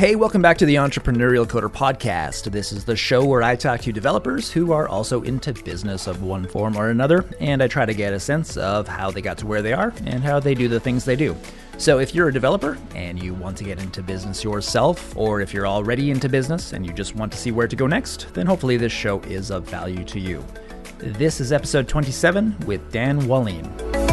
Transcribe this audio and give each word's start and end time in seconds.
Hey, 0.00 0.16
welcome 0.16 0.40
back 0.40 0.56
to 0.56 0.64
the 0.64 0.76
Entrepreneurial 0.76 1.46
Coder 1.46 1.70
Podcast. 1.70 2.50
This 2.50 2.72
is 2.72 2.86
the 2.86 2.96
show 2.96 3.22
where 3.22 3.42
I 3.42 3.54
talk 3.54 3.82
to 3.82 3.92
developers 3.92 4.50
who 4.50 4.72
are 4.72 4.88
also 4.88 5.20
into 5.20 5.52
business 5.52 6.06
of 6.06 6.22
one 6.22 6.46
form 6.46 6.74
or 6.78 6.88
another, 6.88 7.26
and 7.38 7.62
I 7.62 7.68
try 7.68 7.84
to 7.84 7.92
get 7.92 8.14
a 8.14 8.18
sense 8.18 8.56
of 8.56 8.88
how 8.88 9.10
they 9.10 9.20
got 9.20 9.36
to 9.36 9.46
where 9.46 9.60
they 9.60 9.74
are 9.74 9.92
and 10.06 10.24
how 10.24 10.40
they 10.40 10.54
do 10.54 10.68
the 10.68 10.80
things 10.80 11.04
they 11.04 11.16
do. 11.16 11.36
So, 11.76 11.98
if 11.98 12.14
you're 12.14 12.28
a 12.28 12.32
developer 12.32 12.78
and 12.94 13.22
you 13.22 13.34
want 13.34 13.58
to 13.58 13.64
get 13.64 13.78
into 13.78 14.02
business 14.02 14.42
yourself, 14.42 15.14
or 15.18 15.42
if 15.42 15.52
you're 15.52 15.66
already 15.66 16.10
into 16.10 16.30
business 16.30 16.72
and 16.72 16.86
you 16.86 16.94
just 16.94 17.14
want 17.14 17.30
to 17.32 17.38
see 17.38 17.50
where 17.50 17.68
to 17.68 17.76
go 17.76 17.86
next, 17.86 18.32
then 18.32 18.46
hopefully 18.46 18.78
this 18.78 18.92
show 18.92 19.20
is 19.24 19.50
of 19.50 19.64
value 19.64 20.04
to 20.04 20.18
you. 20.18 20.42
This 20.96 21.42
is 21.42 21.52
episode 21.52 21.88
27 21.88 22.56
with 22.60 22.90
Dan 22.90 23.20
Wahlin. 23.20 24.09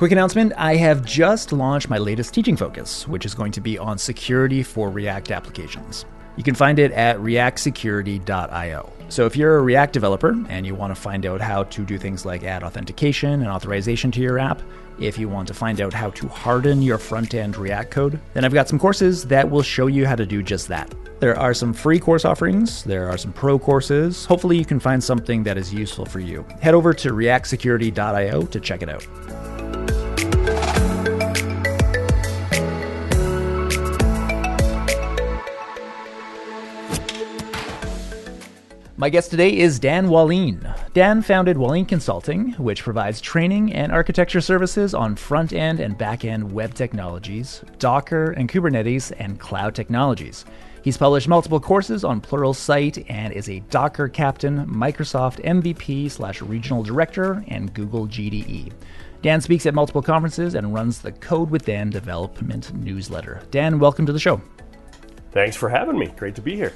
Quick 0.00 0.12
announcement 0.12 0.54
I 0.56 0.76
have 0.76 1.04
just 1.04 1.52
launched 1.52 1.90
my 1.90 1.98
latest 1.98 2.32
teaching 2.32 2.56
focus, 2.56 3.06
which 3.06 3.26
is 3.26 3.34
going 3.34 3.52
to 3.52 3.60
be 3.60 3.76
on 3.76 3.98
security 3.98 4.62
for 4.62 4.88
React 4.88 5.30
applications. 5.30 6.06
You 6.38 6.42
can 6.42 6.54
find 6.54 6.78
it 6.78 6.90
at 6.92 7.18
reactsecurity.io. 7.18 8.92
So 9.10 9.26
if 9.26 9.36
you're 9.36 9.58
a 9.58 9.62
React 9.62 9.92
developer 9.92 10.34
and 10.48 10.64
you 10.64 10.74
want 10.74 10.90
to 10.90 10.98
find 10.98 11.26
out 11.26 11.42
how 11.42 11.64
to 11.64 11.84
do 11.84 11.98
things 11.98 12.24
like 12.24 12.44
add 12.44 12.62
authentication 12.62 13.42
and 13.42 13.48
authorization 13.48 14.10
to 14.12 14.22
your 14.22 14.38
app, 14.38 14.62
if 14.98 15.18
you 15.18 15.28
want 15.28 15.46
to 15.48 15.52
find 15.52 15.82
out 15.82 15.92
how 15.92 16.08
to 16.12 16.28
harden 16.28 16.80
your 16.80 16.96
front 16.96 17.34
end 17.34 17.58
React 17.58 17.90
code, 17.90 18.20
then 18.32 18.46
I've 18.46 18.54
got 18.54 18.70
some 18.70 18.78
courses 18.78 19.26
that 19.26 19.50
will 19.50 19.60
show 19.60 19.86
you 19.86 20.06
how 20.06 20.16
to 20.16 20.24
do 20.24 20.42
just 20.42 20.66
that. 20.68 20.94
There 21.20 21.38
are 21.38 21.52
some 21.52 21.74
free 21.74 22.00
course 22.00 22.24
offerings, 22.24 22.84
there 22.84 23.10
are 23.10 23.18
some 23.18 23.34
pro 23.34 23.58
courses. 23.58 24.24
Hopefully, 24.24 24.56
you 24.56 24.64
can 24.64 24.80
find 24.80 25.04
something 25.04 25.42
that 25.42 25.58
is 25.58 25.74
useful 25.74 26.06
for 26.06 26.20
you. 26.20 26.42
Head 26.62 26.72
over 26.72 26.94
to 26.94 27.10
reactsecurity.io 27.10 28.46
to 28.46 28.60
check 28.60 28.80
it 28.80 28.88
out. 28.88 29.06
My 39.00 39.08
guest 39.08 39.30
today 39.30 39.56
is 39.56 39.78
Dan 39.78 40.08
Wahlin. 40.08 40.76
Dan 40.92 41.22
founded 41.22 41.56
Wahlin 41.56 41.88
Consulting, 41.88 42.52
which 42.58 42.82
provides 42.82 43.18
training 43.18 43.72
and 43.72 43.90
architecture 43.90 44.42
services 44.42 44.92
on 44.92 45.16
front 45.16 45.54
end 45.54 45.80
and 45.80 45.96
back 45.96 46.26
end 46.26 46.52
web 46.52 46.74
technologies, 46.74 47.64
Docker 47.78 48.32
and 48.32 48.46
Kubernetes, 48.46 49.10
and 49.18 49.40
cloud 49.40 49.74
technologies. 49.74 50.44
He's 50.82 50.98
published 50.98 51.28
multiple 51.28 51.60
courses 51.60 52.04
on 52.04 52.20
Pluralsight 52.20 53.06
and 53.08 53.32
is 53.32 53.48
a 53.48 53.60
Docker 53.70 54.06
captain, 54.06 54.66
Microsoft 54.66 55.42
MVP 55.46 56.10
slash 56.10 56.42
regional 56.42 56.82
director, 56.82 57.42
and 57.48 57.72
Google 57.72 58.06
GDE. 58.06 58.70
Dan 59.22 59.40
speaks 59.40 59.66
at 59.66 59.74
multiple 59.74 60.00
conferences 60.00 60.54
and 60.54 60.72
runs 60.72 61.00
the 61.00 61.12
Code 61.12 61.50
with 61.50 61.66
Dan 61.66 61.90
development 61.90 62.74
newsletter. 62.74 63.42
Dan, 63.50 63.78
welcome 63.78 64.06
to 64.06 64.12
the 64.12 64.18
show. 64.18 64.40
Thanks 65.32 65.56
for 65.56 65.68
having 65.68 65.98
me. 65.98 66.06
Great 66.16 66.34
to 66.36 66.42
be 66.42 66.56
here. 66.56 66.72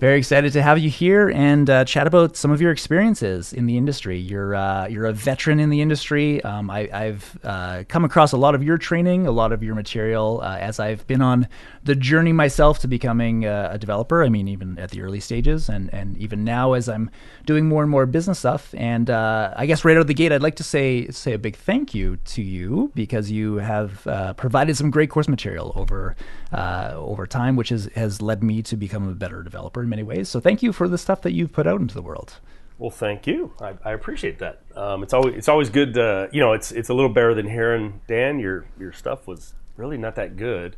Very 0.00 0.18
excited 0.18 0.52
to 0.54 0.62
have 0.62 0.78
you 0.78 0.90
here 0.90 1.30
and 1.30 1.70
uh, 1.70 1.84
chat 1.84 2.08
about 2.08 2.36
some 2.36 2.50
of 2.50 2.60
your 2.60 2.72
experiences 2.72 3.52
in 3.52 3.66
the 3.66 3.76
industry. 3.76 4.18
You're 4.18 4.54
uh, 4.54 4.88
you're 4.88 5.06
a 5.06 5.12
veteran 5.12 5.60
in 5.60 5.70
the 5.70 5.80
industry. 5.80 6.42
Um, 6.42 6.68
I, 6.68 6.88
have 6.92 7.38
uh, 7.44 7.84
come 7.88 8.04
across 8.04 8.32
a 8.32 8.36
lot 8.36 8.56
of 8.56 8.62
your 8.62 8.76
training, 8.76 9.26
a 9.26 9.30
lot 9.30 9.52
of 9.52 9.62
your 9.62 9.76
material 9.76 10.40
uh, 10.42 10.58
as 10.58 10.80
I've 10.80 11.06
been 11.06 11.22
on 11.22 11.46
the 11.84 11.94
journey 11.94 12.32
myself 12.32 12.80
to 12.80 12.88
becoming 12.88 13.44
a, 13.44 13.70
a, 13.72 13.78
developer. 13.78 14.24
I 14.24 14.28
mean, 14.28 14.48
even 14.48 14.78
at 14.78 14.90
the 14.90 15.00
early 15.00 15.20
stages, 15.20 15.68
and 15.68 15.94
and 15.94 16.18
even 16.18 16.42
now 16.42 16.72
as 16.72 16.88
I'm 16.88 17.08
doing 17.46 17.68
more 17.68 17.82
and 17.82 17.90
more 17.90 18.04
business 18.04 18.40
stuff. 18.40 18.74
And 18.76 19.08
uh, 19.08 19.54
I 19.56 19.66
guess 19.66 19.84
right 19.84 19.96
out 19.96 20.00
of 20.00 20.06
the 20.08 20.14
gate, 20.14 20.32
I'd 20.32 20.42
like 20.42 20.56
to 20.56 20.64
say 20.64 21.08
say 21.10 21.34
a 21.34 21.38
big 21.38 21.54
thank 21.54 21.94
you 21.94 22.16
to 22.16 22.42
you 22.42 22.90
because 22.96 23.30
you 23.30 23.56
have 23.56 24.04
uh, 24.08 24.34
provided 24.34 24.76
some 24.76 24.90
great 24.90 25.08
course 25.08 25.28
material 25.28 25.72
over 25.76 26.16
over 26.58 27.26
time, 27.26 27.56
which 27.56 27.70
has 27.70 27.88
has 27.94 28.20
led 28.22 28.42
me 28.42 28.62
to 28.62 28.76
become 28.76 29.08
a 29.08 29.14
better 29.14 29.42
developer 29.42 29.82
in 29.82 29.88
many 29.88 30.02
ways. 30.02 30.28
So 30.28 30.40
thank 30.40 30.62
you 30.62 30.72
for 30.72 30.88
the 30.88 30.98
stuff 30.98 31.22
that 31.22 31.32
you've 31.32 31.52
put 31.52 31.66
out 31.66 31.80
into 31.80 31.94
the 31.94 32.02
world. 32.02 32.38
Well, 32.78 32.90
thank 32.90 33.26
you. 33.26 33.52
I, 33.60 33.74
I 33.84 33.92
appreciate 33.92 34.38
that. 34.40 34.62
Um, 34.74 35.02
it's 35.02 35.12
always 35.12 35.34
it's 35.36 35.48
always 35.48 35.70
good. 35.70 35.94
To, 35.94 36.28
you 36.32 36.40
know, 36.40 36.52
it's 36.52 36.72
it's 36.72 36.88
a 36.88 36.94
little 36.94 37.12
better 37.12 37.34
than 37.34 37.48
hearing 37.48 38.00
Dan. 38.08 38.38
Your 38.38 38.66
your 38.78 38.92
stuff 38.92 39.26
was 39.26 39.54
really 39.76 39.96
not 39.96 40.16
that 40.16 40.36
good. 40.36 40.76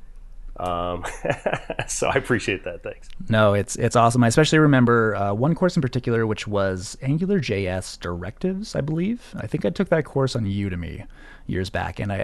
Um, 0.59 1.05
so 1.89 2.09
I 2.09 2.15
appreciate 2.15 2.65
that. 2.65 2.83
Thanks. 2.83 3.09
No, 3.29 3.55
it's 3.55 3.77
it's 3.77 3.97
awesome. 3.97 4.23
I 4.25 4.29
especially 4.29 4.59
remember 4.59 5.17
uh, 5.17 5.33
one 5.33 5.55
course 5.55 5.77
in 5.77 5.83
particular, 5.83 6.27
which 6.27 6.47
was 6.47 6.99
Angular 7.01 7.41
JS 7.41 7.99
directives. 8.01 8.75
I 8.75 8.83
believe. 8.83 9.35
I 9.37 9.47
think 9.47 9.65
I 9.65 9.71
took 9.71 9.89
that 9.89 10.05
course 10.05 10.37
on 10.37 10.45
Udemy 10.45 11.07
years 11.47 11.71
back, 11.71 11.99
and 11.99 12.13
I, 12.13 12.19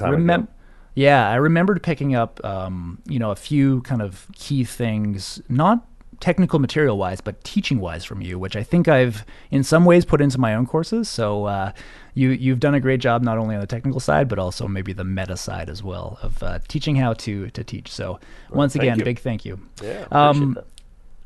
I 0.00 0.08
remember. 0.08 0.48
Yeah, 0.94 1.28
I 1.28 1.36
remembered 1.36 1.82
picking 1.82 2.14
up, 2.14 2.44
um, 2.44 3.00
you 3.06 3.18
know, 3.18 3.30
a 3.30 3.36
few 3.36 3.80
kind 3.82 4.02
of 4.02 4.26
key 4.34 4.64
things, 4.64 5.40
not 5.48 5.86
technical 6.20 6.58
material 6.58 6.98
wise, 6.98 7.20
but 7.20 7.42
teaching 7.44 7.80
wise 7.80 8.04
from 8.04 8.20
you, 8.20 8.38
which 8.38 8.54
I 8.54 8.62
think 8.62 8.88
I've 8.88 9.24
in 9.50 9.64
some 9.64 9.84
ways 9.84 10.04
put 10.04 10.20
into 10.20 10.38
my 10.38 10.54
own 10.54 10.66
courses. 10.66 11.08
So 11.08 11.46
uh, 11.46 11.72
you 12.14 12.30
you've 12.30 12.60
done 12.60 12.74
a 12.74 12.80
great 12.80 13.00
job 13.00 13.22
not 13.22 13.38
only 13.38 13.54
on 13.54 13.60
the 13.60 13.66
technical 13.66 14.00
side, 14.00 14.28
but 14.28 14.38
also 14.38 14.68
maybe 14.68 14.92
the 14.92 15.04
meta 15.04 15.36
side 15.36 15.70
as 15.70 15.82
well 15.82 16.18
of 16.22 16.42
uh, 16.42 16.58
teaching 16.68 16.96
how 16.96 17.14
to 17.14 17.50
to 17.50 17.64
teach. 17.64 17.90
So 17.90 18.20
well, 18.50 18.58
once 18.58 18.74
again, 18.74 18.98
you. 18.98 19.04
big 19.04 19.18
thank 19.18 19.44
you. 19.44 19.60
Yeah, 19.82 20.06
um, 20.12 20.58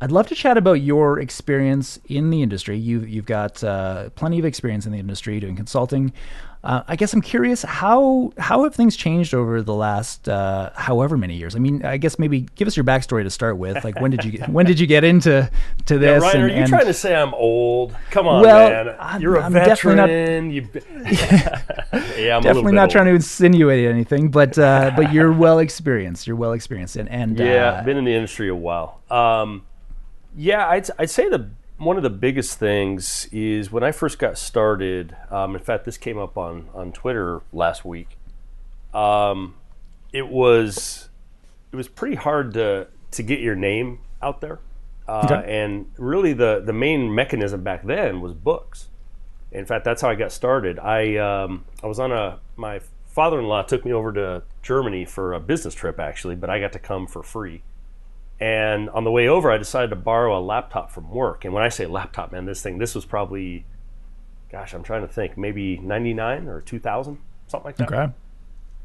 I'd 0.04 0.12
love 0.12 0.26
to 0.26 0.34
chat 0.34 0.58
about 0.58 0.82
your 0.82 1.18
experience 1.18 1.98
in 2.04 2.28
the 2.28 2.42
industry. 2.42 2.76
You've 2.76 3.08
you've 3.08 3.24
got 3.24 3.64
uh, 3.64 4.10
plenty 4.10 4.38
of 4.38 4.44
experience 4.44 4.84
in 4.84 4.92
the 4.92 4.98
industry 4.98 5.40
doing 5.40 5.56
consulting. 5.56 6.12
Uh, 6.62 6.82
I 6.86 6.94
guess 6.96 7.14
I'm 7.14 7.22
curious 7.22 7.62
how 7.62 8.34
how 8.36 8.64
have 8.64 8.74
things 8.74 8.96
changed 8.96 9.32
over 9.32 9.62
the 9.62 9.72
last 9.72 10.28
uh, 10.28 10.72
however 10.74 11.16
many 11.16 11.36
years? 11.36 11.56
I 11.56 11.58
mean, 11.58 11.86
I 11.86 11.96
guess 11.96 12.18
maybe 12.18 12.42
give 12.54 12.68
us 12.68 12.76
your 12.76 12.84
backstory 12.84 13.22
to 13.22 13.30
start 13.30 13.56
with. 13.56 13.82
Like 13.82 13.98
when 13.98 14.10
did 14.10 14.26
you 14.26 14.32
get, 14.32 14.50
when 14.50 14.66
did 14.66 14.78
you 14.78 14.86
get 14.86 15.04
into 15.04 15.50
to 15.86 15.98
this? 15.98 16.22
Yeah, 16.22 16.28
Ryan, 16.28 16.36
and, 16.36 16.44
are 16.44 16.48
you 16.48 16.60
and, 16.60 16.68
trying 16.68 16.86
to 16.86 16.92
say 16.92 17.14
I'm 17.14 17.32
old? 17.32 17.96
Come 18.10 18.26
on, 18.26 18.42
well, 18.42 18.84
man. 18.84 18.96
I'm, 19.00 19.22
You're 19.22 19.36
a 19.36 19.42
I'm 19.44 19.54
veteran. 19.54 19.96
Definitely 19.96 20.60
not, 20.60 20.74
yeah, 22.18 22.36
I'm 22.36 22.42
definitely 22.42 22.72
not 22.72 22.82
old. 22.82 22.90
trying 22.90 23.06
to 23.06 23.14
insinuate 23.14 23.88
anything, 23.88 24.30
but 24.30 24.58
uh, 24.58 24.92
but 24.96 25.14
you're 25.14 25.32
well 25.46 25.60
experienced. 25.60 26.26
You're 26.26 26.36
well 26.36 26.52
experienced, 26.52 26.96
and 26.96 27.08
and 27.08 27.38
yeah, 27.38 27.72
uh, 27.72 27.84
been 27.84 27.96
in 27.96 28.04
the 28.04 28.14
industry 28.14 28.50
a 28.50 28.54
while. 28.54 29.00
Um, 29.10 29.64
yeah, 30.36 30.66
I'd, 30.68 30.88
I'd 30.98 31.10
say 31.10 31.28
the 31.28 31.50
one 31.76 31.96
of 31.96 32.02
the 32.02 32.10
biggest 32.10 32.58
things 32.58 33.28
is 33.32 33.70
when 33.70 33.82
I 33.82 33.92
first 33.92 34.18
got 34.18 34.38
started. 34.38 35.16
Um, 35.30 35.54
in 35.54 35.62
fact, 35.62 35.84
this 35.84 35.98
came 35.98 36.18
up 36.18 36.36
on 36.36 36.68
on 36.74 36.92
Twitter 36.92 37.42
last 37.52 37.84
week. 37.84 38.16
Um, 38.92 39.56
it 40.12 40.28
was 40.28 41.08
it 41.72 41.76
was 41.76 41.88
pretty 41.88 42.16
hard 42.16 42.54
to 42.54 42.88
to 43.12 43.22
get 43.22 43.40
your 43.40 43.54
name 43.54 44.00
out 44.22 44.40
there, 44.40 44.60
uh, 45.08 45.26
okay. 45.30 45.62
and 45.62 45.90
really 45.98 46.32
the 46.32 46.62
the 46.64 46.72
main 46.72 47.14
mechanism 47.14 47.62
back 47.62 47.84
then 47.84 48.20
was 48.20 48.32
books. 48.32 48.88
In 49.52 49.66
fact, 49.66 49.84
that's 49.84 50.02
how 50.02 50.10
I 50.10 50.16
got 50.16 50.32
started. 50.32 50.78
I 50.78 51.16
um, 51.16 51.64
I 51.82 51.86
was 51.86 51.98
on 51.98 52.12
a 52.12 52.40
my 52.56 52.80
father-in-law 53.08 53.62
took 53.62 53.84
me 53.84 53.92
over 53.92 54.12
to 54.12 54.42
Germany 54.62 55.04
for 55.04 55.34
a 55.34 55.40
business 55.40 55.74
trip 55.74 56.00
actually, 56.00 56.34
but 56.34 56.50
I 56.50 56.58
got 56.58 56.72
to 56.72 56.80
come 56.80 57.06
for 57.06 57.22
free 57.22 57.62
and 58.40 58.90
on 58.90 59.04
the 59.04 59.10
way 59.10 59.28
over, 59.28 59.50
I 59.50 59.58
decided 59.58 59.90
to 59.90 59.96
borrow 59.96 60.38
a 60.38 60.42
laptop 60.42 60.90
from 60.90 61.10
work. 61.10 61.44
And 61.44 61.54
when 61.54 61.62
I 61.62 61.68
say 61.68 61.86
laptop, 61.86 62.32
man, 62.32 62.46
this 62.46 62.62
thing, 62.62 62.78
this 62.78 62.94
was 62.94 63.04
probably, 63.04 63.64
gosh, 64.50 64.74
I'm 64.74 64.82
trying 64.82 65.02
to 65.02 65.12
think, 65.12 65.38
maybe 65.38 65.78
99 65.78 66.48
or 66.48 66.60
2000, 66.60 67.18
something 67.46 67.64
like 67.64 67.76
that. 67.76 67.92
Okay. 67.92 68.12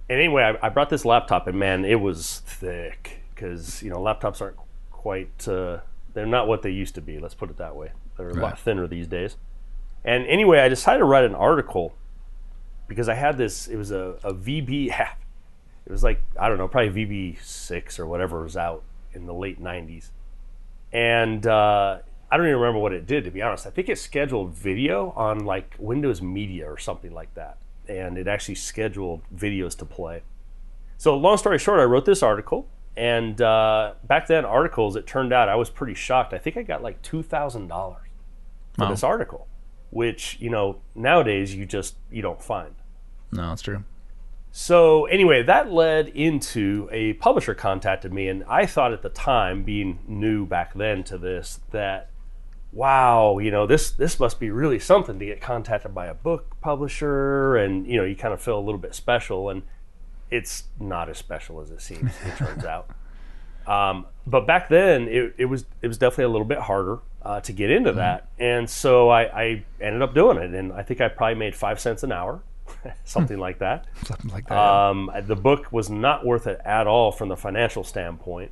And 0.10 0.20
anyway, 0.20 0.44
I, 0.44 0.68
I 0.68 0.70
brought 0.70 0.90
this 0.90 1.04
laptop, 1.04 1.48
and 1.48 1.58
man, 1.58 1.84
it 1.84 2.00
was 2.00 2.40
thick 2.46 3.22
because, 3.34 3.82
you 3.82 3.90
know, 3.90 3.98
laptops 3.98 4.42
aren't 4.42 4.58
quite, 4.92 5.48
uh, 5.48 5.80
they're 6.14 6.26
not 6.26 6.48
what 6.48 6.62
they 6.62 6.72
used 6.72 6.96
to 6.96 7.02
be. 7.02 7.20
Let's 7.20 7.36
put 7.36 7.50
it 7.50 7.58
that 7.58 7.76
way. 7.76 7.92
They're 8.18 8.28
right. 8.28 8.38
a 8.38 8.42
lot 8.42 8.60
thinner 8.60 8.86
these 8.88 9.08
days. 9.08 9.38
And 10.06 10.28
anyway, 10.28 10.60
I 10.60 10.70
decided 10.70 11.00
to 11.00 11.06
write 11.06 11.26
an 11.26 11.36
article 11.36 11.96
because 12.88 13.10
I 13.10 13.16
had 13.16 13.38
this, 13.38 13.68
it 13.68 13.78
was 13.78 13.92
a, 13.92 14.16
a 14.24 14.34
VB 14.34 14.90
app. 14.92 15.20
It 15.88 15.92
was 15.92 16.04
like, 16.04 16.22
I 16.40 16.50
don't 16.50 16.60
know, 16.60 16.68
probably 16.68 17.06
VB6 17.06 17.98
or 17.98 18.06
whatever 18.06 18.44
was 18.44 18.56
out 18.56 18.84
in 19.20 19.26
the 19.26 19.34
late 19.34 19.62
90s. 19.62 20.10
And 20.92 21.46
uh, 21.46 22.00
I 22.32 22.38
don't 22.38 22.46
even 22.46 22.60
remember 22.60 22.80
what 22.80 22.94
it 22.94 23.06
did, 23.06 23.24
to 23.26 23.32
be 23.32 23.42
honest. 23.42 23.68
I 23.68 23.70
think 23.70 23.90
it 23.90 23.98
scheduled 23.98 24.54
video 24.54 25.12
on 25.12 25.46
like 25.46 25.76
Windows 25.78 26.22
Media 26.22 26.70
or 26.70 26.78
something 26.78 27.14
like 27.14 27.34
that. 27.36 27.58
And 27.88 28.18
it 28.18 28.28
actually 28.28 28.56
scheduled 28.56 29.22
videos 29.36 29.78
to 29.80 29.86
play. 29.86 30.22
So, 30.98 31.16
long 31.18 31.38
story 31.38 31.58
short, 31.58 31.80
I 31.80 31.84
wrote 31.84 32.06
this 32.06 32.22
article. 32.22 32.68
And 32.98 33.42
uh, 33.42 33.94
back 34.04 34.28
then, 34.28 34.44
articles, 34.46 34.96
it 34.96 35.08
turned 35.08 35.32
out 35.32 35.48
I 35.48 35.56
was 35.56 35.70
pretty 35.70 35.94
shocked. 35.94 36.34
I 36.34 36.38
think 36.38 36.58
I 36.58 36.64
got 36.64 36.84
like 36.84 37.02
$2,000 37.02 37.70
for 37.70 37.96
wow. 38.78 38.90
this 38.90 39.04
article, 39.04 39.48
which, 39.90 40.38
you 40.40 40.50
know, 40.50 40.82
nowadays 40.96 41.56
you 41.56 41.66
just, 41.66 41.96
you 42.12 42.22
don't 42.22 42.42
find. 42.42 42.76
No, 43.32 43.50
that's 43.50 43.62
true. 43.62 43.84
So 44.52 45.06
anyway, 45.06 45.44
that 45.44 45.72
led 45.72 46.08
into 46.10 46.90
a 46.92 47.14
publisher 47.14 47.54
contacted 47.54 48.12
me, 48.12 48.28
and 48.28 48.44
I 48.46 48.66
thought 48.66 48.94
at 48.94 49.04
the 49.04 49.10
time, 49.10 49.64
being 49.64 50.00
new 50.08 50.46
back 50.46 50.74
then 50.74 51.04
to 51.06 51.18
this, 51.18 51.60
that 51.72 52.10
wow, 52.72 53.40
you 53.40 53.52
know, 53.52 53.66
this 53.68 53.92
this 53.92 54.20
must 54.20 54.40
be 54.40 54.50
really 54.50 54.80
something 54.80 55.20
to 55.20 55.26
get 55.26 55.42
contacted 55.42 55.94
by 55.94 56.08
a 56.08 56.14
book 56.14 56.60
publisher, 56.62 57.58
and 57.58 57.88
you 57.88 57.98
know, 57.98 58.04
you 58.04 58.16
kind 58.16 58.34
of 58.34 58.42
feel 58.42 58.58
a 58.58 58.62
little 58.62 58.80
bit 58.80 58.96
special, 58.96 59.50
and 59.50 59.64
it's 60.32 60.64
not 60.80 61.10
as 61.10 61.18
special 61.18 61.62
as 61.62 61.72
it 61.72 61.82
seems. 61.82 62.12
it 62.26 62.38
turns 62.38 62.66
out. 62.66 62.90
Um, 63.68 64.08
but 64.26 64.48
back 64.48 64.68
then, 64.68 65.08
it, 65.08 65.36
it 65.38 65.46
was 65.46 65.66
it 65.84 65.88
was 65.88 66.00
definitely 66.00 66.24
a 66.24 66.30
little 66.30 66.48
bit 66.48 66.58
harder 66.58 67.00
uh, 67.22 67.40
to 67.42 67.54
get 67.54 67.70
into 67.70 67.92
mm-hmm. 67.92 68.00
that, 68.00 68.28
and 68.40 68.68
so 68.68 69.10
I, 69.10 69.22
I, 69.42 69.66
ended 69.80 70.02
up 70.02 70.16
doing 70.16 70.38
it, 70.38 70.56
and 70.56 70.74
I 70.74 70.82
think 70.82 71.02
I 71.02 71.08
probably 71.08 71.36
made 71.36 71.56
five 71.56 71.80
cents 71.80 72.02
an 72.02 72.12
hour, 72.12 72.42
something 73.06 73.38
like 73.38 73.60
that. 73.60 73.86
Something 74.06 74.32
like 74.32 74.48
that. 74.48 74.58
Um, 74.58 75.12
The 75.26 75.36
book 75.36 75.72
was 75.72 75.90
not 75.90 76.26
worth 76.26 76.48
it 76.48 76.60
at 76.66 76.88
all 76.88 77.12
from 77.12 77.30
the 77.30 77.36
financial 77.36 77.84
standpoint, 77.84 78.52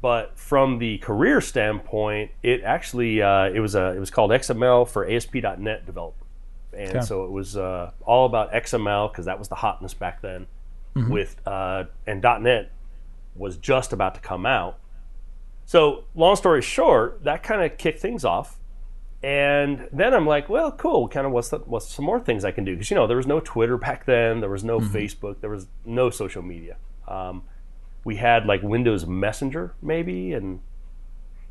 but 0.00 0.38
from 0.38 0.78
the 0.78 0.98
career 0.98 1.40
standpoint, 1.40 2.30
it 2.42 2.62
actually 2.62 3.22
uh, 3.22 3.50
it 3.50 3.60
was 3.60 3.74
a 3.74 3.94
it 3.94 4.00
was 4.00 4.10
called 4.10 4.30
XML 4.30 4.88
for 4.88 5.08
ASP.NET 5.08 5.86
developer, 5.86 6.24
and 6.72 6.96
okay. 6.96 7.00
so 7.00 7.24
it 7.24 7.30
was 7.30 7.56
uh, 7.56 7.90
all 8.04 8.26
about 8.26 8.52
XML 8.52 9.10
because 9.10 9.26
that 9.26 9.38
was 9.38 9.48
the 9.48 9.56
hotness 9.56 9.94
back 9.94 10.20
then. 10.22 10.46
Mm-hmm. 10.94 11.12
With 11.12 11.36
uh, 11.46 11.84
and 12.06 12.22
.NET 12.22 12.70
was 13.34 13.56
just 13.56 13.92
about 13.92 14.14
to 14.14 14.20
come 14.20 14.46
out. 14.46 14.78
So 15.66 16.04
long 16.14 16.36
story 16.36 16.62
short, 16.62 17.24
that 17.24 17.42
kind 17.42 17.62
of 17.62 17.78
kicked 17.78 18.00
things 18.00 18.24
off. 18.24 18.58
And 19.24 19.88
then 19.90 20.12
I'm 20.12 20.26
like, 20.26 20.50
well, 20.50 20.70
cool. 20.70 21.08
Kind 21.08 21.26
of 21.26 21.32
what's 21.32 21.48
the, 21.48 21.56
what's 21.60 21.88
some 21.88 22.04
more 22.04 22.20
things 22.20 22.44
I 22.44 22.50
can 22.50 22.62
do? 22.66 22.74
Because 22.74 22.90
you 22.90 22.94
know 22.94 23.06
there 23.06 23.16
was 23.16 23.26
no 23.26 23.40
Twitter 23.40 23.78
back 23.78 24.04
then, 24.04 24.40
there 24.40 24.50
was 24.50 24.62
no 24.62 24.80
mm-hmm. 24.80 24.94
Facebook, 24.94 25.40
there 25.40 25.48
was 25.48 25.66
no 25.86 26.10
social 26.10 26.42
media. 26.42 26.76
Um, 27.08 27.42
we 28.04 28.16
had 28.16 28.44
like 28.44 28.62
Windows 28.62 29.06
Messenger 29.06 29.74
maybe, 29.80 30.34
and 30.34 30.60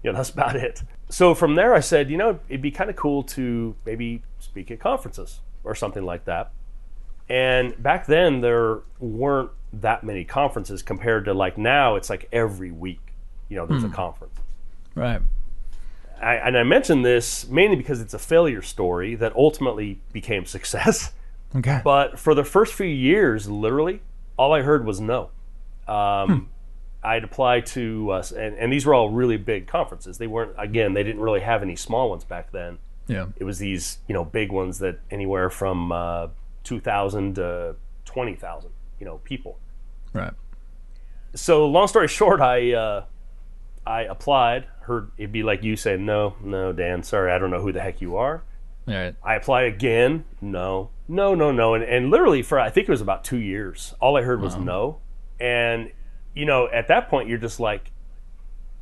you 0.03 0.11
know 0.11 0.13
that's 0.17 0.29
about 0.29 0.55
it. 0.55 0.83
So 1.09 1.33
from 1.33 1.55
there, 1.55 1.73
I 1.73 1.79
said, 1.79 2.11
you 2.11 2.17
know, 2.17 2.39
it'd 2.47 2.61
be 2.61 2.69
kind 2.69 2.91
of 2.91 2.95
cool 2.95 3.23
to 3.23 3.75
maybe 3.87 4.21
speak 4.37 4.69
at 4.69 4.79
conferences 4.79 5.39
or 5.63 5.73
something 5.73 6.05
like 6.05 6.25
that. 6.25 6.51
And 7.27 7.81
back 7.81 8.05
then, 8.05 8.41
there 8.41 8.81
weren't 8.99 9.49
that 9.73 10.03
many 10.03 10.25
conferences 10.25 10.83
compared 10.83 11.25
to 11.25 11.33
like 11.33 11.57
now. 11.57 11.95
It's 11.95 12.11
like 12.11 12.29
every 12.31 12.69
week, 12.69 13.15
you 13.49 13.57
know, 13.57 13.65
there's 13.65 13.81
hmm. 13.81 13.91
a 13.91 13.95
conference. 13.95 14.35
Right. 14.93 15.23
I, 16.23 16.35
and 16.35 16.57
I 16.57 16.63
mentioned 16.63 17.05
this 17.05 17.47
mainly 17.47 17.75
because 17.75 18.01
it's 18.01 18.13
a 18.13 18.19
failure 18.19 18.61
story 18.61 19.15
that 19.15 19.35
ultimately 19.35 19.99
became 20.11 20.45
success. 20.45 21.13
Okay. 21.55 21.81
But 21.83 22.17
for 22.17 22.33
the 22.33 22.43
first 22.43 22.73
few 22.73 22.87
years, 22.87 23.47
literally, 23.47 24.01
all 24.37 24.53
I 24.53 24.61
heard 24.61 24.85
was 24.85 24.99
no. 24.99 25.29
Um, 25.87 26.29
hmm. 26.29 26.39
I'd 27.03 27.23
apply 27.23 27.61
to, 27.61 28.11
uh, 28.11 28.23
and, 28.35 28.57
and 28.57 28.71
these 28.71 28.85
were 28.85 28.93
all 28.93 29.09
really 29.09 29.37
big 29.37 29.67
conferences. 29.67 30.17
They 30.17 30.27
weren't, 30.27 30.53
again, 30.57 30.93
they 30.93 31.03
didn't 31.03 31.21
really 31.21 31.41
have 31.41 31.61
any 31.61 31.75
small 31.75 32.09
ones 32.09 32.23
back 32.23 32.51
then. 32.51 32.79
Yeah. 33.07 33.27
It 33.35 33.43
was 33.43 33.59
these, 33.59 33.99
you 34.07 34.13
know, 34.13 34.23
big 34.23 34.51
ones 34.51 34.79
that 34.79 34.99
anywhere 35.11 35.49
from 35.49 35.91
uh, 35.91 36.29
2,000 36.63 37.35
to 37.35 37.75
20,000, 38.05 38.71
you 38.99 39.05
know, 39.05 39.17
people. 39.25 39.59
Right. 40.13 40.33
So, 41.35 41.67
long 41.67 41.87
story 41.87 42.07
short, 42.07 42.39
I, 42.39 42.71
uh, 42.73 43.05
I 43.85 44.03
applied. 44.03 44.65
Heard 44.83 45.11
it'd 45.17 45.31
be 45.31 45.43
like 45.43 45.63
you 45.63 45.75
saying, 45.75 46.05
"No, 46.05 46.35
no, 46.41 46.71
Dan, 46.73 47.03
sorry, 47.03 47.31
I 47.31 47.37
don't 47.37 47.51
know 47.51 47.61
who 47.61 47.71
the 47.71 47.81
heck 47.81 48.01
you 48.01 48.15
are." 48.17 48.43
All 48.87 48.93
right. 48.93 49.15
I 49.23 49.35
applied 49.35 49.73
again. 49.73 50.25
No, 50.41 50.89
no, 51.07 51.35
no, 51.35 51.51
no, 51.51 51.73
and, 51.73 51.83
and 51.83 52.09
literally 52.09 52.41
for 52.41 52.59
I 52.59 52.69
think 52.69 52.87
it 52.87 52.91
was 52.91 53.01
about 53.01 53.23
two 53.23 53.39
years. 53.39 53.93
All 53.99 54.17
I 54.17 54.23
heard 54.23 54.41
was 54.41 54.57
no, 54.57 54.99
and, 55.43 55.91
you 56.33 56.45
know, 56.45 56.69
at 56.69 56.87
that 56.87 57.09
point, 57.09 57.27
you're 57.27 57.37
just 57.37 57.59
like, 57.59 57.91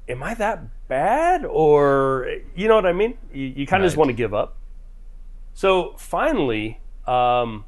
am 0.07 0.21
I 0.21 0.35
that 0.35 0.87
bad? 0.87 1.43
Or, 1.43 2.27
you 2.55 2.67
know 2.67 2.75
what 2.75 2.85
I 2.85 2.93
mean? 2.93 3.17
You, 3.33 3.47
you 3.47 3.65
kind 3.67 3.81
of 3.81 3.85
right. 3.85 3.87
just 3.87 3.97
want 3.97 4.09
to 4.09 4.13
give 4.13 4.33
up. 4.33 4.57
So 5.55 5.95
finally, 5.97 6.79
um, 7.07 7.65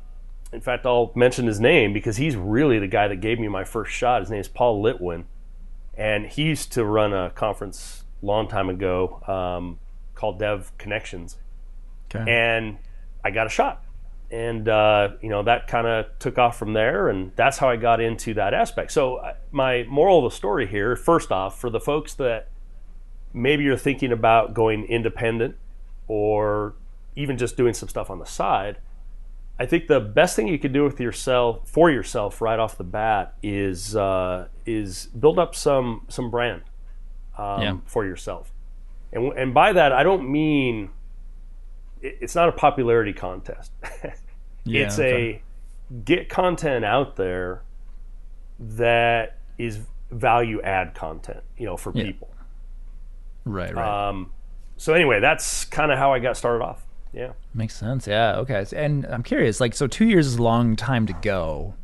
in 0.51 0.61
fact, 0.61 0.85
I'll 0.85 1.11
mention 1.15 1.47
his 1.47 1.59
name 1.59 1.91
because 1.91 2.17
he's 2.17 2.35
really 2.35 2.77
the 2.77 2.87
guy 2.87 3.07
that 3.07 3.17
gave 3.17 3.39
me 3.39 3.47
my 3.47 3.63
first 3.63 3.91
shot. 3.91 4.21
His 4.21 4.29
name 4.29 4.41
is 4.41 4.47
Paul 4.47 4.83
Litwin. 4.83 5.23
And 5.95 6.27
he 6.27 6.43
used 6.43 6.71
to 6.73 6.85
run 6.85 7.13
a 7.13 7.31
conference 7.31 8.02
long 8.25 8.47
time 8.47 8.69
ago 8.69 9.21
um, 9.27 9.79
called 10.15 10.39
Dev 10.39 10.71
Connections. 10.77 11.37
Okay. 12.13 12.29
And 12.29 12.77
I 13.23 13.31
got 13.31 13.47
a 13.47 13.49
shot 13.49 13.83
and 14.33 14.67
uh, 14.67 15.09
you 15.21 15.29
know 15.29 15.43
that 15.43 15.67
kind 15.67 15.85
of 15.85 16.07
took 16.17 16.39
off 16.39 16.57
from 16.57 16.73
there 16.73 17.07
and 17.07 17.31
that's 17.35 17.59
how 17.59 17.69
i 17.69 17.75
got 17.75 18.01
into 18.01 18.33
that 18.33 18.53
aspect 18.53 18.91
so 18.91 19.17
uh, 19.17 19.33
my 19.51 19.83
moral 19.83 20.25
of 20.25 20.31
the 20.31 20.35
story 20.35 20.65
here 20.65 20.95
first 20.95 21.31
off 21.31 21.59
for 21.59 21.69
the 21.69 21.79
folks 21.79 22.15
that 22.15 22.49
maybe 23.31 23.63
you're 23.63 23.77
thinking 23.77 24.11
about 24.11 24.53
going 24.53 24.85
independent 24.85 25.55
or 26.07 26.73
even 27.15 27.37
just 27.37 27.55
doing 27.55 27.75
some 27.75 27.87
stuff 27.87 28.09
on 28.09 28.17
the 28.17 28.25
side 28.25 28.77
i 29.59 29.67
think 29.67 29.85
the 29.85 29.99
best 29.99 30.35
thing 30.35 30.47
you 30.47 30.57
can 30.57 30.73
do 30.73 30.83
with 30.83 30.99
yourself 30.99 31.69
for 31.69 31.91
yourself 31.91 32.41
right 32.41 32.57
off 32.57 32.75
the 32.75 32.83
bat 32.83 33.35
is 33.43 33.95
uh, 33.95 34.47
is 34.65 35.07
build 35.07 35.37
up 35.37 35.53
some 35.53 36.05
some 36.09 36.31
brand 36.31 36.63
um, 37.37 37.61
yeah. 37.61 37.77
for 37.85 38.05
yourself 38.05 38.51
and, 39.11 39.33
and 39.33 39.53
by 39.53 39.73
that 39.73 39.91
i 39.91 40.03
don't 40.03 40.29
mean 40.29 40.89
it's 42.03 42.35
not 42.35 42.49
a 42.49 42.51
popularity 42.51 43.13
contest. 43.13 43.71
yeah, 44.65 44.85
it's 44.85 44.99
okay. 44.99 45.41
a 45.89 45.95
get 46.03 46.29
content 46.29 46.83
out 46.83 47.15
there 47.15 47.63
that 48.59 49.37
is 49.57 49.79
value 50.11 50.61
add 50.61 50.93
content, 50.93 51.43
you 51.57 51.65
know, 51.65 51.77
for 51.77 51.91
yeah. 51.95 52.03
people. 52.03 52.29
Right, 53.45 53.73
right. 53.73 54.09
Um, 54.09 54.31
so 54.77 54.93
anyway, 54.93 55.19
that's 55.19 55.65
kind 55.65 55.91
of 55.91 55.97
how 55.97 56.13
I 56.13 56.19
got 56.19 56.37
started 56.37 56.63
off. 56.63 56.85
Yeah. 57.13 57.33
Makes 57.53 57.75
sense. 57.75 58.07
Yeah. 58.07 58.37
Okay. 58.37 58.65
And 58.75 59.05
I'm 59.05 59.21
curious, 59.21 59.59
like, 59.59 59.75
so 59.75 59.85
two 59.85 60.05
years 60.05 60.25
is 60.25 60.37
a 60.37 60.43
long 60.43 60.75
time 60.75 61.05
to 61.05 61.13
go 61.13 61.75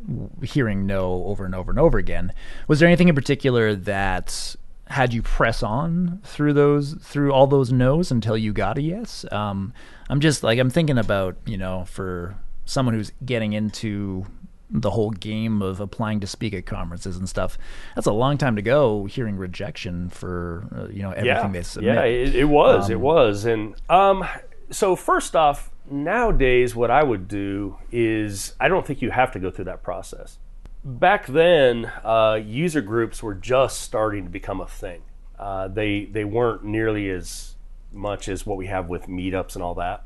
hearing 0.42 0.88
no 0.88 1.24
over 1.26 1.46
and 1.46 1.54
over 1.54 1.70
and 1.70 1.80
over 1.80 2.00
again. 2.00 2.34
Was 2.68 2.80
there 2.80 2.88
anything 2.88 3.10
in 3.10 3.16
particular 3.16 3.76
that 3.76 4.56
had 4.90 5.14
you 5.14 5.22
press 5.22 5.62
on 5.62 6.20
through 6.24 6.54
those 6.54 6.96
through 6.96 7.32
all 7.32 7.48
those 7.48 7.72
no's 7.72 8.12
until 8.12 8.36
you 8.38 8.52
got 8.52 8.78
a 8.78 8.82
yes? 8.82 9.26
Um, 9.32 9.74
i'm 10.10 10.20
just 10.20 10.44
like 10.44 10.60
i'm 10.60 10.70
thinking 10.70 10.98
about 10.98 11.38
you 11.46 11.58
know 11.58 11.86
for 11.86 12.36
someone 12.66 12.96
who's 12.96 13.12
getting 13.24 13.54
into 13.54 14.26
the 14.72 14.92
whole 14.92 15.10
game 15.10 15.62
of 15.62 15.80
applying 15.80 16.20
to 16.20 16.28
speak 16.28 16.54
at 16.54 16.66
conferences 16.66 17.18
and 17.18 17.28
stuff 17.28 17.58
that's 17.96 18.06
a 18.06 18.12
long 18.12 18.38
time 18.38 18.56
to 18.56 18.62
go 18.62 19.06
hearing 19.06 19.36
rejection 19.36 20.10
for 20.10 20.68
uh, 20.76 20.88
you 20.90 21.02
know 21.02 21.12
everything 21.12 21.26
yeah, 21.26 21.48
they 21.48 21.64
submit. 21.64 21.96
yeah 21.96 22.04
it, 22.04 22.36
it 22.36 22.46
was 22.46 22.86
um, 22.86 22.92
it 22.92 23.00
was. 23.00 23.46
And 23.46 23.76
um, 23.90 24.28
so 24.70 24.96
first 24.96 25.36
off 25.36 25.72
nowadays 25.92 26.76
what 26.76 26.92
i 26.92 27.02
would 27.02 27.28
do 27.28 27.76
is 27.92 28.54
i 28.60 28.68
don't 28.68 28.86
think 28.86 29.02
you 29.02 29.10
have 29.10 29.32
to 29.32 29.40
go 29.40 29.50
through 29.50 29.66
that 29.66 29.82
process 29.82 30.38
back 30.84 31.28
then, 31.28 31.92
uh, 32.04 32.40
user 32.44 32.82
groups 32.82 33.22
were 33.22 33.36
just 33.36 33.82
starting 33.82 34.24
to 34.24 34.30
become 34.30 34.62
a 34.62 34.68
thing. 34.68 35.02
Uh, 35.38 35.68
they 35.68 36.06
they 36.06 36.26
weren't 36.26 36.64
nearly 36.64 37.10
as 37.10 37.56
much 37.92 38.28
as 38.28 38.46
what 38.46 38.58
we 38.58 38.68
have 38.68 38.90
with 38.90 39.08
meetups 39.08 39.56
and 39.56 39.64
all 39.64 39.76
that. 39.76 40.04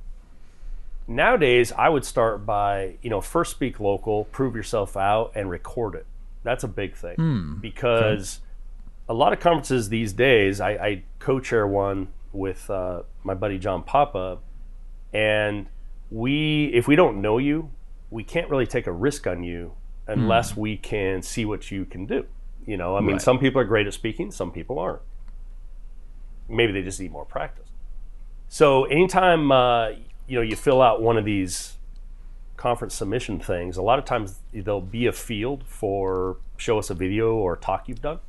Nowadays, 1.07 1.71
I 1.71 1.89
would 1.89 2.05
start 2.05 2.45
by 2.45 2.95
you 3.01 3.09
know 3.09 3.21
first 3.21 3.51
speak 3.51 3.79
local, 3.79 4.25
prove 4.25 4.55
yourself 4.55 4.95
out, 4.95 5.31
and 5.35 5.49
record 5.49 5.95
it. 5.95 6.05
That's 6.43 6.63
a 6.63 6.67
big 6.67 6.95
thing 6.95 7.15
mm, 7.15 7.61
because 7.61 8.39
okay. 8.39 8.45
a 9.09 9.13
lot 9.13 9.33
of 9.33 9.39
conferences 9.39 9.89
these 9.89 10.13
days. 10.13 10.59
I, 10.61 10.71
I 10.71 11.03
co-chair 11.19 11.65
one 11.65 12.09
with 12.31 12.69
uh, 12.69 13.03
my 13.23 13.33
buddy 13.33 13.57
John 13.57 13.83
Papa, 13.83 14.39
and 15.13 15.67
we 16.11 16.65
if 16.73 16.87
we 16.87 16.95
don't 16.95 17.21
know 17.21 17.37
you, 17.37 17.71
we 18.11 18.23
can't 18.23 18.49
really 18.49 18.67
take 18.67 18.87
a 18.87 18.91
risk 18.91 19.25
on 19.25 19.43
you 19.43 19.73
unless 20.07 20.53
mm. 20.53 20.57
we 20.57 20.77
can 20.77 21.21
see 21.21 21.45
what 21.45 21.71
you 21.71 21.85
can 21.85 22.05
do. 22.05 22.25
You 22.65 22.77
know, 22.77 22.95
I 22.95 23.01
mean, 23.01 23.13
right. 23.13 23.21
some 23.21 23.39
people 23.39 23.59
are 23.61 23.65
great 23.65 23.87
at 23.87 23.93
speaking, 23.93 24.31
some 24.31 24.51
people 24.51 24.79
aren't. 24.79 25.01
Maybe 26.47 26.71
they 26.71 26.81
just 26.81 26.99
need 26.99 27.11
more 27.11 27.25
practice. 27.25 27.69
So 28.47 28.85
anytime 28.85 29.51
uh, 29.51 29.89
you 30.27 30.35
know 30.35 30.41
you 30.41 30.55
fill 30.55 30.81
out 30.81 31.01
one 31.01 31.17
of 31.17 31.25
these 31.25 31.77
conference 32.55 32.93
submission 32.93 33.39
things, 33.39 33.77
a 33.77 33.81
lot 33.81 33.99
of 33.99 34.05
times 34.05 34.39
there'll 34.53 34.81
be 34.81 35.07
a 35.07 35.11
field 35.11 35.63
for 35.65 36.37
show 36.57 36.77
us 36.79 36.89
a 36.89 36.93
video 36.93 37.35
or 37.35 37.57
talk 37.57 37.87
you've 37.87 38.01
done. 38.01 38.19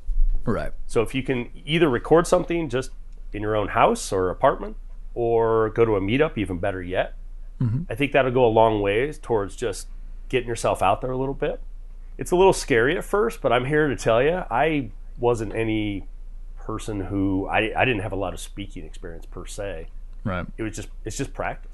Right. 0.44 0.72
So 0.86 1.02
if 1.02 1.14
you 1.14 1.22
can 1.22 1.50
either 1.64 1.88
record 1.88 2.26
something 2.26 2.68
just 2.68 2.90
in 3.32 3.42
your 3.42 3.56
own 3.56 3.68
house 3.68 4.12
or 4.12 4.30
apartment, 4.30 4.76
or 5.14 5.70
go 5.70 5.84
to 5.84 5.96
a 5.96 6.00
meetup, 6.00 6.36
even 6.36 6.58
better 6.58 6.82
yet. 6.82 7.14
Mm-hmm. 7.60 7.82
I 7.88 7.94
think 7.94 8.12
that'll 8.12 8.32
go 8.32 8.44
a 8.44 8.48
long 8.48 8.80
ways 8.80 9.18
towards 9.18 9.56
just 9.56 9.88
getting 10.28 10.48
yourself 10.48 10.82
out 10.82 11.00
there 11.00 11.10
a 11.10 11.16
little 11.16 11.34
bit. 11.34 11.60
It's 12.16 12.30
a 12.30 12.36
little 12.36 12.52
scary 12.52 12.96
at 12.96 13.04
first, 13.04 13.40
but 13.40 13.52
I'm 13.52 13.64
here 13.64 13.88
to 13.88 13.96
tell 13.96 14.22
you, 14.22 14.44
I 14.50 14.90
wasn't 15.18 15.54
any 15.54 16.06
person 16.56 17.00
who 17.00 17.46
I, 17.46 17.72
I 17.76 17.84
didn't 17.84 18.00
have 18.00 18.12
a 18.12 18.16
lot 18.16 18.32
of 18.32 18.40
speaking 18.40 18.84
experience 18.84 19.26
per 19.26 19.46
se. 19.46 19.88
Right. 20.24 20.46
It 20.56 20.62
was 20.62 20.74
just 20.74 20.88
it's 21.04 21.16
just 21.16 21.34
practice, 21.34 21.70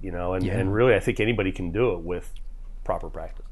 you 0.00 0.12
know, 0.12 0.34
and, 0.34 0.44
yeah. 0.44 0.58
and 0.58 0.72
really 0.72 0.94
I 0.94 1.00
think 1.00 1.20
anybody 1.20 1.50
can 1.50 1.72
do 1.72 1.92
it 1.94 2.00
with 2.00 2.32
proper 2.84 3.10
practice. 3.10 3.44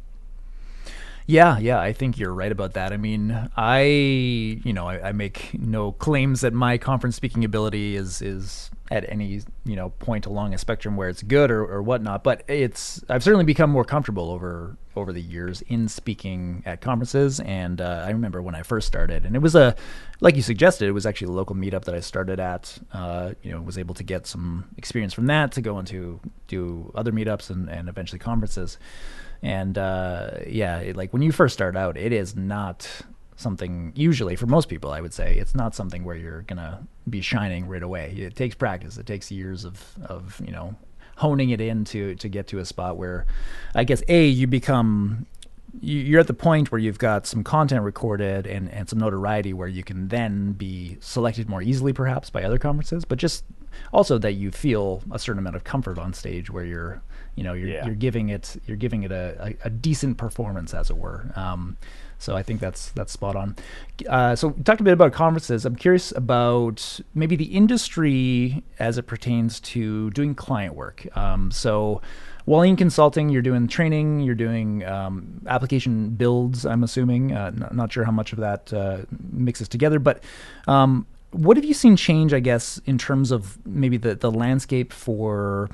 Yeah, 1.26 1.58
yeah, 1.58 1.80
I 1.80 1.92
think 1.92 2.18
you're 2.18 2.32
right 2.32 2.52
about 2.52 2.74
that. 2.74 2.92
I 2.92 2.96
mean, 2.96 3.48
I, 3.56 3.82
you 3.82 4.72
know, 4.72 4.86
I, 4.86 5.08
I, 5.08 5.12
make 5.12 5.58
no 5.58 5.90
claims 5.90 6.42
that 6.42 6.52
my 6.52 6.78
conference 6.78 7.16
speaking 7.16 7.44
ability 7.44 7.96
is 7.96 8.22
is 8.22 8.70
at 8.92 9.04
any 9.08 9.42
you 9.64 9.74
know 9.74 9.90
point 9.90 10.26
along 10.26 10.54
a 10.54 10.58
spectrum 10.58 10.96
where 10.96 11.08
it's 11.08 11.24
good 11.24 11.50
or, 11.50 11.64
or 11.64 11.82
whatnot. 11.82 12.22
But 12.22 12.44
it's 12.46 13.04
I've 13.08 13.24
certainly 13.24 13.44
become 13.44 13.70
more 13.70 13.84
comfortable 13.84 14.30
over 14.30 14.76
over 14.94 15.12
the 15.12 15.20
years 15.20 15.62
in 15.62 15.88
speaking 15.88 16.62
at 16.64 16.80
conferences. 16.80 17.40
And 17.40 17.80
uh, 17.80 18.04
I 18.06 18.10
remember 18.10 18.40
when 18.40 18.54
I 18.54 18.62
first 18.62 18.86
started, 18.86 19.26
and 19.26 19.34
it 19.34 19.40
was 19.40 19.56
a 19.56 19.74
like 20.20 20.36
you 20.36 20.42
suggested, 20.42 20.86
it 20.86 20.92
was 20.92 21.06
actually 21.06 21.32
a 21.32 21.36
local 21.36 21.56
meetup 21.56 21.86
that 21.86 21.94
I 21.96 22.00
started 22.00 22.38
at. 22.38 22.78
Uh, 22.92 23.32
you 23.42 23.50
know, 23.50 23.60
was 23.60 23.78
able 23.78 23.96
to 23.96 24.04
get 24.04 24.28
some 24.28 24.66
experience 24.76 25.12
from 25.12 25.26
that 25.26 25.50
to 25.52 25.60
go 25.60 25.80
into 25.80 26.20
do 26.46 26.92
other 26.94 27.10
meetups 27.10 27.50
and, 27.50 27.68
and 27.68 27.88
eventually 27.88 28.20
conferences. 28.20 28.78
And 29.46 29.78
uh, 29.78 30.30
yeah, 30.46 30.78
it, 30.78 30.96
like 30.96 31.12
when 31.12 31.22
you 31.22 31.30
first 31.30 31.54
start 31.54 31.76
out, 31.76 31.96
it 31.96 32.12
is 32.12 32.34
not 32.34 32.88
something 33.36 33.92
usually 33.94 34.34
for 34.34 34.46
most 34.46 34.66
people 34.66 34.90
i 34.90 34.98
would 34.98 35.12
say 35.12 35.36
it's 35.36 35.54
not 35.54 35.74
something 35.74 36.04
where 36.04 36.16
you're 36.16 36.40
gonna 36.42 36.82
be 37.08 37.20
shining 37.20 37.68
right 37.68 37.82
away. 37.82 38.14
It 38.16 38.34
takes 38.34 38.54
practice. 38.54 38.96
It 38.96 39.06
takes 39.06 39.30
years 39.30 39.64
of 39.64 39.82
of 40.06 40.40
you 40.44 40.52
know 40.52 40.74
honing 41.16 41.50
it 41.50 41.60
in 41.60 41.84
to 41.84 42.14
to 42.16 42.28
get 42.28 42.46
to 42.46 42.58
a 42.58 42.64
spot 42.64 42.96
where 42.96 43.24
i 43.74 43.84
guess 43.84 44.02
a 44.08 44.26
you 44.26 44.46
become 44.46 45.26
you're 45.80 46.20
at 46.20 46.26
the 46.26 46.34
point 46.34 46.70
where 46.70 46.78
you've 46.78 46.98
got 46.98 47.26
some 47.26 47.42
content 47.42 47.82
recorded 47.82 48.46
and, 48.46 48.70
and 48.70 48.88
some 48.88 48.98
notoriety 48.98 49.52
where 49.52 49.68
you 49.68 49.82
can 49.82 50.08
then 50.08 50.52
be 50.52 50.96
selected 51.00 51.48
more 51.48 51.62
easily 51.62 51.92
perhaps 51.92 52.28
by 52.28 52.42
other 52.42 52.58
conferences 52.58 53.04
but 53.04 53.18
just 53.18 53.44
also 53.92 54.18
that 54.18 54.32
you 54.32 54.50
feel 54.50 55.02
a 55.10 55.18
certain 55.18 55.38
amount 55.38 55.56
of 55.56 55.64
comfort 55.64 55.98
on 55.98 56.12
stage 56.12 56.50
where 56.50 56.64
you're 56.64 57.02
you 57.36 57.44
know 57.44 57.52
you're, 57.52 57.68
yeah. 57.68 57.86
you're 57.86 57.94
giving 57.94 58.28
it 58.30 58.60
you're 58.66 58.76
giving 58.76 59.04
it 59.04 59.12
a, 59.12 59.54
a, 59.62 59.66
a 59.66 59.70
decent 59.70 60.18
performance 60.18 60.74
as 60.74 60.90
it 60.90 60.96
were 60.96 61.30
um, 61.36 61.76
so 62.18 62.34
I 62.34 62.42
think 62.42 62.60
that's 62.60 62.90
that's 62.92 63.12
spot 63.12 63.36
on. 63.36 63.56
Uh, 64.08 64.34
so 64.34 64.48
we 64.48 64.62
talked 64.62 64.80
a 64.80 64.84
bit 64.84 64.92
about 64.92 65.12
conferences. 65.12 65.64
I'm 65.64 65.76
curious 65.76 66.12
about 66.12 67.00
maybe 67.14 67.36
the 67.36 67.44
industry 67.44 68.64
as 68.78 68.98
it 68.98 69.02
pertains 69.02 69.60
to 69.60 70.10
doing 70.10 70.34
client 70.34 70.74
work. 70.74 71.06
Um, 71.16 71.50
so 71.50 72.00
Wahlin 72.46 72.78
Consulting, 72.78 73.28
you're 73.28 73.42
doing 73.42 73.68
training, 73.68 74.20
you're 74.20 74.34
doing 74.34 74.84
um, 74.84 75.42
application 75.46 76.10
builds. 76.10 76.64
I'm 76.64 76.84
assuming. 76.84 77.32
Uh, 77.32 77.50
not, 77.50 77.74
not, 77.74 77.92
sure 77.92 78.04
how 78.04 78.12
much 78.12 78.32
of 78.32 78.38
that 78.38 78.72
uh, 78.72 78.98
mixes 79.32 79.68
together, 79.68 79.98
but 79.98 80.22
um, 80.66 81.06
what 81.32 81.56
have 81.56 81.64
you 81.64 81.74
seen 81.74 81.96
change? 81.96 82.32
I 82.32 82.40
guess 82.40 82.80
in 82.86 82.96
terms 82.96 83.30
of 83.30 83.58
maybe 83.66 83.98
the 83.98 84.14
the 84.14 84.30
landscape 84.30 84.92
for 84.92 85.68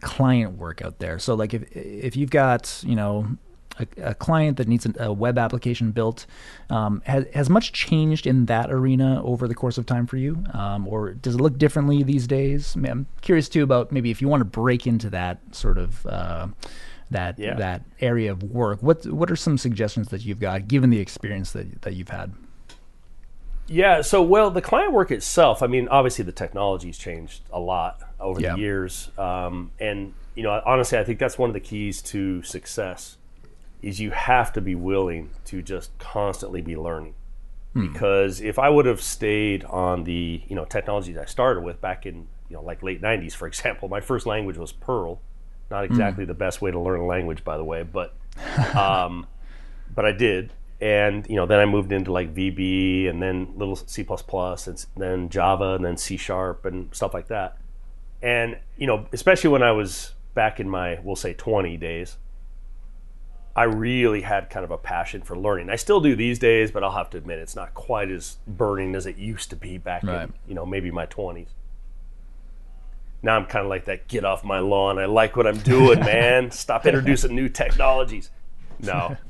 client 0.00 0.58
work 0.58 0.82
out 0.82 0.98
there. 0.98 1.18
So 1.18 1.34
like 1.34 1.54
if 1.54 1.64
if 1.76 2.16
you've 2.16 2.30
got 2.30 2.82
you 2.86 2.96
know 2.96 3.36
a, 3.78 4.10
a 4.10 4.14
client 4.14 4.56
that 4.56 4.68
needs 4.68 4.86
a, 4.98 5.12
web 5.12 5.38
application 5.38 5.92
built. 5.92 6.26
Um, 6.70 7.02
has, 7.06 7.26
has 7.34 7.50
much 7.50 7.72
changed 7.72 8.26
in 8.26 8.46
that 8.46 8.70
arena 8.70 9.22
over 9.24 9.46
the 9.48 9.54
course 9.54 9.78
of 9.78 9.86
time 9.86 10.06
for 10.06 10.16
you? 10.16 10.44
Um, 10.52 10.86
or 10.88 11.12
does 11.12 11.34
it 11.34 11.40
look 11.40 11.58
differently 11.58 12.02
these 12.02 12.26
days? 12.26 12.74
I'm 12.74 13.06
curious 13.20 13.48
too 13.48 13.62
about 13.62 13.92
maybe 13.92 14.10
if 14.10 14.20
you 14.20 14.28
want 14.28 14.40
to 14.40 14.46
break 14.46 14.86
into 14.86 15.10
that 15.10 15.38
sort 15.54 15.78
of. 15.78 16.06
Uh, 16.06 16.48
that 17.08 17.38
yeah. 17.38 17.54
that 17.54 17.82
area 18.00 18.32
of 18.32 18.42
work. 18.42 18.82
What 18.82 19.06
what 19.06 19.30
are 19.30 19.36
some 19.36 19.58
suggestions 19.58 20.08
that 20.08 20.24
you've 20.24 20.40
got, 20.40 20.66
given 20.66 20.90
the 20.90 20.98
experience 20.98 21.52
that 21.52 21.82
that 21.82 21.94
you've 21.94 22.08
had? 22.08 22.32
Yeah, 23.68 24.00
so 24.00 24.20
well, 24.22 24.50
the 24.50 24.60
client 24.60 24.92
work 24.92 25.12
itself. 25.12 25.62
I 25.62 25.68
mean, 25.68 25.86
obviously 25.86 26.24
the 26.24 26.32
technology's 26.32 26.98
changed 26.98 27.42
a 27.52 27.60
lot 27.60 28.00
over 28.18 28.40
yeah. 28.40 28.54
the 28.54 28.60
years, 28.60 29.10
um, 29.18 29.72
and 29.78 30.14
you 30.34 30.42
know, 30.42 30.60
honestly, 30.64 30.98
I 30.98 31.04
think 31.04 31.18
that's 31.18 31.38
one 31.38 31.50
of 31.50 31.54
the 31.54 31.60
keys 31.60 32.02
to 32.02 32.42
success 32.42 33.16
is 33.82 34.00
you 34.00 34.10
have 34.10 34.52
to 34.52 34.60
be 34.60 34.74
willing 34.74 35.30
to 35.44 35.62
just 35.62 35.96
constantly 35.98 36.60
be 36.60 36.76
learning. 36.76 37.14
Hmm. 37.72 37.92
Because 37.92 38.40
if 38.40 38.58
I 38.58 38.68
would 38.68 38.86
have 38.86 39.00
stayed 39.00 39.64
on 39.64 40.04
the 40.04 40.42
you 40.48 40.56
know 40.56 40.64
technologies 40.64 41.16
I 41.16 41.24
started 41.24 41.62
with 41.62 41.80
back 41.80 42.06
in 42.06 42.26
you 42.48 42.56
know 42.56 42.62
like 42.62 42.82
late 42.82 43.00
'90s, 43.02 43.34
for 43.34 43.46
example, 43.48 43.88
my 43.88 44.00
first 44.00 44.26
language 44.26 44.58
was 44.58 44.72
Perl. 44.72 45.20
Not 45.70 45.86
hmm. 45.86 45.92
exactly 45.92 46.24
the 46.24 46.34
best 46.34 46.62
way 46.62 46.70
to 46.70 46.78
learn 46.78 47.00
a 47.00 47.06
language, 47.06 47.42
by 47.44 47.56
the 47.56 47.64
way, 47.64 47.82
but 47.82 48.14
um, 48.74 49.26
but 49.94 50.04
I 50.04 50.12
did. 50.12 50.52
And 50.80 51.26
you 51.28 51.36
know, 51.36 51.46
then 51.46 51.58
I 51.58 51.64
moved 51.64 51.90
into 51.90 52.12
like 52.12 52.34
VB, 52.34 53.08
and 53.08 53.22
then 53.22 53.54
little 53.56 53.76
C++, 53.76 54.06
and 54.06 54.86
then 54.96 55.28
Java, 55.30 55.74
and 55.74 55.84
then 55.84 55.96
C 55.96 56.18
Sharp, 56.18 56.66
and 56.66 56.94
stuff 56.94 57.14
like 57.14 57.28
that. 57.28 57.56
And 58.22 58.58
you 58.76 58.86
know, 58.86 59.06
especially 59.12 59.50
when 59.50 59.62
I 59.62 59.72
was 59.72 60.12
back 60.34 60.60
in 60.60 60.68
my, 60.68 60.98
we'll 61.02 61.16
say, 61.16 61.32
20 61.32 61.76
days, 61.76 62.18
I 63.56 63.64
really 63.64 64.20
had 64.20 64.50
kind 64.50 64.64
of 64.64 64.70
a 64.70 64.76
passion 64.76 65.22
for 65.22 65.36
learning. 65.36 65.70
I 65.70 65.76
still 65.76 66.00
do 66.00 66.14
these 66.14 66.38
days, 66.38 66.70
but 66.70 66.84
I'll 66.84 66.92
have 66.92 67.08
to 67.10 67.18
admit 67.18 67.38
it's 67.38 67.56
not 67.56 67.72
quite 67.72 68.10
as 68.10 68.36
burning 68.46 68.94
as 68.94 69.06
it 69.06 69.16
used 69.16 69.48
to 69.50 69.56
be 69.56 69.78
back 69.78 70.02
right. 70.02 70.24
in, 70.24 70.34
you 70.46 70.54
know, 70.54 70.66
maybe 70.66 70.90
my 70.90 71.06
20s. 71.06 71.48
Now 73.22 73.34
I'm 73.34 73.46
kind 73.46 73.64
of 73.64 73.70
like 73.70 73.86
that 73.86 74.08
get 74.08 74.26
off 74.26 74.44
my 74.44 74.58
lawn. 74.58 74.98
I 74.98 75.06
like 75.06 75.36
what 75.36 75.46
I'm 75.46 75.58
doing, 75.58 76.00
man. 76.00 76.50
Stop 76.50 76.84
introducing 76.84 77.34
new 77.34 77.48
technologies. 77.48 78.30
No. 78.80 79.16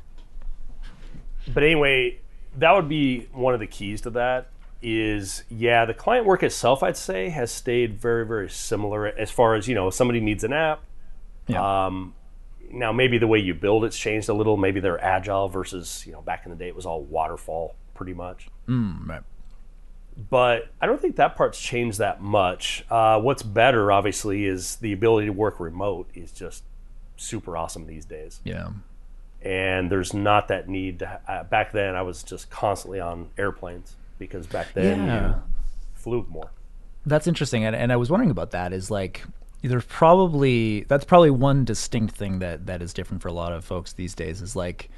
But 1.55 1.63
anyway, 1.63 2.19
that 2.59 2.73
would 2.73 2.89
be 2.89 3.29
one 3.33 3.55
of 3.55 3.61
the 3.61 3.69
keys 3.69 4.01
to 4.01 4.11
that 4.11 4.49
is 4.83 5.45
yeah, 5.49 5.85
the 5.85 5.95
client 5.95 6.27
work 6.27 6.43
itself 6.43 6.83
I'd 6.83 6.97
say 6.97 7.29
has 7.31 7.51
stayed 7.51 8.01
very 8.01 8.27
very 8.27 8.49
similar 8.51 9.07
as 9.07 9.31
far 9.31 9.55
as, 9.55 9.69
you 9.69 9.75
know, 9.75 9.91
somebody 9.91 10.21
needs 10.21 10.45
an 10.45 10.53
app. 10.53 10.83
Yeah. 11.47 11.87
Um, 11.87 12.15
now 12.71 12.93
maybe 12.93 13.19
the 13.19 13.27
way 13.27 13.39
you 13.39 13.55
build 13.55 13.85
it's 13.85 13.99
changed 13.99 14.29
a 14.29 14.35
little. 14.35 14.57
Maybe 14.57 14.81
they're 14.81 15.03
agile 15.03 15.49
versus 15.49 16.05
you 16.07 16.13
know 16.13 16.23
back 16.23 16.45
in 16.45 16.51
the 16.51 16.57
day 16.57 16.69
it 16.69 16.77
was 16.77 16.87
all 16.87 17.03
waterfall 17.03 17.75
pretty 17.95 18.15
much. 18.15 18.49
Mm, 18.69 19.09
right. 19.09 19.23
But 20.31 20.69
I 20.81 20.87
don't 20.87 21.01
think 21.01 21.17
that 21.17 21.37
part's 21.37 21.61
changed 21.61 21.99
that 21.99 22.23
much. 22.23 22.85
Uh, 22.91 23.21
what's 23.21 23.43
better, 23.43 23.93
obviously, 23.93 24.47
is 24.47 24.77
the 24.77 24.93
ability 24.93 25.27
to 25.27 25.33
work 25.33 25.61
remote 25.61 26.09
is 26.15 26.33
just 26.33 26.65
super 27.17 27.57
awesome 27.57 27.87
these 27.87 28.07
days. 28.07 28.41
Yeah. 28.43 28.71
And 29.43 29.91
there's 29.91 30.15
not 30.15 30.49
that 30.49 30.69
need 30.69 31.01
to. 31.01 31.21
Uh, 31.29 31.45
back 31.45 31.73
then, 31.73 31.95
I 31.95 32.03
was 32.03 32.23
just 32.23 32.51
constantly 32.51 32.99
on 32.99 33.29
airplanes 33.37 33.97
because 34.19 34.47
back 34.47 34.73
then 34.75 35.07
yeah. 35.07 35.29
you 35.29 35.43
flew 35.95 36.27
more. 36.29 36.51
That's 37.05 37.27
interesting, 37.27 37.65
and, 37.65 37.77
and 37.77 37.93
I 37.93 37.97
was 37.97 38.11
wondering 38.11 38.31
about 38.31 38.51
that. 38.51 38.73
Is 38.73 38.91
like 38.91 39.23
there's 39.63 39.85
probably 39.85 40.83
that's 40.85 41.05
probably 41.05 41.31
one 41.31 41.65
distinct 41.65 42.15
thing 42.15 42.39
that 42.41 42.67
that 42.67 42.83
is 42.83 42.93
different 42.93 43.23
for 43.23 43.29
a 43.29 43.33
lot 43.33 43.53
of 43.53 43.65
folks 43.65 43.93
these 43.93 44.15
days 44.15 44.43
is 44.43 44.57
like 44.57 44.91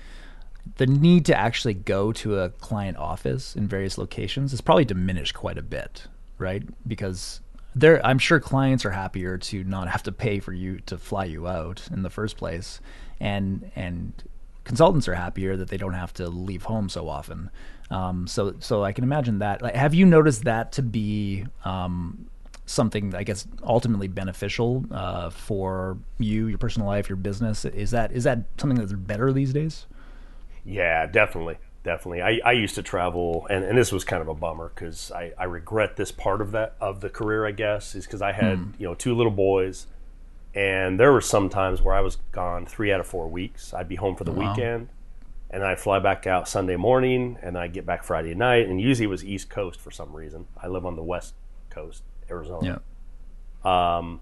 the 0.77 0.87
need 0.87 1.25
to 1.27 1.37
actually 1.37 1.75
go 1.75 2.13
to 2.13 2.39
a 2.39 2.51
client 2.51 2.97
office 2.99 3.57
in 3.57 3.67
various 3.67 3.97
locations 3.97 4.53
is 4.53 4.61
probably 4.61 4.85
diminished 4.85 5.35
quite 5.35 5.57
a 5.57 5.63
bit, 5.63 6.07
right? 6.37 6.63
Because 6.87 7.41
there 7.75 8.05
I'm 8.05 8.19
sure 8.19 8.41
clients 8.41 8.85
are 8.85 8.91
happier 8.91 9.39
to 9.39 9.65
not 9.65 9.89
have 9.89 10.03
to 10.05 10.13
pay 10.13 10.41
for 10.41 10.53
you 10.53 10.81
to 10.87 10.99
fly 10.99 11.25
you 11.25 11.47
out 11.47 11.89
in 11.93 12.03
the 12.03 12.11
first 12.11 12.37
place 12.37 12.81
and 13.21 13.71
and 13.75 14.13
consultants 14.65 15.09
are 15.09 15.15
happier 15.15 15.57
that 15.57 15.69
they 15.69 15.79
don't 15.79 15.95
have 15.95 16.13
to 16.15 16.29
leave 16.29 16.65
home 16.65 16.89
so 16.89 17.09
often. 17.09 17.51
Um, 17.91 18.27
so 18.27 18.55
so 18.59 18.85
I 18.85 18.93
can 18.93 19.05
imagine 19.05 19.39
that. 19.39 19.63
Like, 19.63 19.75
have 19.75 19.95
you 19.95 20.07
noticed 20.07 20.45
that 20.45 20.73
to 20.73 20.83
be 20.83 21.47
um, 21.65 22.29
something 22.67 23.15
I 23.15 23.23
guess 23.23 23.47
ultimately 23.63 24.09
beneficial 24.09 24.85
uh, 24.91 25.31
for 25.31 25.99
you, 26.19 26.47
your 26.49 26.59
personal 26.59 26.87
life, 26.87 27.09
your 27.09 27.17
business? 27.17 27.65
Is 27.65 27.91
that 27.93 28.13
is 28.13 28.25
that 28.25 28.45
something 28.59 28.79
that's 28.79 28.93
better 28.93 29.33
these 29.33 29.53
days? 29.53 29.87
Yeah, 30.65 31.07
definitely, 31.07 31.57
definitely. 31.83 32.21
I, 32.21 32.41
I 32.45 32.53
used 32.53 32.75
to 32.75 32.83
travel, 32.83 33.47
and, 33.49 33.65
and 33.65 33.79
this 33.79 33.91
was 33.91 34.05
kind 34.05 34.21
of 34.21 34.29
a 34.29 34.35
bummer 34.35 34.71
because 34.75 35.11
I, 35.13 35.33
I 35.39 35.45
regret 35.45 35.97
this 35.97 36.13
part 36.13 36.43
of 36.43 36.53
that 36.53 36.77
of 36.81 37.01
the 37.01 37.09
career. 37.09 37.47
I 37.47 37.53
guess 37.53 37.95
is 37.95 38.05
because 38.05 38.23
I 38.23 38.33
had 38.33 38.59
mm. 38.59 38.73
you 38.79 38.87
know 38.87 38.95
two 38.95 39.15
little 39.15 39.33
boys, 39.33 39.87
and 40.55 41.01
there 41.01 41.13
were 41.13 41.23
some 41.23 41.49
times 41.49 41.81
where 41.81 41.95
I 41.95 42.01
was 42.01 42.19
gone 42.33 42.67
three 42.67 42.93
out 42.93 43.01
of 43.01 43.07
four 43.07 43.29
weeks. 43.29 43.73
I'd 43.73 43.89
be 43.89 43.97
home 43.97 44.15
for 44.15 44.25
the 44.25 44.33
wow. 44.33 44.51
weekend, 44.51 44.89
and 45.51 45.65
I'd 45.65 45.81
fly 45.81 45.99
back 45.99 46.27
out 46.27 46.49
Sunday 46.49 46.77
morning, 46.77 47.39
and 47.43 47.57
I'd 47.57 47.73
get 47.73 47.87
back 47.87 48.05
Friday 48.05 48.35
night. 48.35 48.69
And 48.69 48.81
usually 48.81 49.05
it 49.05 49.11
was 49.11 49.25
East 49.25 49.49
Coast 49.49 49.81
for 49.81 49.91
some 49.91 50.15
reason. 50.15 50.47
I 50.63 50.69
live 50.69 50.85
on 50.85 50.97
the 50.97 51.03
West 51.03 51.35
Coast, 51.71 52.03
Arizona. 52.31 52.83
Yeah. 53.65 53.97
Um, 53.99 54.21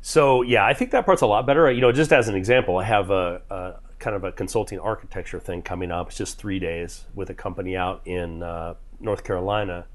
so 0.00 0.42
yeah, 0.42 0.64
I 0.64 0.74
think 0.74 0.90
that 0.92 1.04
part's 1.04 1.22
a 1.22 1.26
lot 1.26 1.46
better. 1.46 1.70
You 1.70 1.80
know, 1.80 1.92
just 1.92 2.12
as 2.12 2.28
an 2.28 2.34
example, 2.34 2.78
I 2.78 2.84
have 2.84 3.10
a, 3.10 3.42
a 3.50 3.74
kind 3.98 4.16
of 4.16 4.24
a 4.24 4.32
consulting 4.32 4.78
architecture 4.78 5.40
thing 5.40 5.62
coming 5.62 5.90
up. 5.90 6.08
It's 6.08 6.16
just 6.16 6.38
three 6.38 6.58
days 6.58 7.04
with 7.14 7.30
a 7.30 7.34
company 7.34 7.76
out 7.76 8.02
in 8.06 8.42
uh, 8.42 8.74
North 9.00 9.24
Carolina, 9.24 9.86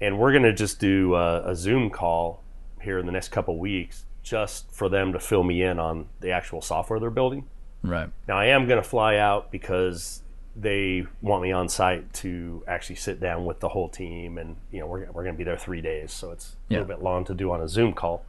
and 0.00 0.18
we're 0.18 0.32
going 0.32 0.44
to 0.44 0.52
just 0.52 0.80
do 0.80 1.14
a, 1.14 1.50
a, 1.50 1.56
Zoom 1.56 1.90
call 1.90 2.42
here 2.80 2.98
in 2.98 3.06
the 3.06 3.12
next 3.12 3.28
couple 3.28 3.58
weeks, 3.58 4.04
just 4.22 4.70
for 4.72 4.88
them 4.88 5.12
to 5.12 5.18
fill 5.18 5.42
me 5.42 5.62
in 5.62 5.78
on 5.78 6.08
the 6.20 6.30
actual 6.30 6.60
software 6.60 7.00
they're 7.00 7.10
building. 7.10 7.48
Right 7.84 8.08
now, 8.26 8.38
I 8.38 8.46
am 8.46 8.66
going 8.66 8.82
to 8.82 8.88
fly 8.88 9.16
out 9.16 9.52
because 9.52 10.22
they 10.56 11.06
want 11.20 11.42
me 11.42 11.52
on 11.52 11.68
site 11.68 12.10
to 12.14 12.64
actually 12.66 12.96
sit 12.96 13.20
down 13.20 13.44
with 13.44 13.60
the 13.60 13.68
whole 13.68 13.90
team, 13.90 14.38
and 14.38 14.56
you 14.72 14.80
know 14.80 14.86
we're 14.86 15.06
we're 15.12 15.22
going 15.22 15.34
to 15.34 15.38
be 15.38 15.44
there 15.44 15.58
three 15.58 15.82
days, 15.82 16.10
so 16.10 16.30
it's 16.30 16.56
yeah. 16.68 16.78
a 16.78 16.80
little 16.80 16.96
bit 16.96 17.04
long 17.04 17.24
to 17.26 17.34
do 17.34 17.52
on 17.52 17.60
a 17.60 17.68
Zoom 17.68 17.92
call. 17.92 18.24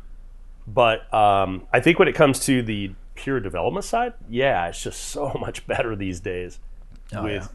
But 0.67 1.11
um, 1.13 1.67
I 1.71 1.79
think 1.79 1.99
when 1.99 2.09
it 2.09 2.15
comes 2.15 2.39
to 2.47 2.61
the 2.63 2.91
pure 3.13 3.39
development 3.39 3.85
side, 3.85 4.13
yeah, 4.29 4.67
it's 4.67 4.83
just 4.83 5.01
so 5.01 5.31
much 5.39 5.65
better 5.65 5.95
these 5.95 6.19
days. 6.19 6.59
Oh, 7.13 7.23
with 7.23 7.43
yeah. 7.43 7.47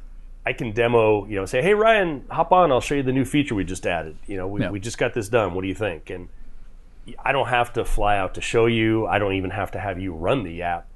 I 0.47 0.55
can 0.55 0.73
demo, 0.73 1.27
you 1.27 1.37
know, 1.37 1.45
say, 1.45 1.61
hey 1.61 1.75
Ryan, 1.75 2.25
hop 2.31 2.51
on, 2.51 2.73
I'll 2.73 2.81
show 2.81 2.95
you 2.95 3.03
the 3.03 3.13
new 3.13 3.27
feature 3.27 3.55
we 3.55 3.65
just 3.65 3.87
added. 3.87 4.17
You 4.27 4.39
know, 4.39 4.49
we, 4.49 4.63
yeah. 4.63 4.71
we 4.71 4.81
just 4.81 4.97
got 4.97 5.13
this 5.13 5.29
done. 5.29 5.53
What 5.53 5.63
do 5.63 5.69
you 5.69 5.75
think? 5.75 6.09
And 6.09 6.31
I 7.23 7.33
don't 7.33 7.49
have 7.49 7.75
to 7.75 7.85
fly 7.85 8.17
out 8.17 8.35
to 8.35 8.41
show 8.41 8.65
you. 8.65 9.07
I 9.07 9.19
don't 9.19 9.35
even 9.35 9.51
have 9.51 9.73
to 9.73 9.79
have 9.79 10.01
you 10.01 10.15
run 10.15 10.45
the 10.45 10.63
app 10.63 10.87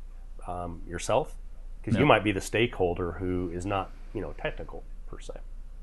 um, 0.47 0.83
yourself 0.87 1.35
because 1.81 1.95
no. 1.95 2.01
you 2.01 2.07
might 2.07 2.25
be 2.25 2.33
the 2.33 2.41
stakeholder 2.41 3.13
who 3.13 3.51
is 3.53 3.67
not, 3.67 3.91
you 4.15 4.21
know, 4.21 4.35
technical 4.39 4.83
per 5.07 5.19
se. 5.21 5.35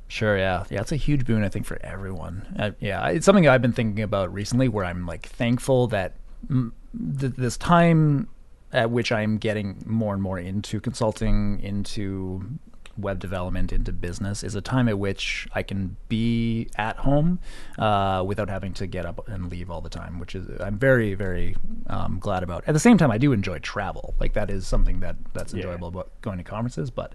Sure, 0.07 0.37
yeah, 0.37 0.65
yeah, 0.69 0.81
it's 0.81 0.91
a 0.91 0.97
huge 0.97 1.25
boon 1.25 1.43
I 1.43 1.49
think 1.49 1.65
for 1.65 1.77
everyone. 1.81 2.45
Uh, 2.59 2.71
yeah, 2.79 3.07
it's 3.07 3.25
something 3.25 3.47
I've 3.47 3.61
been 3.61 3.71
thinking 3.71 4.03
about 4.03 4.33
recently, 4.33 4.67
where 4.67 4.83
I'm 4.83 5.05
like 5.05 5.25
thankful 5.27 5.87
that 5.87 6.15
m- 6.49 6.73
th- 7.19 7.33
this 7.37 7.55
time 7.55 8.27
at 8.73 8.89
which 8.89 9.11
I'm 9.11 9.37
getting 9.37 9.81
more 9.85 10.13
and 10.13 10.21
more 10.21 10.39
into 10.39 10.79
consulting, 10.81 11.59
into 11.61 12.59
web 13.01 13.19
development 13.19 13.71
into 13.71 13.91
business 13.91 14.43
is 14.43 14.55
a 14.55 14.61
time 14.61 14.87
at 14.87 14.97
which 14.97 15.47
I 15.53 15.63
can 15.63 15.97
be 16.09 16.69
at 16.77 16.97
home 16.97 17.39
uh, 17.77 18.23
without 18.25 18.49
having 18.49 18.73
to 18.75 18.87
get 18.87 19.05
up 19.05 19.27
and 19.27 19.49
leave 19.49 19.69
all 19.69 19.81
the 19.81 19.89
time, 19.89 20.19
which 20.19 20.35
is 20.35 20.47
I'm 20.59 20.77
very 20.77 21.13
very 21.13 21.55
um, 21.87 22.19
glad 22.19 22.43
about. 22.43 22.63
At 22.67 22.73
the 22.73 22.79
same 22.79 22.97
time, 22.97 23.11
I 23.11 23.17
do 23.17 23.31
enjoy 23.31 23.59
travel. 23.59 24.15
Like 24.19 24.33
that 24.33 24.49
is 24.49 24.67
something 24.67 24.99
that 25.01 25.15
that's 25.33 25.53
enjoyable 25.53 25.89
yeah. 25.89 26.01
about 26.01 26.21
going 26.21 26.37
to 26.37 26.43
conferences. 26.43 26.89
But 26.89 27.13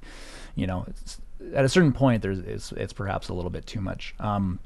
you 0.54 0.66
know, 0.66 0.86
at 1.54 1.64
a 1.64 1.68
certain 1.68 1.92
point, 1.92 2.22
there's 2.22 2.38
it's, 2.40 2.72
it's 2.72 2.92
perhaps 2.92 3.28
a 3.28 3.34
little 3.34 3.50
bit 3.50 3.66
too 3.66 3.80
much. 3.80 4.14
Um, 4.18 4.58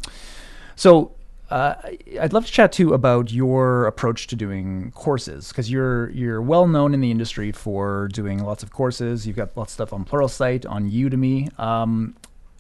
so 0.76 1.12
uh, 1.50 1.74
I'd 2.20 2.32
love 2.32 2.46
to 2.46 2.52
chat 2.52 2.70
too 2.70 2.94
about 2.94 3.32
your 3.32 3.86
approach 3.86 4.28
to 4.28 4.36
doing 4.36 4.92
courses 4.92 5.48
because 5.48 5.70
you're 5.70 6.10
you're 6.10 6.40
well 6.40 6.68
known 6.68 6.94
in 6.94 7.00
the 7.00 7.10
industry 7.10 7.50
for 7.50 8.08
doing 8.12 8.38
lots 8.44 8.62
of 8.62 8.70
courses. 8.70 9.26
You've 9.26 9.36
got 9.36 9.56
lots 9.56 9.72
of 9.72 9.74
stuff 9.74 9.92
on 9.92 10.04
Pluralsight, 10.04 10.68
on 10.68 10.90
Udemy. 10.90 11.58
Um, 11.58 12.16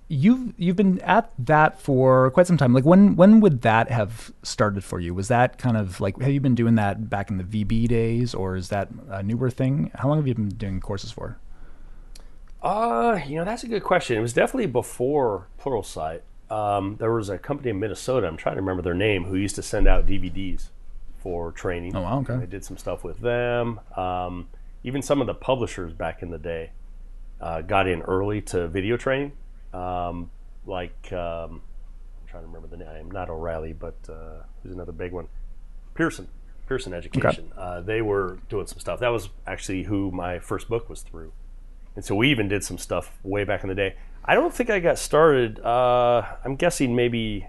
you've 0.08 0.54
you've 0.58 0.74
been 0.74 1.00
at 1.02 1.30
that 1.38 1.80
for 1.80 2.32
quite 2.32 2.48
some 2.48 2.56
time. 2.56 2.74
Like 2.74 2.84
when 2.84 3.14
when 3.14 3.38
would 3.40 3.62
that 3.62 3.92
have 3.92 4.32
started 4.42 4.82
for 4.82 4.98
you? 4.98 5.14
Was 5.14 5.28
that 5.28 5.56
kind 5.56 5.76
of 5.76 6.00
like 6.00 6.20
have 6.20 6.32
you 6.32 6.40
been 6.40 6.56
doing 6.56 6.74
that 6.74 7.08
back 7.08 7.30
in 7.30 7.38
the 7.38 7.44
VB 7.44 7.86
days, 7.86 8.34
or 8.34 8.56
is 8.56 8.70
that 8.70 8.88
a 9.08 9.22
newer 9.22 9.50
thing? 9.50 9.92
How 9.94 10.08
long 10.08 10.18
have 10.18 10.26
you 10.26 10.34
been 10.34 10.48
doing 10.48 10.80
courses 10.80 11.12
for? 11.12 11.38
Uh, 12.60 13.20
you 13.24 13.36
know 13.36 13.44
that's 13.44 13.62
a 13.62 13.68
good 13.68 13.84
question. 13.84 14.18
It 14.18 14.20
was 14.20 14.32
definitely 14.32 14.66
before 14.66 15.46
Pluralsight 15.60 16.22
um, 16.50 16.96
there 16.98 17.12
was 17.12 17.28
a 17.28 17.38
company 17.38 17.70
in 17.70 17.78
Minnesota, 17.78 18.26
I'm 18.26 18.36
trying 18.36 18.56
to 18.56 18.60
remember 18.60 18.82
their 18.82 18.94
name, 18.94 19.24
who 19.24 19.36
used 19.36 19.54
to 19.56 19.62
send 19.62 19.86
out 19.86 20.06
DVDs 20.06 20.68
for 21.18 21.52
training. 21.52 21.94
Oh, 21.94 22.02
wow, 22.02 22.20
okay. 22.20 22.34
And 22.34 22.42
I 22.42 22.46
did 22.46 22.64
some 22.64 22.76
stuff 22.76 23.04
with 23.04 23.20
them. 23.20 23.80
Um, 23.96 24.48
even 24.82 25.02
some 25.02 25.20
of 25.20 25.26
the 25.26 25.34
publishers 25.34 25.92
back 25.92 26.22
in 26.22 26.30
the 26.30 26.38
day 26.38 26.70
uh, 27.40 27.62
got 27.62 27.86
in 27.86 28.02
early 28.02 28.40
to 28.42 28.68
video 28.68 28.96
training. 28.96 29.32
Um, 29.72 30.30
like, 30.66 31.12
um, 31.12 31.62
I'm 32.20 32.28
trying 32.28 32.42
to 32.42 32.48
remember 32.48 32.68
the 32.68 32.82
name, 32.82 33.10
not 33.10 33.30
O'Reilly, 33.30 33.72
but 33.72 33.96
uh, 34.08 34.42
who's 34.62 34.72
another 34.72 34.92
big 34.92 35.12
one? 35.12 35.28
Pearson. 35.94 36.28
Pearson 36.66 36.94
Education. 36.94 37.50
Okay. 37.52 37.60
Uh, 37.60 37.80
they 37.80 38.00
were 38.00 38.38
doing 38.48 38.66
some 38.66 38.78
stuff. 38.78 39.00
That 39.00 39.08
was 39.08 39.28
actually 39.46 39.84
who 39.84 40.10
my 40.10 40.38
first 40.38 40.68
book 40.68 40.88
was 40.88 41.02
through. 41.02 41.32
And 41.96 42.04
so 42.04 42.14
we 42.14 42.30
even 42.30 42.48
did 42.48 42.62
some 42.62 42.78
stuff 42.78 43.18
way 43.22 43.44
back 43.44 43.62
in 43.62 43.68
the 43.68 43.74
day. 43.74 43.96
I 44.24 44.34
don't 44.34 44.52
think 44.52 44.70
I 44.70 44.80
got 44.80 44.98
started. 44.98 45.60
Uh, 45.60 46.24
I'm 46.44 46.56
guessing 46.56 46.94
maybe 46.94 47.46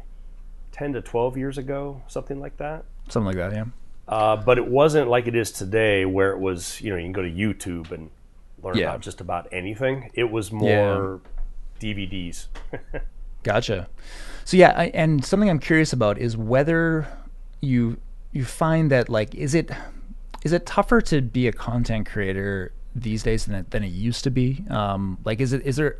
ten 0.72 0.94
to 0.94 1.02
twelve 1.02 1.38
years 1.38 1.58
ago, 1.58 2.02
something 2.08 2.40
like 2.40 2.58
that. 2.58 2.86
Something 3.10 3.28
like 3.28 3.36
that, 3.38 3.54
yeah. 3.54 3.66
Uh, 4.08 4.36
but 4.36 4.58
it 4.58 4.68
wasn't 4.68 5.10
like 5.10 5.28
it 5.28 5.36
is 5.36 5.52
today, 5.52 6.06
where 6.06 6.32
it 6.32 6.40
was 6.40 6.82
you 6.82 6.90
know 6.90 6.96
you 6.96 7.04
can 7.04 7.12
go 7.12 7.22
to 7.22 7.32
YouTube 7.32 7.92
and 7.92 8.10
learn 8.64 8.78
yeah. 8.78 8.86
about 8.86 9.02
just 9.02 9.22
about 9.22 9.48
anything. 9.52 10.12
It 10.14 10.32
was 10.32 10.52
more 10.52 11.22
yeah. 11.80 11.94
DVDs. 11.94 12.48
gotcha. 13.44 13.88
So 14.46 14.58
yeah, 14.58 14.74
I, 14.76 14.86
and 14.88 15.24
something 15.24 15.50
I'm 15.50 15.60
curious 15.60 15.94
about 15.94 16.18
is 16.18 16.36
whether 16.36 17.08
you 17.62 17.98
you 18.32 18.46
find 18.46 18.92
that 18.92 19.10
like 19.10 19.36
is 19.36 19.54
it 19.54 19.72
is 20.44 20.54
it 20.54 20.66
tougher 20.66 21.02
to 21.02 21.22
be 21.22 21.48
a 21.48 21.52
content 21.52 22.10
creator 22.10 22.72
these 22.96 23.24
days 23.24 23.46
than 23.46 23.56
it, 23.56 23.72
than 23.72 23.84
it 23.84 23.90
used 23.92 24.24
to 24.24 24.32
be? 24.32 24.66
Um, 24.70 25.20
like 25.24 25.40
is 25.40 25.54
it 25.54 25.66
is 25.66 25.76
there 25.76 26.00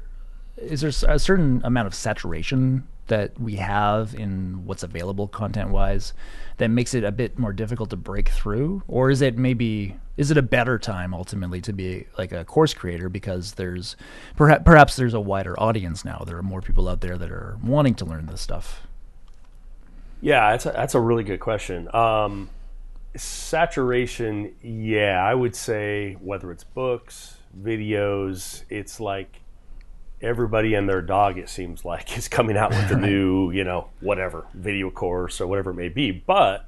is 0.62 0.82
there 0.82 1.12
a 1.12 1.20
certain 1.20 1.62
amount 1.64 1.88
of 1.88 1.94
saturation 1.94 2.88
that 3.08 3.38
we 3.40 3.56
have 3.56 4.16
in 4.16 4.66
what's 4.66 4.84
available 4.84 5.28
content 5.28 5.70
wise 5.70 6.14
that 6.58 6.70
makes 6.70 6.94
it 6.94 7.04
a 7.04 7.12
bit 7.12 7.38
more 7.38 7.52
difficult 7.52 7.90
to 7.90 7.98
break 7.98 8.30
through? 8.30 8.84
Or 8.88 9.10
is 9.10 9.22
it 9.22 9.38
maybe 9.38 9.98
is 10.18 10.32
it 10.32 10.38
a 10.38 10.42
better 10.42 10.78
time 10.78 11.14
ultimately 11.14 11.62
to 11.62 11.74
be 11.74 12.06
like 12.18 12.32
a 12.32 12.46
course 12.46 12.74
creator 12.74 13.10
because 13.10 13.54
there's 13.54 13.96
perhaps 14.36 14.64
perhaps 14.66 14.96
there's 14.96 15.14
a 15.14 15.20
wider 15.20 15.60
audience 15.60 16.06
now? 16.06 16.24
There 16.26 16.38
are 16.38 16.44
more 16.44 16.62
people 16.62 16.88
out 16.88 17.02
there 17.02 17.18
that 17.18 17.32
are 17.32 17.58
wanting 17.64 17.96
to 17.96 18.06
learn 18.06 18.28
this 18.28 18.42
stuff. 18.42 18.88
Yeah 20.22 20.52
that's 20.52 20.66
a, 20.66 20.72
that's 20.72 20.96
a 20.96 21.00
really 21.00 21.24
good 21.24 21.40
question. 21.40 21.94
Um, 21.94 22.50
saturation 23.18 24.54
yeah 24.62 25.22
i 25.22 25.36
would 25.36 25.54
say 25.54 26.14
whether 26.22 26.50
it's 26.50 26.64
books 26.64 27.36
videos 27.62 28.64
it's 28.70 29.02
like 29.02 29.42
everybody 30.22 30.74
and 30.74 30.88
their 30.88 31.02
dog, 31.02 31.38
it 31.38 31.50
seems 31.50 31.84
like, 31.84 32.18
is 32.18 32.28
coming 32.28 32.58
out 32.58 32.72
with 32.72 32.92
a 32.92 32.98
new, 32.98 33.52
you 33.52 33.64
know, 33.64 33.90
whatever 34.00 34.48
video 34.54 34.90
course 34.90 35.42
or 35.42 35.48
whatever 35.48 35.72
it 35.72 35.76
may 35.76 35.90
be. 35.90 36.12
But 36.12 36.68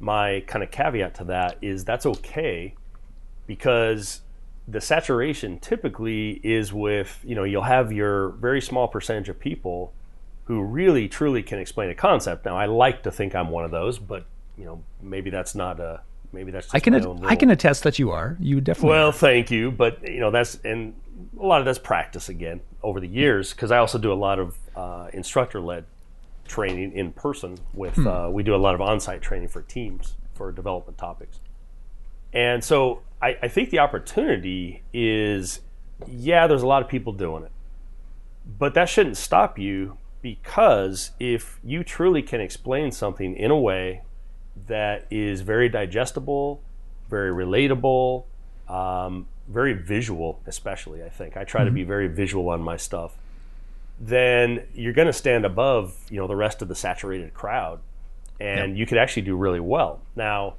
my 0.00 0.44
kind 0.46 0.62
of 0.62 0.70
caveat 0.70 1.14
to 1.16 1.24
that 1.24 1.58
is 1.60 1.84
that's 1.84 2.06
okay 2.06 2.74
because 3.46 4.20
the 4.66 4.80
saturation 4.80 5.58
typically 5.58 6.40
is 6.44 6.72
with, 6.72 7.20
you 7.24 7.34
know, 7.34 7.44
you'll 7.44 7.62
have 7.62 7.90
your 7.92 8.30
very 8.30 8.60
small 8.60 8.86
percentage 8.86 9.28
of 9.28 9.40
people 9.40 9.92
who 10.44 10.62
really 10.62 11.08
truly 11.08 11.42
can 11.42 11.58
explain 11.58 11.90
a 11.90 11.94
concept. 11.94 12.44
Now, 12.44 12.56
I 12.56 12.66
like 12.66 13.02
to 13.02 13.10
think 13.10 13.34
I'm 13.34 13.50
one 13.50 13.64
of 13.64 13.70
those, 13.70 13.98
but 13.98 14.26
you 14.56 14.64
know, 14.64 14.82
maybe 15.00 15.30
that's 15.30 15.54
not 15.54 15.78
a 15.80 16.00
maybe 16.32 16.50
that's 16.50 16.74
I 16.74 16.80
can 16.80 16.94
I 17.24 17.36
can 17.36 17.50
attest 17.50 17.84
that 17.84 17.98
you 17.98 18.10
are. 18.10 18.36
You 18.40 18.60
definitely 18.60 18.90
Well, 18.90 19.08
are. 19.08 19.12
thank 19.12 19.50
you, 19.50 19.70
but 19.70 20.06
you 20.06 20.20
know, 20.20 20.30
that's 20.30 20.56
and 20.64 20.94
a 21.38 21.46
lot 21.46 21.60
of 21.60 21.64
that's 21.64 21.78
practice 21.78 22.28
again 22.28 22.60
over 22.82 23.00
the 23.00 23.08
years 23.08 23.52
because 23.52 23.70
I 23.70 23.78
also 23.78 23.98
do 23.98 24.12
a 24.12 24.14
lot 24.14 24.38
of 24.38 24.56
uh, 24.76 25.08
instructor 25.12 25.60
led 25.60 25.84
training 26.46 26.92
in 26.92 27.12
person. 27.12 27.58
With 27.74 27.94
hmm. 27.94 28.06
uh, 28.06 28.30
we 28.30 28.42
do 28.42 28.54
a 28.54 28.56
lot 28.56 28.74
of 28.74 28.80
on 28.80 29.00
site 29.00 29.22
training 29.22 29.48
for 29.48 29.62
teams 29.62 30.14
for 30.34 30.52
development 30.52 30.98
topics, 30.98 31.40
and 32.32 32.62
so 32.62 33.02
I, 33.20 33.36
I 33.42 33.48
think 33.48 33.70
the 33.70 33.80
opportunity 33.80 34.82
is 34.92 35.60
yeah, 36.06 36.46
there's 36.46 36.62
a 36.62 36.66
lot 36.66 36.82
of 36.82 36.88
people 36.88 37.12
doing 37.12 37.44
it, 37.44 37.52
but 38.58 38.74
that 38.74 38.88
shouldn't 38.88 39.16
stop 39.16 39.58
you 39.58 39.98
because 40.22 41.12
if 41.18 41.58
you 41.62 41.84
truly 41.84 42.22
can 42.22 42.40
explain 42.40 42.90
something 42.92 43.36
in 43.36 43.50
a 43.50 43.58
way 43.58 44.02
that 44.66 45.06
is 45.10 45.42
very 45.42 45.68
digestible, 45.68 46.60
very 47.08 47.30
relatable. 47.30 48.24
Um, 48.68 49.26
very 49.48 49.72
visual, 49.72 50.40
especially, 50.46 51.02
I 51.02 51.08
think. 51.08 51.36
I 51.36 51.44
try 51.44 51.60
mm-hmm. 51.60 51.68
to 51.68 51.72
be 51.72 51.80
mm-hmm. 51.80 51.88
very 51.88 52.08
visual 52.08 52.48
on 52.50 52.60
my 52.60 52.76
stuff. 52.76 53.16
Then 54.00 54.64
you're 54.74 54.92
going 54.92 55.06
to 55.06 55.12
stand 55.12 55.44
above, 55.44 55.96
you 56.10 56.18
know, 56.18 56.26
the 56.26 56.36
rest 56.36 56.62
of 56.62 56.68
the 56.68 56.74
saturated 56.74 57.34
crowd 57.34 57.80
and 58.40 58.72
yep. 58.72 58.78
you 58.78 58.86
could 58.86 58.98
actually 58.98 59.22
do 59.22 59.36
really 59.36 59.60
well. 59.60 60.00
Now, 60.14 60.54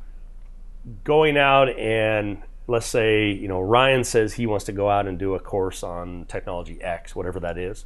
going 1.03 1.37
out 1.37 1.69
and 1.77 2.41
let's 2.67 2.85
say, 2.85 3.31
you 3.31 3.47
know, 3.47 3.61
Ryan 3.61 4.03
says 4.03 4.33
he 4.33 4.45
wants 4.45 4.65
to 4.65 4.71
go 4.71 4.89
out 4.89 5.07
and 5.07 5.17
do 5.17 5.33
a 5.35 5.39
course 5.39 5.81
on 5.81 6.25
technology 6.25 6.81
X, 6.81 7.15
whatever 7.15 7.39
that 7.39 7.57
is. 7.57 7.85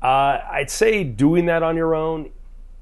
Uh, 0.00 0.38
I'd 0.50 0.70
say 0.70 1.02
doing 1.02 1.46
that 1.46 1.62
on 1.62 1.76
your 1.76 1.94
own 1.94 2.30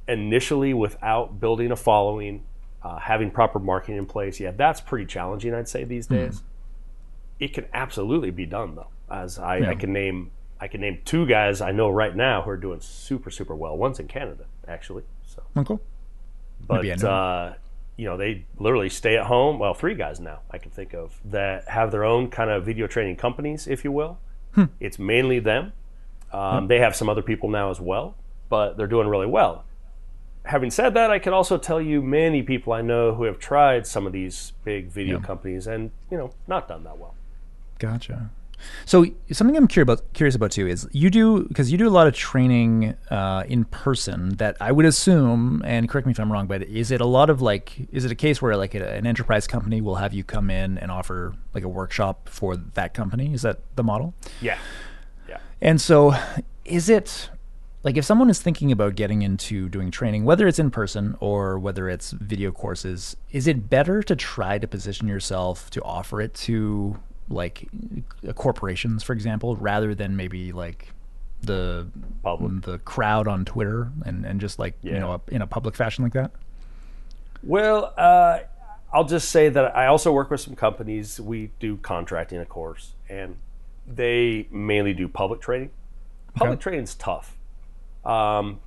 initially 0.06 0.74
without 0.74 1.40
building 1.40 1.72
a 1.72 1.76
following, 1.76 2.44
uh, 2.82 2.98
having 2.98 3.30
proper 3.30 3.58
marketing 3.58 3.96
in 3.96 4.06
place, 4.06 4.38
yeah, 4.38 4.52
that's 4.52 4.80
pretty 4.80 5.06
challenging, 5.06 5.54
I'd 5.54 5.68
say, 5.68 5.84
these 5.84 6.06
mm-hmm. 6.06 6.26
days. 6.26 6.40
Mm 6.40 6.44
it 7.38 7.52
can 7.52 7.66
absolutely 7.72 8.30
be 8.30 8.46
done 8.46 8.74
though. 8.74 8.88
As 9.10 9.38
I, 9.38 9.58
yeah. 9.58 9.70
I, 9.70 9.74
can 9.74 9.92
name, 9.92 10.30
I 10.60 10.68
can 10.68 10.80
name 10.80 11.00
two 11.04 11.26
guys 11.26 11.60
I 11.60 11.72
know 11.72 11.88
right 11.88 12.14
now 12.14 12.42
who 12.42 12.50
are 12.50 12.56
doing 12.56 12.80
super 12.80 13.30
super 13.30 13.54
well. 13.54 13.76
One's 13.76 14.00
in 14.00 14.08
Canada 14.08 14.44
actually. 14.66 15.04
So 15.24 15.42
oh, 15.54 15.64
cool. 15.64 15.80
But 16.66 17.04
uh, 17.04 17.54
you 17.96 18.06
know 18.06 18.16
they 18.16 18.44
literally 18.58 18.88
stay 18.88 19.16
at 19.16 19.26
home. 19.26 19.58
Well, 19.58 19.74
three 19.74 19.94
guys 19.94 20.20
now 20.20 20.40
I 20.50 20.58
can 20.58 20.70
think 20.70 20.94
of 20.94 21.18
that 21.26 21.68
have 21.68 21.90
their 21.90 22.04
own 22.04 22.30
kind 22.30 22.50
of 22.50 22.64
video 22.64 22.86
training 22.86 23.16
companies, 23.16 23.66
if 23.66 23.84
you 23.84 23.92
will. 23.92 24.18
Hmm. 24.54 24.64
It's 24.80 24.98
mainly 24.98 25.38
them. 25.38 25.72
Um, 26.32 26.62
hmm. 26.62 26.66
They 26.68 26.80
have 26.80 26.96
some 26.96 27.08
other 27.08 27.22
people 27.22 27.48
now 27.48 27.70
as 27.70 27.80
well, 27.80 28.16
but 28.48 28.76
they're 28.76 28.86
doing 28.86 29.08
really 29.08 29.26
well 29.26 29.64
having 30.46 30.70
said 30.70 30.94
that, 30.94 31.10
I 31.10 31.18
can 31.18 31.32
also 31.32 31.58
tell 31.58 31.80
you 31.80 32.00
many 32.00 32.42
people 32.42 32.72
I 32.72 32.80
know 32.80 33.14
who 33.14 33.24
have 33.24 33.38
tried 33.38 33.86
some 33.86 34.06
of 34.06 34.12
these 34.12 34.52
big 34.64 34.88
video 34.88 35.18
yeah. 35.18 35.24
companies 35.24 35.66
and 35.66 35.90
you 36.10 36.16
know 36.16 36.32
not 36.46 36.68
done 36.68 36.84
that 36.84 36.98
well. 36.98 37.14
Gotcha. 37.78 38.30
So 38.84 39.04
something 39.30 39.56
I'm 39.56 39.68
curious 39.68 39.84
about, 39.84 40.12
curious 40.12 40.34
about 40.34 40.50
too 40.50 40.66
is 40.66 40.88
you 40.92 41.10
do 41.10 41.44
because 41.44 41.70
you 41.70 41.78
do 41.78 41.88
a 41.88 41.90
lot 41.90 42.06
of 42.06 42.14
training 42.14 42.94
uh, 43.10 43.44
in 43.46 43.64
person. 43.66 44.36
That 44.36 44.56
I 44.60 44.72
would 44.72 44.86
assume, 44.86 45.62
and 45.64 45.88
correct 45.88 46.06
me 46.06 46.12
if 46.12 46.20
I'm 46.20 46.32
wrong, 46.32 46.46
but 46.46 46.62
is 46.62 46.90
it 46.90 47.00
a 47.00 47.06
lot 47.06 47.30
of 47.30 47.42
like, 47.42 47.88
is 47.92 48.04
it 48.04 48.10
a 48.10 48.14
case 48.14 48.40
where 48.40 48.56
like 48.56 48.74
an 48.74 49.06
enterprise 49.06 49.46
company 49.46 49.80
will 49.80 49.96
have 49.96 50.14
you 50.14 50.24
come 50.24 50.50
in 50.50 50.78
and 50.78 50.90
offer 50.90 51.34
like 51.54 51.64
a 51.64 51.68
workshop 51.68 52.28
for 52.28 52.56
that 52.56 52.94
company? 52.94 53.32
Is 53.32 53.42
that 53.42 53.60
the 53.76 53.84
model? 53.84 54.14
Yeah, 54.40 54.58
yeah. 55.28 55.38
And 55.60 55.80
so, 55.80 56.14
is 56.64 56.88
it 56.88 57.30
like 57.82 57.96
if 57.96 58.04
someone 58.04 58.28
is 58.30 58.40
thinking 58.40 58.72
about 58.72 58.96
getting 58.96 59.22
into 59.22 59.68
doing 59.68 59.90
training, 59.90 60.24
whether 60.24 60.48
it's 60.48 60.58
in 60.58 60.70
person 60.70 61.16
or 61.20 61.58
whether 61.58 61.88
it's 61.88 62.10
video 62.10 62.50
courses, 62.50 63.16
is 63.30 63.46
it 63.46 63.70
better 63.70 64.02
to 64.02 64.16
try 64.16 64.58
to 64.58 64.66
position 64.66 65.06
yourself 65.06 65.70
to 65.70 65.82
offer 65.82 66.20
it 66.20 66.34
to 66.34 66.98
like 67.28 67.68
corporations, 68.34 69.02
for 69.02 69.12
example, 69.12 69.56
rather 69.56 69.94
than 69.94 70.16
maybe 70.16 70.52
like 70.52 70.92
the 71.42 71.86
Public. 72.22 72.62
the 72.62 72.78
crowd 72.78 73.28
on 73.28 73.44
Twitter 73.44 73.90
and, 74.04 74.24
and 74.24 74.40
just 74.40 74.58
like 74.58 74.74
you 74.82 74.92
know 74.92 75.20
in 75.28 75.42
a 75.42 75.46
public 75.46 75.74
fashion 75.74 76.04
like 76.04 76.12
that? 76.14 76.30
Well, 77.42 77.92
uh, 77.96 78.40
I'll 78.92 79.04
just 79.04 79.28
say 79.28 79.48
that 79.48 79.76
I 79.76 79.86
also 79.86 80.12
work 80.12 80.30
with 80.30 80.40
some 80.40 80.56
companies. 80.56 81.20
We 81.20 81.50
do 81.60 81.76
contracting, 81.76 82.38
of 82.38 82.48
course, 82.48 82.92
and 83.08 83.36
they 83.86 84.48
mainly 84.50 84.94
do 84.94 85.08
public 85.08 85.40
training. 85.40 85.70
Public 86.34 86.54
Okay. 86.58 86.62
training's 86.62 86.94
tough. 86.94 87.36
Um, 88.04 88.60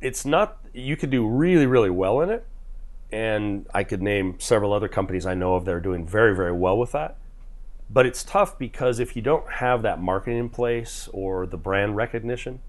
it's 0.00 0.24
not. 0.24 0.58
You 0.72 0.96
could 0.96 1.10
do 1.10 1.26
really, 1.26 1.66
really 1.66 1.90
well 1.90 2.20
in 2.20 2.30
it, 2.30 2.46
and 3.12 3.66
I 3.74 3.84
could 3.84 4.02
name 4.02 4.36
several 4.38 4.72
other 4.72 4.88
companies 4.88 5.26
I 5.26 5.34
know 5.34 5.54
of 5.54 5.64
that 5.64 5.74
are 5.74 5.80
doing 5.80 6.06
very, 6.06 6.34
very 6.34 6.52
well 6.52 6.78
with 6.78 6.92
that. 6.92 7.16
But 7.90 8.06
it's 8.06 8.24
tough 8.24 8.58
because 8.58 8.98
if 8.98 9.14
you 9.14 9.22
don't 9.22 9.48
have 9.52 9.82
that 9.82 10.00
marketing 10.00 10.38
in 10.38 10.48
place 10.48 11.08
or 11.12 11.46
the 11.46 11.56
brand 11.56 11.96
recognition, 11.96 12.60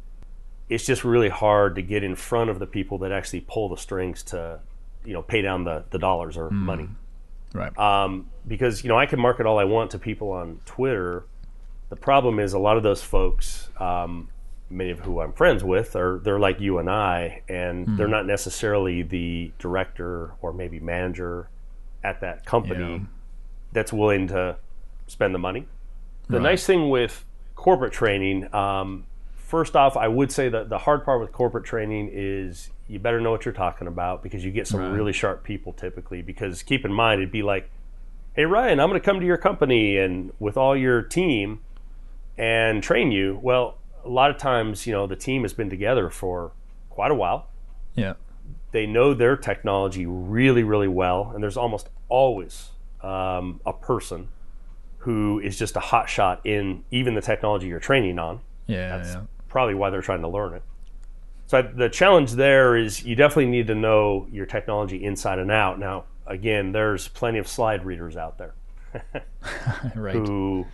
it's 0.70 0.86
just 0.86 1.04
really 1.04 1.30
hard 1.30 1.76
to 1.76 1.82
get 1.82 2.04
in 2.04 2.16
front 2.16 2.50
of 2.50 2.60
the 2.60 2.66
people 2.68 2.98
that 3.00 3.12
actually 3.12 3.42
pull 3.42 3.70
the 3.70 3.78
strings 3.78 4.24
to, 4.24 4.60
you 5.04 5.14
know, 5.14 5.22
pay 5.22 5.42
down 5.42 5.64
the, 5.64 5.86
the 5.92 6.00
dollars 6.00 6.38
or 6.38 6.50
money. 6.50 6.90
Right. 7.54 7.76
Um, 7.78 8.28
because, 8.48 8.84
you 8.84 8.90
know, 8.90 8.98
I 8.98 9.06
can 9.06 9.20
market 9.20 9.46
all 9.46 9.58
I 9.58 9.64
want 9.64 9.92
to 9.92 10.00
people 10.00 10.32
on 10.32 10.60
Twitter. 10.66 11.26
The 11.90 11.96
problem 11.96 12.40
is 12.40 12.54
a 12.54 12.60
lot 12.60 12.78
of 12.78 12.84
those 12.84 13.02
folks, 13.02 13.70
um, 13.80 14.30
many 14.70 14.90
of 14.90 15.00
who 15.00 15.22
I'm 15.22 15.32
friends 15.32 15.64
with, 15.64 15.96
are 15.96 16.20
they're 16.24 16.40
like 16.40 16.60
you 16.60 16.80
and 16.80 16.90
I, 16.90 17.44
and 17.48 17.98
they're 17.98 18.08
not 18.08 18.26
necessarily 18.26 19.04
the 19.04 19.52
director 19.60 20.34
or 20.42 20.52
maybe 20.52 20.80
manager 20.80 21.48
at 22.04 22.22
that 22.22 22.46
company 22.46 22.94
Yeah. 22.96 23.00
that's 23.72 23.94
willing 23.94 24.28
to 24.28 24.58
spend 25.08 25.34
the 25.34 25.40
money. 25.40 25.68
The 26.28 26.38
Right. 26.38 26.44
nice 26.44 26.66
thing 26.66 26.90
with 26.90 27.26
corporate 27.56 27.94
training, 27.94 28.54
um, 28.54 29.06
first 29.36 29.76
off, 29.76 29.96
I 29.96 30.08
would 30.08 30.32
say 30.32 30.50
that 30.50 30.70
the 30.70 30.80
hard 30.80 31.06
part 31.06 31.22
with 31.22 31.32
corporate 31.32 31.66
training 31.66 32.10
is 32.12 32.72
you 32.88 33.00
better 33.00 33.20
know 33.20 33.32
what 33.32 33.46
you're 33.46 33.54
talking 33.54 33.88
about 33.88 34.22
because 34.22 34.46
you 34.46 34.52
get 34.52 34.68
some 34.68 34.80
Right. 34.82 34.92
really 34.92 35.14
sharp 35.14 35.44
people 35.44 35.74
typically. 35.74 36.22
Because 36.22 36.62
keep 36.64 36.86
in 36.86 36.94
mind, 36.94 37.22
it'd 37.22 37.32
be 37.32 37.42
like, 37.44 37.70
hey, 38.34 38.46
Ryan, 38.46 38.80
I'm 38.80 38.90
going 38.90 39.00
to 39.00 39.06
come 39.06 39.20
to 39.20 39.26
your 39.26 39.38
company 39.38 39.98
and 39.98 40.32
with 40.40 40.58
all 40.58 40.76
your 40.76 41.02
team 41.02 41.62
and 42.38 42.84
train 42.84 43.12
you. 43.12 43.40
Well, 43.42 43.78
a 44.04 44.10
lot 44.10 44.30
of 44.30 44.38
times, 44.38 44.86
you 44.86 44.94
know, 44.94 45.08
the 45.08 45.16
team 45.16 45.44
has 45.44 45.54
been 45.54 45.70
together 45.70 46.10
for 46.10 46.52
quite 46.90 47.12
a 47.12 47.16
while 47.16 47.48
yeah. 47.96 48.14
they 48.72 48.86
know 48.86 49.14
their 49.14 49.36
technology 49.36 50.06
really, 50.06 50.64
really 50.64 50.88
well, 50.88 51.32
and 51.34 51.42
there's 51.44 51.58
almost 51.58 51.90
always 52.10 52.70
um, 53.02 53.60
a 53.66 53.74
person 53.74 54.28
who 55.06 55.40
is 55.40 55.56
just 55.56 55.76
a 55.76 55.80
hot 55.80 56.10
shot 56.10 56.42
in 56.46 56.84
even 56.90 57.14
the 57.14 57.22
technology 57.22 57.68
you're 57.68 57.80
training 57.80 58.18
on. 58.18 58.40
Yeah. 58.66 58.98
That's 58.98 59.14
yeah. 59.14 59.22
probably 59.48 59.76
why 59.76 59.92
they're 59.92 60.02
trying 60.02 60.22
to 60.22 60.28
learn 60.28 60.56
it. 60.56 60.64
So 61.46 61.60
I, 61.60 61.62
the 61.62 61.90
challenge 61.90 62.32
there 62.32 62.76
is 62.76 63.04
you 63.04 63.16
definitely 63.16 63.52
need 63.52 63.68
to 63.68 63.76
know 63.76 64.28
your 64.32 64.48
technology 64.48 65.04
inside 65.04 65.38
and 65.38 65.52
out. 65.52 65.78
Now, 65.78 66.06
again, 66.26 66.72
there's 66.72 67.08
plenty 67.08 67.38
of 67.38 67.48
slide 67.48 67.86
readers 67.86 68.18
out 68.18 68.40
there 68.40 68.56
right. 69.96 70.16
who, 70.16 70.66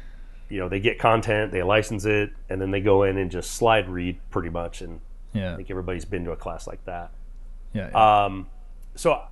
you 0.47 0.59
know, 0.59 0.69
they 0.69 0.79
get 0.79 0.97
content, 0.97 1.51
they 1.51 1.61
license 1.61 2.05
it, 2.05 2.31
and 2.49 2.61
then 2.61 2.71
they 2.71 2.79
go 2.79 3.03
in 3.03 3.17
and 3.17 3.29
just 3.29 3.51
slide 3.51 3.89
read 3.89 4.17
pretty 4.29 4.49
much. 4.49 4.79
And 4.81 5.01
Yeah. 5.33 5.51
I 5.51 5.57
think 5.57 5.69
everybody's 5.69 6.05
been 6.05 6.23
to 6.23 6.31
a 6.31 6.37
class 6.37 6.67
like 6.67 6.85
that. 6.85 7.11
Yeah. 7.73 7.89
yeah. 7.91 8.23
Um, 8.23 8.47
so 8.95 9.23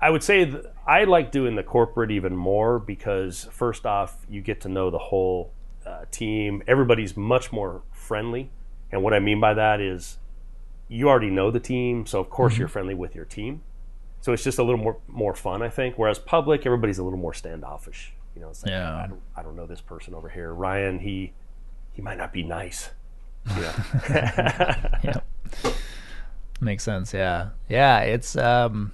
I 0.00 0.10
would 0.10 0.22
say 0.22 0.52
I 0.86 1.04
like 1.04 1.30
doing 1.32 1.56
the 1.56 1.62
corporate 1.62 2.10
even 2.10 2.36
more 2.36 2.78
because 2.78 3.48
first 3.50 3.86
off, 3.86 4.26
you 4.28 4.40
get 4.40 4.60
to 4.62 4.68
know 4.68 4.90
the 4.90 4.98
whole 4.98 5.52
uh, 5.86 6.04
team. 6.10 6.62
Everybody's 6.66 7.16
much 7.16 7.52
more 7.52 7.82
friendly, 7.92 8.50
and 8.92 9.02
what 9.02 9.14
I 9.14 9.18
mean 9.20 9.40
by 9.40 9.54
that 9.54 9.80
is 9.80 10.18
you 10.88 11.08
already 11.08 11.30
know 11.30 11.50
the 11.50 11.60
team, 11.60 12.06
so 12.06 12.20
of 12.20 12.30
course 12.30 12.56
you're 12.58 12.68
friendly 12.68 12.94
with 12.94 13.14
your 13.14 13.24
team. 13.24 13.62
So 14.20 14.32
it's 14.32 14.42
just 14.44 14.58
a 14.58 14.62
little 14.62 14.80
more 14.80 14.98
more 15.08 15.34
fun, 15.34 15.62
I 15.62 15.68
think. 15.68 15.96
Whereas 15.98 16.18
public, 16.18 16.66
everybody's 16.66 16.98
a 16.98 17.04
little 17.04 17.18
more 17.18 17.34
standoffish. 17.34 18.12
You 18.34 18.42
know, 18.42 18.50
it's 18.50 18.62
like 18.62 18.70
Yeah. 18.70 18.96
I 18.96 19.06
don't 19.06 19.22
I 19.36 19.42
don't 19.42 19.56
know 19.56 19.66
this 19.66 19.80
person 19.80 20.14
over 20.14 20.28
here. 20.28 20.52
Ryan, 20.52 20.98
he 20.98 21.32
he 21.92 22.02
might 22.02 22.18
not 22.18 22.32
be 22.32 22.42
nice. 22.42 22.90
Yeah. 23.56 24.98
yeah. 25.04 25.20
Makes 26.60 26.82
sense. 26.82 27.14
Yeah. 27.14 27.50
Yeah. 27.68 28.00
It's 28.00 28.36
um, 28.36 28.90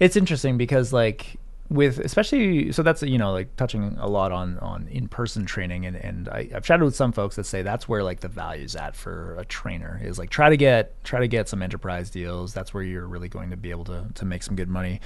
it's 0.00 0.16
interesting 0.16 0.58
because 0.58 0.92
like 0.92 1.38
with 1.70 2.00
especially 2.00 2.72
so 2.72 2.82
that's 2.82 3.00
you 3.02 3.16
know 3.16 3.30
like 3.30 3.54
touching 3.54 3.96
a 4.00 4.08
lot 4.08 4.32
on 4.32 4.58
on 4.58 4.88
in 4.88 5.06
person 5.06 5.46
training 5.46 5.86
and 5.86 5.94
and 5.96 6.28
I, 6.28 6.48
I've 6.52 6.64
chatted 6.64 6.82
with 6.82 6.96
some 6.96 7.12
folks 7.12 7.36
that 7.36 7.44
say 7.44 7.62
that's 7.62 7.88
where 7.88 8.02
like 8.02 8.20
the 8.20 8.28
value's 8.28 8.74
at 8.74 8.96
for 8.96 9.36
a 9.38 9.44
trainer 9.44 10.00
is 10.02 10.18
like 10.18 10.30
try 10.30 10.50
to 10.50 10.56
get 10.56 11.02
try 11.04 11.20
to 11.20 11.28
get 11.28 11.48
some 11.48 11.62
enterprise 11.62 12.10
deals. 12.10 12.52
That's 12.52 12.74
where 12.74 12.82
you're 12.82 13.06
really 13.06 13.28
going 13.28 13.50
to 13.50 13.56
be 13.56 13.70
able 13.70 13.84
to 13.84 14.06
to 14.12 14.24
make 14.24 14.42
some 14.42 14.56
good 14.56 14.68
money. 14.68 15.00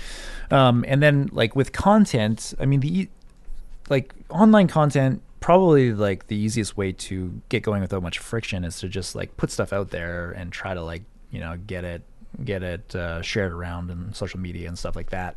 Um, 0.50 0.86
and 0.88 1.02
then 1.02 1.28
like 1.32 1.54
with 1.54 1.72
content, 1.72 2.54
I 2.58 2.64
mean 2.64 2.80
the 2.80 3.10
like 3.90 4.14
online 4.30 4.68
content 4.68 5.20
probably 5.40 5.92
like 5.92 6.28
the 6.28 6.36
easiest 6.36 6.74
way 6.78 6.92
to 6.92 7.42
get 7.50 7.62
going 7.62 7.82
without 7.82 8.02
much 8.02 8.18
friction 8.18 8.64
is 8.64 8.78
to 8.78 8.88
just 8.88 9.14
like 9.14 9.36
put 9.36 9.50
stuff 9.50 9.74
out 9.74 9.90
there 9.90 10.30
and 10.30 10.50
try 10.50 10.72
to 10.72 10.82
like 10.82 11.02
you 11.30 11.40
know 11.40 11.58
get 11.66 11.84
it 11.84 12.00
get 12.42 12.62
it 12.62 12.94
uh, 12.94 13.22
shared 13.22 13.52
around 13.52 13.90
in 13.90 14.12
social 14.14 14.40
media 14.40 14.68
and 14.68 14.78
stuff 14.78 14.96
like 14.96 15.10
that. 15.10 15.36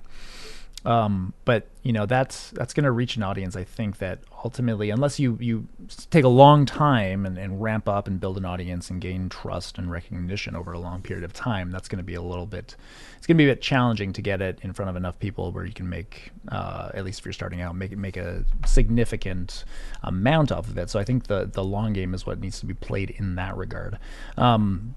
Um, 0.86 1.34
but 1.44 1.68
you 1.84 1.92
know 1.92 2.06
that's 2.06 2.52
that's 2.52 2.74
going 2.74 2.84
to 2.84 2.92
reach 2.92 3.16
an 3.16 3.24
audience 3.24 3.56
i 3.56 3.64
think 3.64 3.98
that 3.98 4.20
ultimately 4.44 4.90
unless 4.90 5.20
you 5.20 5.38
you 5.40 5.68
take 6.12 6.24
a 6.24 6.30
long 6.30 6.66
time 6.66 7.26
and, 7.26 7.38
and 7.38 7.62
ramp 7.62 7.88
up 7.88 8.08
and 8.08 8.20
build 8.20 8.38
an 8.38 8.44
audience 8.44 8.90
and 8.90 9.02
gain 9.02 9.30
trust 9.30 9.78
and 9.78 9.90
recognition 9.90 10.56
over 10.56 10.74
a 10.74 10.80
long 10.80 11.02
period 11.02 11.24
of 11.24 11.34
time 11.34 11.72
that's 11.72 11.88
going 11.88 11.98
to 11.98 12.04
be 12.04 12.14
a 12.14 12.22
little 12.22 12.46
bit 12.46 12.76
it's 13.18 13.26
going 13.26 13.38
to 13.38 13.42
be 13.42 13.50
a 13.50 13.54
bit 13.54 13.62
challenging 13.62 14.14
to 14.14 14.22
get 14.22 14.42
it 14.42 14.60
in 14.64 14.74
front 14.74 14.90
of 14.90 14.96
enough 14.96 15.18
people 15.20 15.52
where 15.52 15.66
you 15.66 15.74
can 15.74 15.90
make 15.90 16.32
uh, 16.50 16.90
at 16.94 17.04
least 17.06 17.20
if 17.20 17.26
you're 17.26 17.34
starting 17.34 17.62
out 17.62 17.74
make 17.76 17.98
make 17.98 18.18
a 18.18 18.44
significant 18.66 19.64
amount 20.04 20.52
off 20.52 20.68
of 20.68 20.78
it. 20.78 20.90
So 20.90 21.00
i 21.00 21.04
think 21.04 21.28
the 21.28 21.50
the 21.52 21.64
long 21.64 21.94
game 21.94 22.14
is 22.14 22.26
what 22.26 22.40
needs 22.40 22.60
to 22.60 22.66
be 22.66 22.74
played 22.74 23.12
in 23.12 23.36
that 23.36 23.56
regard. 23.58 23.98
Um, 24.38 24.96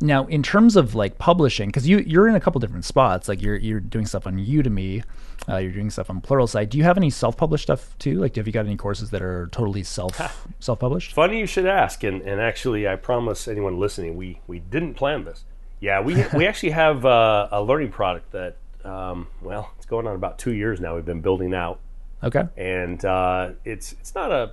now, 0.00 0.26
in 0.26 0.42
terms 0.42 0.76
of 0.76 0.94
like 0.94 1.18
publishing, 1.18 1.68
because 1.68 1.88
you 1.88 1.98
you're 1.98 2.28
in 2.28 2.34
a 2.34 2.40
couple 2.40 2.60
different 2.60 2.84
spots. 2.84 3.28
Like 3.28 3.42
you're 3.42 3.56
you're 3.56 3.80
doing 3.80 4.06
stuff 4.06 4.26
on 4.26 4.38
Udemy, 4.38 5.04
uh, 5.48 5.56
you're 5.58 5.72
doing 5.72 5.90
stuff 5.90 6.08
on 6.10 6.20
Pluralsight. 6.20 6.70
Do 6.70 6.78
you 6.78 6.84
have 6.84 6.96
any 6.96 7.10
self 7.10 7.36
published 7.36 7.64
stuff 7.64 7.96
too? 7.98 8.20
Like, 8.20 8.36
have 8.36 8.46
you 8.46 8.52
got 8.52 8.66
any 8.66 8.76
courses 8.76 9.10
that 9.10 9.22
are 9.22 9.48
totally 9.52 9.82
self 9.82 10.46
self 10.60 10.78
published? 10.78 11.12
Funny 11.12 11.38
you 11.40 11.46
should 11.46 11.66
ask, 11.66 12.02
and, 12.04 12.22
and 12.22 12.40
actually, 12.40 12.86
I 12.88 12.96
promise 12.96 13.46
anyone 13.48 13.78
listening, 13.78 14.16
we, 14.16 14.40
we 14.46 14.58
didn't 14.60 14.94
plan 14.94 15.24
this. 15.24 15.44
Yeah, 15.80 16.00
we 16.00 16.14
we 16.34 16.46
actually 16.46 16.70
have 16.70 17.04
uh, 17.04 17.48
a 17.50 17.62
learning 17.62 17.90
product 17.90 18.32
that, 18.32 18.56
um, 18.84 19.26
well, 19.40 19.72
it's 19.76 19.86
going 19.86 20.06
on 20.06 20.14
about 20.14 20.38
two 20.38 20.52
years 20.52 20.80
now. 20.80 20.94
We've 20.94 21.04
been 21.04 21.20
building 21.22 21.54
out, 21.54 21.80
Okay. 22.22 22.44
and 22.56 23.04
uh, 23.04 23.50
it's 23.64 23.92
it's 23.92 24.14
not 24.14 24.30
a 24.32 24.52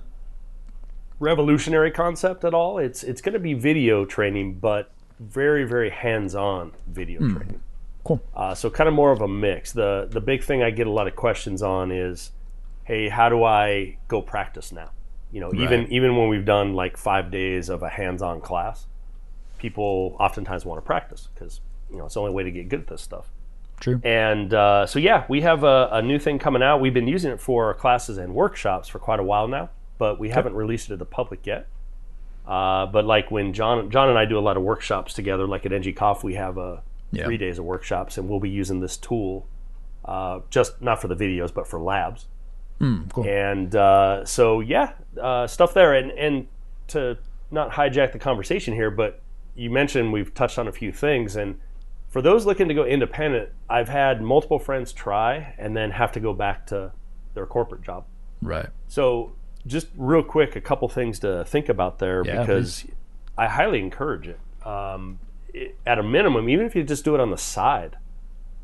revolutionary 1.18 1.90
concept 1.90 2.44
at 2.44 2.54
all. 2.54 2.78
It's 2.78 3.02
it's 3.02 3.20
going 3.20 3.34
to 3.34 3.38
be 3.38 3.54
video 3.54 4.04
training, 4.04 4.54
but 4.54 4.90
very 5.20 5.64
very 5.64 5.90
hands 5.90 6.34
on 6.34 6.72
video 6.88 7.20
training. 7.20 7.60
Cool. 8.02 8.20
Uh, 8.34 8.54
so 8.54 8.70
kind 8.70 8.88
of 8.88 8.94
more 8.94 9.12
of 9.12 9.20
a 9.20 9.28
mix. 9.28 9.72
The 9.72 10.08
the 10.10 10.20
big 10.20 10.42
thing 10.42 10.62
I 10.62 10.70
get 10.70 10.86
a 10.86 10.90
lot 10.90 11.06
of 11.06 11.14
questions 11.14 11.62
on 11.62 11.92
is, 11.92 12.32
hey, 12.84 13.08
how 13.10 13.28
do 13.28 13.44
I 13.44 13.98
go 14.08 14.22
practice 14.22 14.72
now? 14.72 14.90
You 15.30 15.40
know, 15.40 15.52
even 15.54 15.80
Right. 15.82 15.92
even 15.92 16.16
when 16.16 16.28
we've 16.28 16.44
done 16.46 16.72
like 16.74 16.96
five 16.96 17.30
days 17.30 17.68
of 17.68 17.82
a 17.82 17.88
hands-on 17.90 18.40
class, 18.40 18.86
people 19.58 20.16
oftentimes 20.18 20.64
want 20.64 20.78
to 20.78 20.82
practice 20.86 21.28
because 21.34 21.60
you 21.90 21.98
know 21.98 22.06
it's 22.06 22.14
the 22.14 22.20
only 22.20 22.32
way 22.32 22.42
to 22.42 22.50
get 22.50 22.68
good 22.68 22.80
at 22.80 22.86
this 22.88 23.02
stuff. 23.02 23.30
True. 23.78 24.00
And 24.04 24.52
uh, 24.52 24.86
so 24.86 24.98
yeah, 24.98 25.24
we 25.28 25.40
have 25.42 25.64
a, 25.64 25.88
a 25.92 26.02
new 26.02 26.18
thing 26.18 26.38
coming 26.38 26.62
out. 26.62 26.80
We've 26.80 26.92
been 26.94 27.08
using 27.08 27.30
it 27.32 27.40
for 27.40 27.72
classes 27.74 28.18
and 28.18 28.34
workshops 28.34 28.88
for 28.88 28.98
quite 28.98 29.20
a 29.20 29.22
while 29.22 29.48
now, 29.48 29.70
but 29.98 30.18
we 30.18 30.30
haven't 30.30 30.54
released 30.54 30.86
it 30.86 30.90
to 30.90 30.96
the 30.96 31.06
public 31.06 31.46
yet. 31.46 31.66
Uh, 32.50 32.86
but 32.86 33.04
like 33.04 33.30
when 33.30 33.52
John 33.52 33.90
John 33.90 34.08
and 34.08 34.18
I 34.18 34.24
do 34.24 34.36
a 34.36 34.40
lot 34.48 34.56
of 34.56 34.62
workshops 34.64 35.14
together, 35.14 35.46
like 35.46 35.64
at 35.66 35.72
ng-conf, 35.72 36.24
we 36.24 36.34
have 36.34 36.58
a 36.58 36.82
Yeah. 37.12 37.24
three 37.24 37.36
days 37.38 37.58
of 37.58 37.64
workshops, 37.64 38.18
and 38.18 38.28
we'll 38.28 38.40
be 38.40 38.50
using 38.50 38.80
this 38.80 38.96
tool, 38.96 39.46
uh, 40.04 40.40
just 40.50 40.80
not 40.82 41.00
for 41.00 41.08
the 41.08 41.16
videos, 41.16 41.52
but 41.54 41.66
for 41.66 41.80
labs. 41.80 42.26
Mm, 42.80 43.12
cool. 43.12 43.24
And 43.24 43.74
uh, 43.76 44.24
so 44.24 44.60
yeah, 44.60 44.92
uh, 45.20 45.46
stuff 45.46 45.74
there. 45.74 45.94
And 45.94 46.10
and 46.12 46.46
to 46.88 47.18
not 47.50 47.70
hijack 47.72 48.12
the 48.12 48.18
conversation 48.18 48.74
here, 48.74 48.90
but 48.90 49.20
you 49.54 49.70
mentioned 49.70 50.12
we've 50.12 50.32
touched 50.34 50.58
on 50.58 50.66
a 50.68 50.72
few 50.72 50.92
things, 50.92 51.36
and 51.36 51.58
for 52.08 52.22
those 52.22 52.46
looking 52.46 52.66
to 52.68 52.74
go 52.74 52.84
independent, 52.84 53.50
I've 53.68 53.88
had 53.88 54.20
multiple 54.22 54.58
friends 54.58 54.92
try 54.92 55.54
and 55.58 55.76
then 55.76 55.92
have 55.92 56.10
to 56.12 56.20
go 56.20 56.32
back 56.32 56.66
to 56.68 56.90
their 57.34 57.46
corporate 57.46 57.82
job. 57.82 58.04
Right. 58.42 58.68
So, 58.88 59.32
just 59.66 59.88
real 59.96 60.22
quick, 60.22 60.56
a 60.56 60.60
couple 60.60 60.88
things 60.88 61.18
to 61.20 61.44
think 61.44 61.68
about 61.68 61.98
there 61.98 62.22
Yeah, 62.24 62.40
because 62.40 62.86
I 63.36 63.46
highly 63.46 63.80
encourage 63.80 64.28
it. 64.28 64.40
um, 64.66 65.18
it, 65.52 65.76
at 65.86 65.98
a 65.98 66.02
minimum, 66.02 66.48
even 66.48 66.64
if 66.66 66.74
you 66.74 66.84
just 66.84 67.04
do 67.04 67.14
it 67.14 67.20
on 67.20 67.30
the 67.30 67.38
side, 67.38 67.96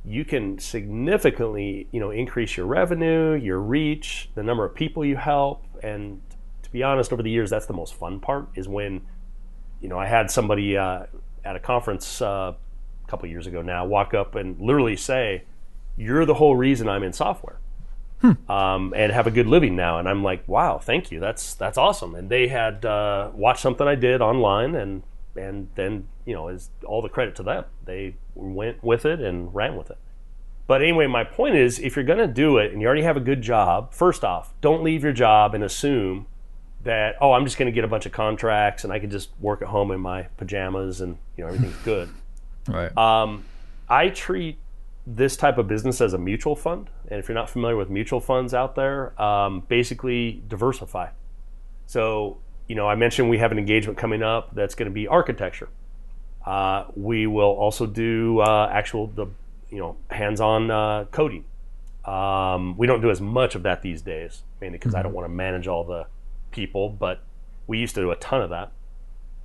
you 0.05 0.25
can 0.25 0.59
significantly, 0.59 1.89
you 1.91 1.99
know, 1.99 2.11
increase 2.11 2.57
your 2.57 2.67
revenue, 2.67 3.35
your 3.35 3.59
reach, 3.59 4.31
the 4.35 4.43
number 4.43 4.65
of 4.65 4.75
people 4.75 5.05
you 5.05 5.17
help, 5.17 5.65
and 5.83 6.23
to 6.63 6.71
be 6.71 6.83
honest, 6.83 7.13
over 7.13 7.23
the 7.23 7.31
years, 7.31 7.51
that's 7.51 7.67
the 7.67 7.73
most 7.73 7.95
fun 7.95 8.21
part. 8.21 8.49
Is 8.55 8.69
when, 8.69 9.03
you 9.81 9.89
know, 9.89 9.99
I 9.99 10.07
had 10.07 10.31
somebody 10.31 10.77
uh, 10.77 11.07
at 11.45 11.57
a 11.57 11.61
conference 11.61 12.23
uh, 12.23 12.53
a 13.05 13.11
couple 13.11 13.29
years 13.29 13.47
ago 13.47 13.63
now 13.63 13.85
walk 13.85 14.15
up 14.15 14.35
and 14.37 14.61
literally 14.61 14.97
say, 14.97 15.45
"You're 15.97 16.25
the 16.25 16.35
whole 16.35 16.57
reason 16.57 16.89
I'm 16.89 17.03
in 17.03 17.13
software." 17.13 17.59
Hmm. 18.21 18.51
Um, 18.51 18.95
and 18.97 19.13
have 19.13 19.27
a 19.27 19.31
good 19.31 19.47
living 19.47 19.77
now. 19.77 19.99
And 19.99 20.09
I'm 20.09 20.25
like, 20.25 20.47
wow, 20.49 20.79
thank 20.79 21.13
you. 21.13 21.21
That's 21.21 21.55
that's 21.55 21.77
awesome. 21.77 22.15
And 22.15 22.31
they 22.31 22.49
had 22.49 22.85
uh, 22.85 23.31
watched 23.35 23.61
something 23.61 23.87
I 23.87 23.95
did 23.95 24.23
online, 24.23 24.75
and 24.75 25.03
and 25.37 25.69
then 25.75 26.09
you 26.25 26.35
know 26.35 26.49
is 26.49 26.71
all 26.85 27.03
the 27.03 27.09
credit 27.09 27.35
to 27.37 27.43
them. 27.43 27.65
They 27.85 28.17
went 28.35 28.83
with 28.83 29.05
it 29.05 29.21
and 29.21 29.55
ran 29.55 29.77
with 29.77 29.91
it. 29.91 29.99
But 30.67 30.83
anyway, 30.83 31.07
my 31.07 31.25
point 31.25 31.55
is, 31.55 31.79
if 31.79 31.95
you're 31.95 32.05
going 32.05 32.19
to 32.19 32.27
do 32.27 32.59
it 32.59 32.73
and 32.73 32.81
you 32.81 32.89
already 32.89 33.03
have 33.03 33.17
a 33.17 33.21
good 33.21 33.41
job, 33.41 33.93
first 33.93 34.25
off, 34.25 34.53
don't 34.61 34.83
leave 34.83 35.05
your 35.05 35.13
job 35.13 35.55
and 35.55 35.63
assume 35.63 36.27
that 36.83 37.17
oh, 37.21 37.33
I'm 37.33 37.45
just 37.45 37.59
going 37.59 37.67
to 37.67 37.73
get 37.73 37.85
a 37.85 37.89
bunch 37.89 38.07
of 38.07 38.13
contracts 38.13 38.85
and 38.85 38.93
I 38.93 38.99
can 38.99 39.11
just 39.11 39.31
work 39.41 39.61
at 39.61 39.69
home 39.69 39.91
in 39.91 40.01
my 40.01 40.23
pajamas 40.39 41.01
and 41.01 41.19
you 41.37 41.45
know 41.45 41.49
everything's 41.49 41.77
good. 41.85 42.09
right. 42.69 42.97
Um, 42.97 43.45
I 43.89 44.09
treat 44.09 44.59
this 45.07 45.37
type 45.37 45.59
of 45.59 45.69
business 45.69 46.01
as 46.01 46.15
a 46.15 46.19
mutual 46.19 46.57
fund. 46.57 46.89
And 47.09 47.21
if 47.21 47.29
you're 47.29 47.35
not 47.35 47.49
familiar 47.49 47.77
with 47.77 47.89
mutual 47.89 48.21
funds 48.21 48.53
out 48.53 48.75
there, 48.75 49.21
um, 49.21 49.61
basically 49.69 50.43
diversify. 50.49 51.11
So, 51.87 52.39
you 52.67 52.75
know, 52.75 52.89
I 52.89 52.95
mentioned 52.97 53.31
we 53.31 53.39
have 53.39 53.53
an 53.53 53.59
engagement 53.59 53.97
coming 53.99 54.23
up 54.23 54.55
that's 54.55 54.75
going 54.75 54.91
to 54.91 54.95
be 54.95 55.07
architecture. 55.07 55.69
Uh, 56.45 56.85
we 56.95 57.27
will 57.27 57.43
also 57.43 57.87
do 57.87 58.41
uh, 58.41 58.69
actual 58.73 59.09
the 59.09 59.27
you 59.71 59.79
know 59.79 59.97
hands-on 60.11 60.71
uh, 60.71 61.05
coding. 61.11 61.45
Um, 62.05 62.77
we 62.77 62.87
don't 62.87 63.01
do 63.01 63.11
as 63.11 63.21
much 63.21 63.57
of 63.57 63.65
that 63.65 63.83
these 63.83 64.01
days, 64.01 64.43
mainly 64.61 64.79
because 64.79 64.93
mm-hmm. 64.93 65.01
I 65.01 65.03
don't 65.03 65.13
want 65.13 65.25
to 65.25 65.29
manage 65.29 65.67
all 65.67 65.83
the 65.83 66.07
people, 66.53 66.89
but 66.89 67.21
we 67.67 67.79
used 67.79 67.97
to 67.97 68.01
do 68.01 68.13
a 68.13 68.17
ton 68.17 68.43
of 68.43 68.51
that. 68.51 68.73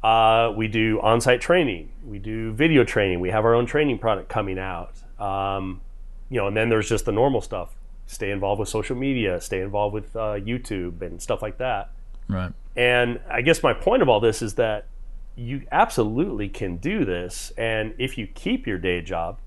Uh, 0.04 0.52
we 0.56 0.68
do 0.68 1.00
on-site 1.02 1.42
training. 1.42 1.92
We 2.06 2.20
do 2.20 2.54
video 2.54 2.84
training. 2.84 3.20
We 3.20 3.30
have 3.30 3.46
our 3.46 3.56
own 3.56 3.66
training 3.66 4.00
product 4.00 4.30
coming 4.30 4.60
out. 4.60 4.94
Um, 5.20 5.82
you 6.32 6.38
know, 6.38 6.48
and 6.48 6.58
then 6.58 6.70
there's 6.70 6.90
just 6.90 7.06
the 7.06 7.12
normal 7.12 7.42
stuff. 7.42 7.76
Stay 8.08 8.32
involved 8.32 8.60
with 8.60 8.70
social 8.70 8.96
media. 8.96 9.40
Stay 9.40 9.62
involved 9.62 9.94
with 9.94 10.16
uh, 10.16 10.40
YouTube 10.40 11.02
and 11.02 11.22
stuff 11.22 11.42
like 11.42 11.58
that. 11.60 11.92
Right. 12.28 12.54
And 12.76 13.20
I 13.30 13.42
guess 13.42 13.62
my 13.62 13.74
point 13.74 14.02
of 14.02 14.10
all 14.10 14.22
this 14.22 14.42
is 14.42 14.56
that 14.56 14.88
you 15.36 15.64
absolutely 15.72 16.50
can 16.50 16.78
do 16.78 17.06
this, 17.06 17.52
and 17.58 17.94
if 17.98 18.18
you 18.18 18.28
keep 18.28 18.68
your 18.68 18.78
day 18.78 19.02
job, 19.02 19.40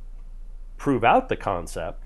prove 0.77 1.05
out 1.05 1.29
the 1.29 1.37
concept, 1.37 2.03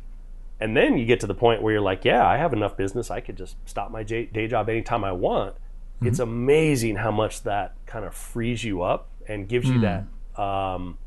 and 0.61 0.77
then 0.77 0.99
you 0.99 1.07
get 1.07 1.21
to 1.21 1.27
the 1.27 1.35
point 1.35 1.63
where 1.63 1.73
you're 1.73 1.83
like, 1.83 2.05
yeah, 2.05 2.27
I 2.27 2.37
have 2.39 2.53
enough 2.53 2.77
business. 2.77 3.11
I 3.11 3.21
could 3.21 3.37
just 3.37 3.57
stop 3.67 3.91
my 3.91 4.03
day 4.03 4.49
job 4.49 4.69
anytime 4.69 5.05
I 5.05 5.13
want. 5.13 5.55
Mm-hmm. 5.55 6.09
It's 6.09 6.19
amazing 6.19 6.97
how 6.97 7.11
much 7.11 7.43
that 7.45 7.75
kind 7.87 8.05
of 8.05 8.15
frees 8.15 8.65
you 8.65 8.83
up 8.83 9.09
and 9.29 9.49
gives 9.49 9.69
mm. 9.69 9.75
you 9.75 9.81
that, 9.81 10.41
um, 10.41 10.99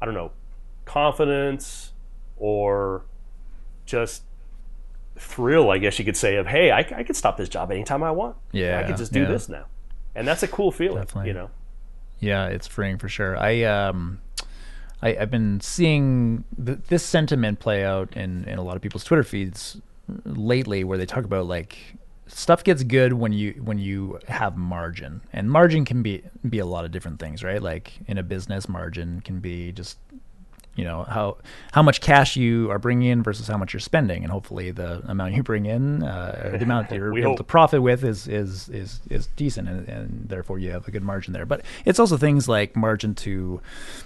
I 0.00 0.06
don't 0.06 0.14
know, 0.14 0.32
confidence 0.84 1.92
or 2.38 3.02
just 3.86 4.22
thrill, 5.16 5.70
I 5.70 5.78
guess 5.78 5.98
you 5.98 6.04
could 6.04 6.16
say, 6.16 6.36
of 6.36 6.46
hey, 6.46 6.70
I, 6.70 6.78
I 6.78 7.02
could 7.02 7.16
stop 7.16 7.36
this 7.36 7.48
job 7.48 7.70
anytime 7.70 8.02
I 8.02 8.10
want. 8.10 8.36
Yeah, 8.52 8.80
I 8.80 8.84
could 8.84 8.96
just 8.96 9.12
do 9.12 9.22
yeah. 9.22 9.28
this 9.28 9.48
now, 9.48 9.66
and 10.14 10.26
that's 10.26 10.42
a 10.42 10.48
cool 10.48 10.70
feeling. 10.70 10.98
Definitely. 10.98 11.28
You 11.28 11.34
know. 11.34 11.50
Yeah, 12.20 12.46
it's 12.46 12.66
freeing 12.66 12.98
for 12.98 13.08
sure. 13.08 13.36
I 13.36 13.62
um, 13.62 14.20
I, 15.02 15.12
have 15.12 15.30
been 15.30 15.60
seeing 15.60 16.44
th- 16.64 16.78
this 16.88 17.04
sentiment 17.04 17.60
play 17.60 17.84
out 17.84 18.16
in 18.16 18.44
in 18.44 18.58
a 18.58 18.62
lot 18.62 18.76
of 18.76 18.82
people's 18.82 19.04
Twitter 19.04 19.22
feeds 19.22 19.80
lately, 20.24 20.84
where 20.84 20.98
they 20.98 21.06
talk 21.06 21.24
about 21.24 21.46
like 21.46 21.78
stuff 22.28 22.62
gets 22.62 22.82
good 22.82 23.14
when 23.14 23.32
you 23.32 23.52
when 23.64 23.78
you 23.78 24.18
have 24.28 24.56
margin 24.56 25.22
and 25.32 25.50
margin 25.50 25.84
can 25.84 26.02
be 26.02 26.22
be 26.48 26.58
a 26.58 26.66
lot 26.66 26.84
of 26.84 26.90
different 26.90 27.18
things 27.18 27.42
right 27.42 27.62
like 27.62 27.94
in 28.06 28.18
a 28.18 28.22
business 28.22 28.68
margin 28.68 29.22
can 29.22 29.40
be 29.40 29.72
just 29.72 29.96
you 30.78 30.84
know 30.84 31.02
how 31.02 31.36
how 31.72 31.82
much 31.82 32.00
cash 32.00 32.36
you 32.36 32.70
are 32.70 32.78
bringing 32.78 33.08
in 33.08 33.24
versus 33.24 33.48
how 33.48 33.56
much 33.56 33.72
you're 33.72 33.80
spending, 33.80 34.22
and 34.22 34.30
hopefully 34.30 34.70
the 34.70 35.02
amount 35.10 35.34
you 35.34 35.42
bring 35.42 35.66
in, 35.66 36.04
uh, 36.04 36.50
the 36.52 36.62
amount 36.62 36.88
that 36.88 36.94
you're 36.98 37.18
able 37.18 37.30
hope. 37.30 37.38
to 37.38 37.42
profit 37.42 37.82
with 37.82 38.04
is 38.04 38.28
is 38.28 38.68
is 38.68 39.00
is 39.10 39.26
decent, 39.34 39.68
and, 39.68 39.88
and, 39.88 40.28
therefore 40.28 40.60
you 40.60 40.70
have 40.70 40.86
a 40.86 40.92
good 40.92 41.02
margin 41.02 41.32
there. 41.32 41.44
But 41.44 41.62
it's 41.84 41.98
also 41.98 42.16
things 42.16 42.48
like 42.48 42.76
margin 42.76 43.16
to, 43.16 43.60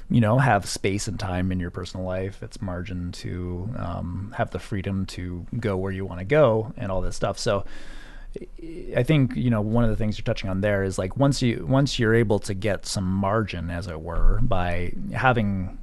you 0.08 0.20
know, 0.22 0.38
have 0.38 0.64
space 0.64 1.06
and 1.08 1.20
time 1.20 1.52
in 1.52 1.61
your 1.61 1.70
personal 1.70 2.06
life. 2.06 2.42
It's 2.42 2.62
margin 2.62 3.12
to 3.12 3.68
um, 3.76 4.35
have 4.38 4.50
the 4.50 4.58
freedom 4.58 5.04
to 5.06 5.46
go 5.61 5.76
where 5.76 5.92
you 5.92 6.06
want 6.06 6.20
to 6.20 6.24
go, 6.24 6.72
and 6.78 6.90
all 6.90 7.02
this 7.02 7.16
stuff. 7.16 7.38
So 7.38 7.66
I 8.97 9.03
think 9.03 9.37
you 9.37 9.51
know 9.51 9.61
one 9.61 9.85
of 9.85 9.90
the 9.90 9.97
things 9.97 10.16
you're 10.16 10.25
touching 10.25 10.49
on 10.49 10.62
there 10.62 10.85
is 10.85 10.99
like 10.99 11.16
once 11.16 11.42
you 11.42 11.66
once 11.68 11.99
you're 11.99 12.14
able 12.14 12.38
to 12.40 12.55
get 12.55 12.87
some 12.87 13.05
margin, 13.05 13.71
as 13.71 13.87
it 13.88 14.01
were, 14.01 14.40
by 14.42 14.92
having 15.12 15.79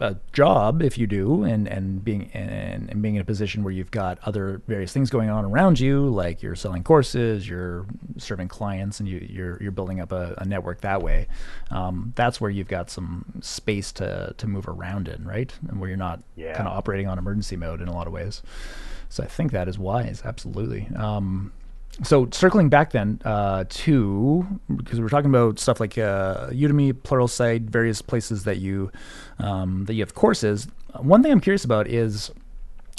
a 0.00 0.16
job, 0.32 0.82
if 0.82 0.98
you 0.98 1.06
do, 1.06 1.44
and 1.44 1.68
and 1.68 2.04
being 2.04 2.28
and, 2.34 2.90
and 2.90 3.02
being 3.02 3.14
in 3.14 3.20
a 3.20 3.24
position 3.24 3.62
where 3.62 3.72
you've 3.72 3.92
got 3.92 4.18
other 4.24 4.60
various 4.66 4.92
things 4.92 5.10
going 5.10 5.30
on 5.30 5.44
around 5.44 5.78
you, 5.78 6.08
like 6.08 6.42
you're 6.42 6.56
selling 6.56 6.82
courses, 6.82 7.48
you're 7.48 7.86
serving 8.18 8.48
clients, 8.48 8.98
and 8.98 9.08
you, 9.08 9.24
you're 9.30 9.62
you're 9.62 9.72
building 9.72 10.00
up 10.00 10.10
a, 10.10 10.34
a 10.38 10.44
network 10.44 10.80
that 10.80 11.02
way. 11.02 11.28
Um, 11.70 12.12
that's 12.16 12.40
where 12.40 12.50
you've 12.50 12.68
got 12.68 12.90
some 12.90 13.24
space 13.40 13.92
to 13.92 14.34
to 14.36 14.46
move 14.48 14.66
around 14.66 15.06
in, 15.06 15.24
right? 15.24 15.52
And 15.68 15.78
where 15.78 15.88
you're 15.88 15.96
not 15.96 16.20
yeah. 16.34 16.54
kind 16.54 16.66
of 16.66 16.76
operating 16.76 17.06
on 17.06 17.16
emergency 17.16 17.56
mode 17.56 17.80
in 17.80 17.86
a 17.86 17.94
lot 17.94 18.08
of 18.08 18.12
ways. 18.12 18.42
So 19.08 19.22
I 19.22 19.26
think 19.26 19.52
that 19.52 19.68
is 19.68 19.78
wise, 19.78 20.22
absolutely. 20.24 20.88
Um, 20.96 21.52
so 22.02 22.28
circling 22.30 22.68
back 22.68 22.92
then 22.92 23.20
uh, 23.24 23.64
to 23.68 24.46
because 24.74 25.00
we're 25.00 25.08
talking 25.08 25.30
about 25.30 25.58
stuff 25.58 25.80
like 25.80 25.96
uh, 25.96 26.48
Udemy, 26.50 26.92
Pluralsight, 26.92 27.62
various 27.62 28.02
places 28.02 28.44
that 28.44 28.58
you 28.58 28.90
um, 29.38 29.84
that 29.86 29.94
you 29.94 30.02
have 30.02 30.14
courses. 30.14 30.68
One 30.98 31.22
thing 31.22 31.32
I'm 31.32 31.40
curious 31.40 31.64
about 31.64 31.86
is 31.86 32.30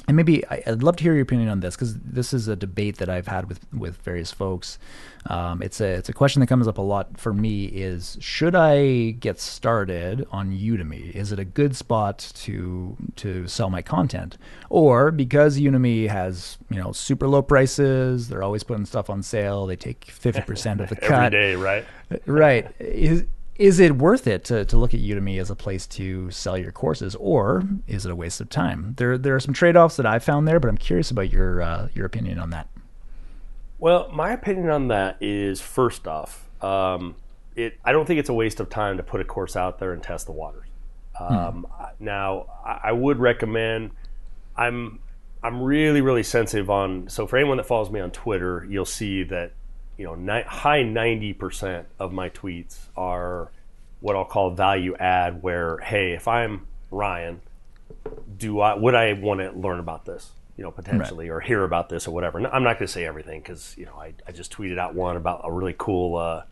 and 0.08 0.16
maybe 0.16 0.46
I'd 0.48 0.84
love 0.84 0.96
to 0.98 1.04
hear 1.04 1.14
your 1.14 1.24
opinion 1.24 1.50
on 1.50 1.60
this 1.60 1.76
because 1.76 2.00
this 2.00 2.34
is 2.34 2.48
a 2.48 2.56
debate 2.56 2.98
that 2.98 3.10
I've 3.10 3.28
had 3.28 3.50
with 3.50 3.60
with 3.74 3.98
various 3.98 4.32
folks. 4.32 4.80
Um, 5.26 5.62
it's 5.62 5.82
a 5.82 5.88
it's 5.96 6.08
a 6.08 6.14
question 6.14 6.40
that 6.40 6.48
comes 6.48 6.66
up 6.66 6.78
a 6.78 6.82
lot 6.82 7.20
for 7.20 7.34
me: 7.34 7.66
is 7.66 8.18
should 8.22 8.56
I 8.56 9.12
get 9.12 9.40
started 9.40 10.26
on 10.32 10.52
Udemy? 10.52 11.12
Is 11.12 11.34
it 11.34 11.40
a 11.40 11.46
good 11.46 11.76
spot 11.76 12.32
to 12.36 12.96
to 13.18 13.48
sell 13.48 13.70
my 13.70 13.82
content, 13.82 14.38
or 14.70 15.12
because 15.12 15.60
Udemy 15.60 16.08
has 16.08 16.58
you 16.70 16.82
know 16.82 16.94
super 16.94 17.28
low 17.28 17.42
prices, 17.42 18.30
they're 18.30 18.44
always 18.44 18.64
putting 18.64 18.86
stuff 18.86 19.10
on 19.10 19.22
sale, 19.22 19.66
they 19.66 19.76
take 19.76 20.06
fifty 20.06 20.42
percent 20.42 20.80
of 20.80 20.88
the 20.88 20.96
cut 21.02 21.34
every 21.34 21.40
day, 21.40 21.56
right? 21.56 21.86
Right. 22.26 22.74
Is, 22.80 23.26
is 23.58 23.80
it 23.80 23.98
worth 23.98 24.28
it 24.28 24.44
to, 24.46 24.66
to 24.66 24.78
look 24.78 24.94
at 24.94 25.00
Udemy 25.00 25.40
as 25.40 25.50
a 25.50 25.56
place 25.56 25.88
to 25.88 26.30
sell 26.30 26.58
your 26.58 26.72
courses, 26.72 27.16
or 27.16 27.64
is 27.88 28.06
it 28.06 28.12
a 28.12 28.16
waste 28.16 28.40
of 28.40 28.50
time? 28.50 28.94
There 28.98 29.18
there 29.18 29.36
are 29.36 29.40
some 29.40 29.54
trade 29.54 29.76
offs 29.76 29.98
that 29.98 30.06
I 30.06 30.20
found 30.20 30.48
there, 30.48 30.60
but 30.60 30.68
I'm 30.68 30.78
curious 30.78 31.10
about 31.10 31.32
your 31.32 31.62
uh, 31.62 31.88
your 31.94 32.06
opinion 32.06 32.40
on 32.40 32.52
that. 32.52 32.68
Well, 33.80 34.10
my 34.12 34.32
opinion 34.32 34.70
on 34.70 34.88
that 34.90 35.18
is 35.22 35.62
first 35.62 36.08
off, 36.08 36.48
um, 36.62 37.16
it 37.56 37.80
I 37.84 37.92
don't 37.92 38.06
think 38.06 38.20
it's 38.20 38.30
a 38.30 38.34
waste 38.34 38.60
of 38.60 38.70
time 38.70 38.98
to 38.98 39.04
put 39.04 39.22
a 39.22 39.26
course 39.26 39.56
out 39.56 39.80
there 39.80 39.92
and 39.92 40.04
test 40.04 40.28
the 40.28 40.34
waters. 40.34 40.68
Hmm. 41.16 41.24
Um, 41.24 41.68
hmm. 41.70 42.06
Now, 42.06 42.46
I, 42.64 42.80
I 42.86 42.92
would 42.92 43.20
recommend. 43.20 43.92
I'm 44.56 45.00
I'm 45.44 45.62
really 45.62 46.02
really 46.02 46.24
sensitive 46.24 46.70
on. 46.70 47.10
So 47.10 47.26
for 47.26 47.38
anyone 47.38 47.58
that 47.58 47.66
follows 47.66 47.90
me 47.90 48.00
on 48.00 48.12
Twitter, 48.12 48.66
you'll 48.70 48.86
see 48.86 49.24
that 49.24 49.54
you 49.98 50.06
know, 50.06 50.16
ni- 50.16 50.44
high 50.44 50.84
90% 50.84 51.86
of 52.00 52.14
my 52.14 52.30
tweets 52.30 52.78
are 52.96 53.52
what 54.00 54.16
I'll 54.16 54.26
call 54.26 54.52
value 54.52 54.96
add 54.96 55.42
where, 55.42 55.78
hey, 55.80 56.14
if 56.14 56.28
I'm 56.28 56.68
Ryan, 56.92 57.42
do 58.38 58.60
I, 58.60 58.76
would 58.76 58.96
I 58.96 59.14
want 59.14 59.40
to 59.40 59.52
learn 59.52 59.80
about 59.80 60.06
this? 60.06 60.32
You 60.56 60.64
know, 60.64 60.72
potentially, 60.72 61.30
right. 61.30 61.36
or 61.36 61.40
hear 61.40 61.64
about 61.64 61.90
this 61.90 62.08
or 62.08 62.12
whatever. 62.12 62.40
I'm 62.40 62.64
not 62.64 62.80
going 62.80 62.88
to 62.88 62.92
say 62.92 63.06
everything 63.06 63.42
because 63.42 63.76
you 63.78 63.86
know 63.86 63.94
I, 63.94 64.16
I 64.28 64.32
just 64.32 64.52
tweeted 64.52 64.80
out 64.80 64.96
one 64.96 65.16
about 65.16 65.42
a 65.44 65.52
really 65.52 65.76
cool 65.78 66.18
uh, 66.18 66.46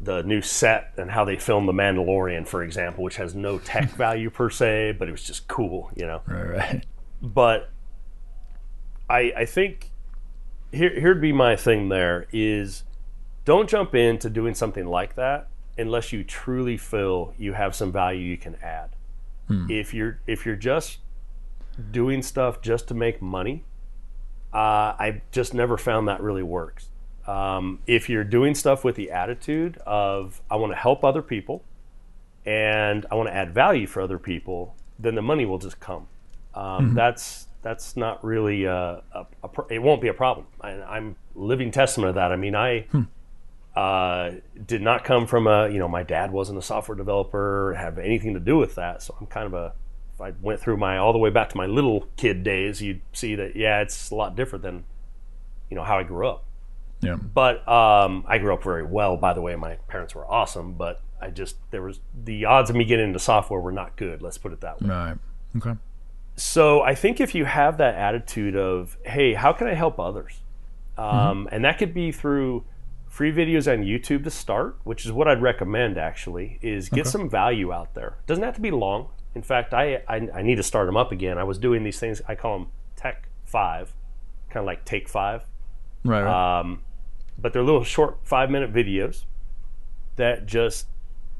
the 0.00 0.22
new 0.22 0.40
set 0.40 0.92
and 0.96 1.10
how 1.10 1.24
they 1.24 1.36
filmed 1.36 1.68
the 1.68 1.72
Mandalorian, 1.72 2.46
for 2.46 2.62
example, 2.62 3.02
which 3.02 3.16
has 3.16 3.34
no 3.34 3.58
tech 3.58 3.90
value 3.96 4.30
per 4.30 4.50
se, 4.50 4.92
but 5.00 5.08
it 5.08 5.10
was 5.10 5.24
just 5.24 5.48
cool, 5.48 5.90
you 5.96 6.06
know. 6.06 6.22
Right, 6.28 6.48
right. 6.48 6.86
But 7.20 7.70
I 9.10 9.32
I 9.36 9.44
think 9.46 9.90
here 10.72 10.98
here'd 10.98 11.20
be 11.20 11.32
my 11.32 11.56
thing 11.56 11.88
there 11.88 12.26
is 12.32 12.84
don't 13.44 13.68
jump 13.68 13.94
into 13.94 14.28
doing 14.28 14.54
something 14.54 14.86
like 14.86 15.14
that 15.14 15.48
unless 15.78 16.12
you 16.12 16.24
truly 16.24 16.76
feel 16.76 17.32
you 17.38 17.52
have 17.52 17.74
some 17.74 17.92
value 17.92 18.20
you 18.20 18.36
can 18.36 18.56
add. 18.56 18.90
Hmm. 19.46 19.70
If 19.70 19.94
you're 19.94 20.20
if 20.26 20.44
you're 20.44 20.56
just 20.56 20.98
doing 21.90 22.22
stuff 22.22 22.60
just 22.60 22.88
to 22.88 22.94
make 22.94 23.22
money, 23.22 23.64
uh, 24.52 24.94
I 24.98 25.22
just 25.32 25.54
never 25.54 25.78
found 25.78 26.08
that 26.08 26.20
really 26.20 26.42
works. 26.42 26.88
Um, 27.26 27.80
if 27.86 28.08
you're 28.08 28.24
doing 28.24 28.54
stuff 28.54 28.84
with 28.84 28.96
the 28.96 29.10
attitude 29.10 29.78
of 29.86 30.40
I 30.50 30.56
want 30.56 30.72
to 30.72 30.76
help 30.76 31.04
other 31.04 31.22
people, 31.22 31.64
and 32.44 33.06
I 33.10 33.14
want 33.14 33.28
to 33.28 33.34
add 33.34 33.54
value 33.54 33.86
for 33.86 34.00
other 34.00 34.18
people, 34.18 34.74
then 34.98 35.14
the 35.14 35.22
money 35.22 35.46
will 35.46 35.58
just 35.58 35.80
come. 35.80 36.08
Um, 36.54 36.94
That's 36.94 37.47
that's 37.62 37.96
not 37.96 38.24
really 38.24 38.64
a, 38.64 39.02
a, 39.12 39.26
a 39.42 39.48
pro- 39.48 39.66
it 39.66 39.80
won't 39.80 40.00
be 40.00 40.08
a 40.08 40.14
problem. 40.14 40.46
I, 40.60 40.70
I'm 40.70 41.16
living 41.34 41.70
testament 41.70 42.10
of 42.10 42.14
that. 42.16 42.32
I 42.32 42.36
mean, 42.36 42.54
I 42.54 42.86
uh, 43.78 44.32
did 44.66 44.82
not 44.82 45.04
come 45.04 45.26
from 45.26 45.46
a 45.46 45.68
you 45.68 45.78
know 45.78 45.88
my 45.88 46.02
dad 46.02 46.32
wasn't 46.32 46.58
a 46.58 46.62
software 46.62 46.96
developer, 46.96 47.74
have 47.78 47.98
anything 47.98 48.34
to 48.34 48.40
do 48.40 48.56
with 48.56 48.74
that. 48.76 49.02
So 49.02 49.16
I'm 49.20 49.26
kind 49.26 49.46
of 49.46 49.54
a 49.54 49.72
if 50.14 50.20
I 50.20 50.32
went 50.42 50.60
through 50.60 50.78
my 50.78 50.98
all 50.98 51.12
the 51.12 51.18
way 51.18 51.30
back 51.30 51.48
to 51.50 51.56
my 51.56 51.66
little 51.66 52.08
kid 52.16 52.42
days, 52.42 52.82
you'd 52.82 53.00
see 53.12 53.34
that 53.36 53.54
yeah, 53.54 53.80
it's 53.80 54.10
a 54.10 54.14
lot 54.14 54.34
different 54.34 54.62
than 54.62 54.84
you 55.70 55.76
know 55.76 55.84
how 55.84 55.98
I 55.98 56.02
grew 56.02 56.26
up. 56.28 56.44
Yeah. 57.00 57.14
But 57.14 57.66
um, 57.68 58.24
I 58.26 58.38
grew 58.38 58.52
up 58.52 58.64
very 58.64 58.82
well. 58.82 59.16
By 59.16 59.32
the 59.32 59.40
way, 59.40 59.54
my 59.54 59.76
parents 59.86 60.14
were 60.14 60.26
awesome, 60.26 60.72
but 60.72 61.00
I 61.20 61.30
just 61.30 61.56
there 61.70 61.82
was 61.82 62.00
the 62.24 62.44
odds 62.46 62.70
of 62.70 62.76
me 62.76 62.84
getting 62.84 63.06
into 63.06 63.18
software 63.20 63.60
were 63.60 63.72
not 63.72 63.96
good. 63.96 64.22
Let's 64.22 64.38
put 64.38 64.52
it 64.52 64.60
that 64.62 64.80
way. 64.82 64.88
Right. 64.88 65.16
Okay. 65.56 65.78
So 66.38 66.82
I 66.82 66.94
think 66.94 67.20
if 67.20 67.34
you 67.34 67.44
have 67.46 67.78
that 67.78 67.96
attitude 67.96 68.54
of, 68.54 68.96
hey, 69.04 69.34
how 69.34 69.52
can 69.52 69.66
I 69.66 69.74
help 69.74 69.98
others? 69.98 70.40
Um, 70.96 71.48
And 71.50 71.64
that 71.64 71.78
could 71.78 71.92
be 71.92 72.12
through 72.12 72.64
free 73.08 73.32
videos 73.32 73.70
on 73.70 73.82
YouTube 73.82 74.22
to 74.22 74.30
start, 74.30 74.78
which 74.84 75.04
is 75.04 75.10
what 75.10 75.26
I'd 75.26 75.42
recommend 75.42 75.98
actually, 75.98 76.60
is 76.62 76.88
get 76.90 77.08
some 77.08 77.28
value 77.28 77.72
out 77.72 77.94
there. 77.94 78.18
Doesn't 78.28 78.44
have 78.44 78.54
to 78.54 78.60
be 78.60 78.70
long. 78.70 79.08
In 79.34 79.42
fact, 79.42 79.74
I, 79.74 80.02
I, 80.08 80.28
I 80.32 80.42
need 80.42 80.56
to 80.56 80.62
start 80.62 80.86
them 80.86 80.96
up 80.96 81.10
again. 81.10 81.38
I 81.38 81.44
was 81.44 81.58
doing 81.58 81.82
these 81.82 81.98
things, 81.98 82.22
I 82.28 82.36
call 82.36 82.58
them 82.58 82.68
Tech 82.94 83.28
5, 83.46 83.92
kind 84.50 84.62
of 84.62 84.66
like 84.66 84.84
Take 84.84 85.08
5. 85.08 85.44
Right. 86.04 86.22
right. 86.22 86.60
Um, 86.60 86.82
but 87.36 87.52
they're 87.52 87.62
little 87.62 87.84
short 87.84 88.18
five 88.22 88.48
minute 88.48 88.72
videos 88.72 89.24
that 90.16 90.46
just 90.46 90.86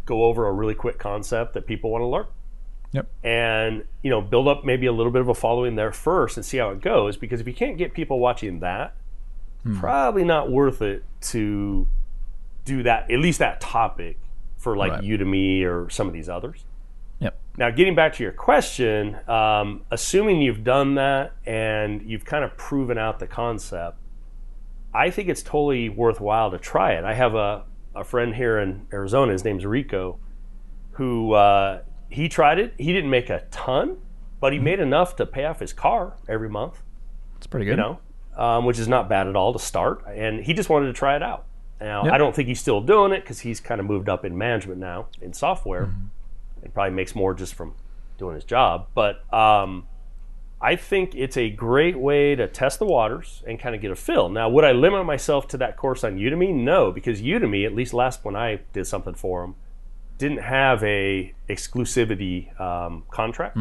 go 0.06 0.24
over 0.24 0.48
a 0.48 0.52
really 0.52 0.74
quick 0.74 0.98
concept 0.98 1.54
that 1.54 1.66
people 1.66 1.90
want 1.90 2.02
to 2.02 2.06
learn 2.06 2.26
yep. 2.92 3.06
and 3.22 3.84
you 4.02 4.10
know 4.10 4.20
build 4.20 4.48
up 4.48 4.64
maybe 4.64 4.86
a 4.86 4.92
little 4.92 5.12
bit 5.12 5.20
of 5.20 5.28
a 5.28 5.34
following 5.34 5.76
there 5.76 5.92
first 5.92 6.36
and 6.36 6.44
see 6.46 6.56
how 6.58 6.70
it 6.70 6.80
goes 6.80 7.16
because 7.16 7.40
if 7.40 7.46
you 7.46 7.54
can't 7.54 7.76
get 7.78 7.92
people 7.94 8.18
watching 8.18 8.60
that 8.60 8.94
probably 9.80 10.24
not 10.24 10.50
worth 10.50 10.80
it 10.80 11.04
to 11.20 11.86
do 12.64 12.82
that 12.82 13.10
at 13.10 13.18
least 13.18 13.38
that 13.40 13.60
topic 13.60 14.18
for 14.56 14.76
like 14.76 14.92
Right. 14.92 15.02
udemy 15.04 15.62
or 15.64 15.90
some 15.90 16.06
of 16.06 16.12
these 16.14 16.28
others 16.28 16.64
Yep. 17.20 17.36
now 17.58 17.70
getting 17.70 17.94
back 17.94 18.14
to 18.14 18.22
your 18.22 18.32
question 18.32 19.18
um, 19.28 19.82
assuming 19.90 20.40
you've 20.40 20.64
done 20.64 20.94
that 20.94 21.32
and 21.44 22.00
you've 22.02 22.24
kind 22.24 22.44
of 22.44 22.56
proven 22.56 22.96
out 22.96 23.18
the 23.18 23.26
concept 23.26 23.98
i 24.94 25.10
think 25.10 25.28
it's 25.28 25.42
totally 25.42 25.88
worthwhile 25.90 26.50
to 26.52 26.58
try 26.58 26.92
it 26.92 27.04
i 27.04 27.12
have 27.12 27.34
a, 27.34 27.64
a 27.94 28.04
friend 28.04 28.36
here 28.36 28.58
in 28.58 28.86
arizona 28.92 29.32
his 29.32 29.44
name's 29.44 29.66
rico 29.66 30.18
who 30.92 31.32
uh, 31.32 31.80
he 32.08 32.28
tried 32.28 32.58
it. 32.58 32.74
He 32.78 32.92
didn't 32.92 33.10
make 33.10 33.30
a 33.30 33.44
ton, 33.50 33.98
but 34.40 34.52
he 34.52 34.58
made 34.58 34.80
enough 34.80 35.16
to 35.16 35.26
pay 35.26 35.44
off 35.44 35.60
his 35.60 35.72
car 35.72 36.14
every 36.28 36.48
month. 36.48 36.82
It's 37.36 37.46
pretty 37.46 37.66
good. 37.66 37.72
You 37.72 37.76
know, 37.76 37.98
um, 38.36 38.64
which 38.64 38.78
is 38.78 38.88
not 38.88 39.08
bad 39.08 39.26
at 39.26 39.36
all 39.36 39.52
to 39.52 39.58
start. 39.58 40.04
And 40.06 40.40
he 40.44 40.54
just 40.54 40.68
wanted 40.68 40.86
to 40.86 40.92
try 40.92 41.16
it 41.16 41.22
out. 41.22 41.44
Now 41.80 42.04
Yep. 42.04 42.12
I 42.12 42.18
don't 42.18 42.34
think 42.34 42.48
he's 42.48 42.60
still 42.60 42.80
doing 42.80 43.12
it 43.12 43.20
because 43.20 43.40
he's 43.40 43.60
kind 43.60 43.80
of 43.80 43.86
moved 43.86 44.08
up 44.08 44.24
in 44.24 44.36
management 44.36 44.80
now 44.80 45.06
in 45.20 45.32
software. 45.32 45.90
and 46.62 46.74
probably 46.74 46.92
makes 46.94 47.14
more 47.14 47.34
just 47.34 47.54
from 47.54 47.74
doing 48.18 48.34
his 48.34 48.44
job. 48.44 48.88
But 48.94 49.32
um, 49.32 49.86
I 50.60 50.74
think 50.74 51.14
it's 51.14 51.36
a 51.36 51.50
great 51.50 51.96
way 51.96 52.34
to 52.34 52.48
test 52.48 52.80
the 52.80 52.84
waters 52.84 53.44
and 53.46 53.60
kind 53.60 53.76
of 53.76 53.80
get 53.80 53.92
a 53.92 53.96
feel. 53.96 54.28
Now, 54.28 54.48
would 54.48 54.64
I 54.64 54.72
limit 54.72 55.06
myself 55.06 55.46
to 55.48 55.56
that 55.58 55.76
course 55.76 56.02
on 56.02 56.18
Udemy? 56.18 56.52
No, 56.52 56.90
because 56.90 57.22
Udemy, 57.22 57.64
at 57.64 57.74
least 57.76 57.94
last 57.94 58.24
when 58.24 58.34
I 58.34 58.60
did 58.72 58.88
something 58.88 59.14
for 59.14 59.42
them, 59.42 59.54
didn't 60.18 60.38
have 60.42 60.82
a 60.84 61.32
exclusivity 61.48 62.58
um, 62.60 63.04
contract, 63.10 63.56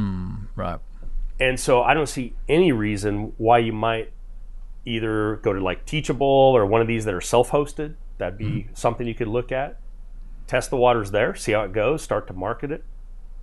Right. 0.55 0.79
and 1.39 1.59
so 1.59 1.83
I 1.83 1.93
don't 1.93 2.07
see 2.09 2.33
any 2.49 2.71
reason 2.71 3.33
why 3.37 3.59
you 3.59 3.71
might 3.73 4.11
either 4.85 5.35
go 5.37 5.53
to 5.53 5.59
like 5.59 5.85
Teachable 5.85 6.25
or 6.27 6.65
one 6.65 6.81
of 6.81 6.87
these 6.87 7.05
that 7.05 7.13
are 7.13 7.21
self-hosted. 7.21 7.95
That'd 8.17 8.37
be 8.39 8.67
something 8.73 9.05
you 9.05 9.13
could 9.13 9.27
look 9.27 9.51
at. 9.51 9.77
Test 10.47 10.69
the 10.69 10.77
waters 10.77 11.11
there, 11.11 11.35
see 11.35 11.51
how 11.51 11.61
it 11.63 11.73
goes, 11.73 12.01
start 12.01 12.25
to 12.27 12.33
market 12.33 12.71
it. 12.71 12.83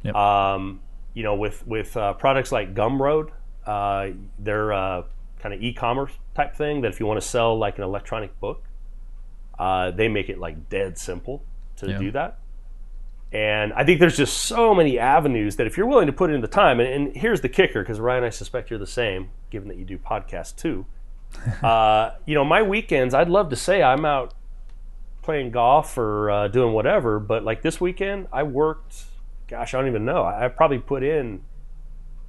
Yep. 0.03 0.14
Um, 0.16 0.81
you 1.12 1.22
know, 1.22 1.35
with 1.37 1.66
with 1.66 1.96
uh, 1.96 2.14
products 2.14 2.50
like 2.50 2.74
Gumroad, 2.74 3.31
uh, 3.66 4.09
they're 4.38 4.72
uh, 4.72 5.03
kind 5.38 5.55
of 5.55 5.62
e-commerce 5.62 6.12
type 6.35 6.57
thing 6.57 6.81
that 6.81 6.88
if 6.92 6.98
you 6.98 7.07
want 7.07 7.20
to 7.20 7.27
sell 7.27 7.57
like 7.57 7.79
an 7.79 7.85
electronic 7.85 8.38
book, 8.40 8.64
uh, 9.59 9.90
they 9.92 10.09
make 10.09 10.29
it 10.29 10.38
like 10.38 10.68
dead 10.68 10.98
simple 10.98 11.42
to 11.77 11.90
Yeah. 11.90 11.98
do 11.98 12.11
that. 12.12 12.38
And 13.35 13.73
I 13.73 13.83
think 13.85 13.99
there's 13.99 14.16
just 14.16 14.38
so 14.44 14.75
many 14.75 14.97
avenues 14.99 15.57
that 15.57 15.66
if 15.66 15.77
you're 15.77 15.88
willing 15.88 16.07
to 16.07 16.12
put 16.12 16.31
in 16.31 16.40
the 16.40 16.47
time, 16.47 16.79
and, 16.79 16.88
and 16.88 17.16
here's 17.16 17.40
the 17.40 17.49
kicker, 17.49 17.83
because 17.83 17.99
Ryan, 17.99 18.23
I 18.23 18.31
suspect 18.31 18.70
you're 18.70 18.79
the 18.79 18.87
same, 18.87 19.31
given 19.51 19.66
that 19.68 19.77
you 19.77 19.85
do 19.85 19.99
podcasts 19.99 20.55
too. 20.55 20.87
uh, 21.62 22.11
you 22.27 22.35
know, 22.37 22.44
my 22.44 22.62
weekends, 22.62 23.12
I'd 23.12 23.29
love 23.29 23.51
to 23.51 23.57
say 23.57 23.83
I'm 23.83 24.05
out 24.05 24.35
playing 25.23 25.51
golf 25.51 25.99
or 25.99 26.31
uh, 26.31 26.49
doing 26.49 26.73
whatever, 26.75 27.18
but 27.18 27.42
like 27.42 27.62
this 27.62 27.81
weekend, 27.81 28.29
I 28.33 28.44
worked. 28.44 29.03
Gosh, 29.49 29.75
I 29.75 29.79
don't 29.79 29.88
even 29.88 30.05
know. 30.05 30.23
I, 30.23 30.44
I 30.44 30.49
probably 30.49 30.79
put 30.79 31.03
in 31.03 31.42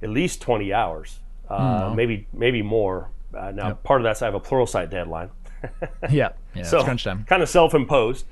at 0.02 0.10
least 0.10 0.40
20 0.42 0.72
hours, 0.72 1.20
uh, 1.48 1.92
maybe 1.94 2.26
maybe 2.32 2.62
more. 2.62 3.10
Uh, 3.32 3.52
now, 3.52 3.68
Yep. 3.68 3.82
part 3.84 4.00
of 4.00 4.04
that's 4.04 4.22
I 4.22 4.24
have 4.24 4.34
a 4.34 4.40
Pluralsight 4.40 4.90
deadline. 4.90 5.30
Yeah. 6.10 6.30
Yeah. 6.54 6.62
so 6.64 6.78
it's 6.78 6.84
crunch 6.84 7.04
time. 7.04 7.24
kind 7.28 7.42
of 7.42 7.48
self-imposed 7.48 8.24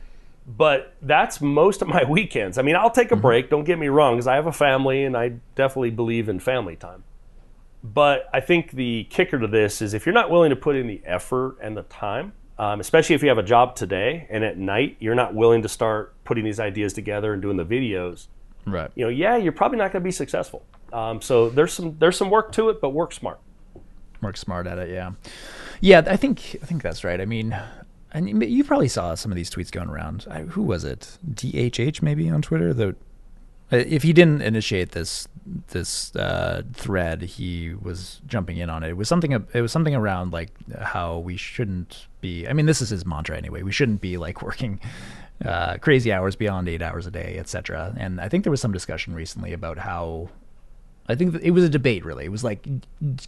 but 0.46 0.94
that's 1.02 1.40
most 1.40 1.82
of 1.82 1.88
my 1.88 2.04
weekends 2.08 2.58
i 2.58 2.62
mean 2.62 2.76
i'll 2.76 2.90
take 2.90 3.10
a 3.10 3.16
break 3.16 3.48
don't 3.50 3.64
get 3.64 3.78
me 3.78 3.88
wrong 3.88 4.14
because 4.14 4.26
i 4.26 4.34
have 4.34 4.46
a 4.46 4.52
family 4.52 5.04
and 5.04 5.16
i 5.16 5.28
definitely 5.54 5.90
believe 5.90 6.28
in 6.28 6.38
family 6.38 6.76
time 6.76 7.02
but 7.82 8.28
i 8.32 8.40
think 8.40 8.72
the 8.72 9.04
kicker 9.10 9.38
to 9.38 9.46
this 9.46 9.80
is 9.80 9.94
if 9.94 10.04
you're 10.06 10.14
not 10.14 10.30
willing 10.30 10.50
to 10.50 10.56
put 10.56 10.76
in 10.76 10.86
the 10.86 11.00
effort 11.04 11.56
and 11.62 11.76
the 11.76 11.82
time 11.84 12.32
um, 12.56 12.78
especially 12.78 13.16
if 13.16 13.22
you 13.22 13.28
have 13.28 13.38
a 13.38 13.42
job 13.42 13.74
today 13.74 14.26
and 14.30 14.44
at 14.44 14.56
night 14.58 14.96
you're 15.00 15.14
not 15.14 15.34
willing 15.34 15.62
to 15.62 15.68
start 15.68 16.14
putting 16.24 16.44
these 16.44 16.60
ideas 16.60 16.92
together 16.92 17.32
and 17.32 17.42
doing 17.42 17.56
the 17.56 17.64
videos 17.64 18.28
Right. 18.66 18.90
you 18.94 19.04
know 19.04 19.10
yeah 19.10 19.36
you're 19.36 19.52
probably 19.52 19.78
not 19.78 19.92
going 19.92 20.02
to 20.02 20.04
be 20.06 20.12
successful 20.12 20.64
um, 20.92 21.20
so 21.20 21.50
there's 21.50 21.72
some 21.72 21.96
there's 21.98 22.16
some 22.16 22.30
work 22.30 22.52
to 22.52 22.68
it 22.68 22.80
but 22.80 22.90
work 22.90 23.12
smart 23.12 23.40
work 24.22 24.36
smart 24.38 24.66
at 24.66 24.78
it. 24.78 24.90
Yeah, 24.90 25.12
yeah. 25.80 26.02
I 26.06 26.16
think 26.16 26.56
I 26.62 26.64
think 26.64 26.82
that's 26.82 27.04
right. 27.04 27.20
I 27.20 27.26
mean, 27.26 27.54
and 28.14 28.42
you- 28.42 28.64
probably 28.64 28.88
saw 28.88 29.14
some 29.14 29.30
of 29.32 29.36
these 29.36 29.50
tweets 29.50 29.70
going 29.70 29.88
around. 29.88 30.26
I, 30.30 30.42
who 30.42 30.62
was 30.62 30.84
it? 30.84 31.18
DHH 31.34 32.00
maybe 32.00 32.30
on 32.30 32.40
Twitter. 32.42 32.72
The 32.72 32.96
uh, 33.72 33.76
if 33.76 34.02
he 34.02 34.12
didn't 34.12 34.42
initiate 34.42 34.92
this 34.92 35.26
this 35.68 36.14
uh, 36.16 36.62
thread, 36.72 37.22
he 37.22 37.74
was 37.74 38.20
jumping 38.26 38.56
in 38.56 38.70
on 38.70 38.82
it. 38.82 38.90
It 38.90 38.96
was 38.96 39.08
something. 39.08 39.32
It 39.32 39.60
was 39.60 39.72
something 39.72 39.94
around 39.94 40.32
like 40.32 40.50
how 40.80 41.18
we 41.18 41.36
shouldn't 41.36 42.06
be. 42.20 42.46
I 42.46 42.52
mean, 42.52 42.66
this 42.66 42.80
is 42.80 42.90
his 42.90 43.04
mantra 43.04 43.36
anyway. 43.36 43.62
We 43.62 43.72
shouldn't 43.72 44.00
be 44.00 44.16
like 44.16 44.42
working. 44.42 44.80
Uh, 45.44 45.76
crazy 45.78 46.12
hours 46.12 46.36
beyond 46.36 46.68
eight 46.68 46.80
hours 46.80 47.06
a 47.06 47.10
day, 47.10 47.36
etc. 47.38 47.92
And 47.98 48.20
I 48.20 48.28
think 48.28 48.44
there 48.44 48.52
was 48.52 48.60
some 48.60 48.72
discussion 48.72 49.14
recently 49.14 49.52
about 49.52 49.78
how 49.78 50.28
I 51.08 51.16
think 51.16 51.34
it 51.42 51.50
was 51.50 51.64
a 51.64 51.68
debate 51.68 52.04
really. 52.04 52.24
It 52.24 52.30
was 52.30 52.44
like, 52.44 52.66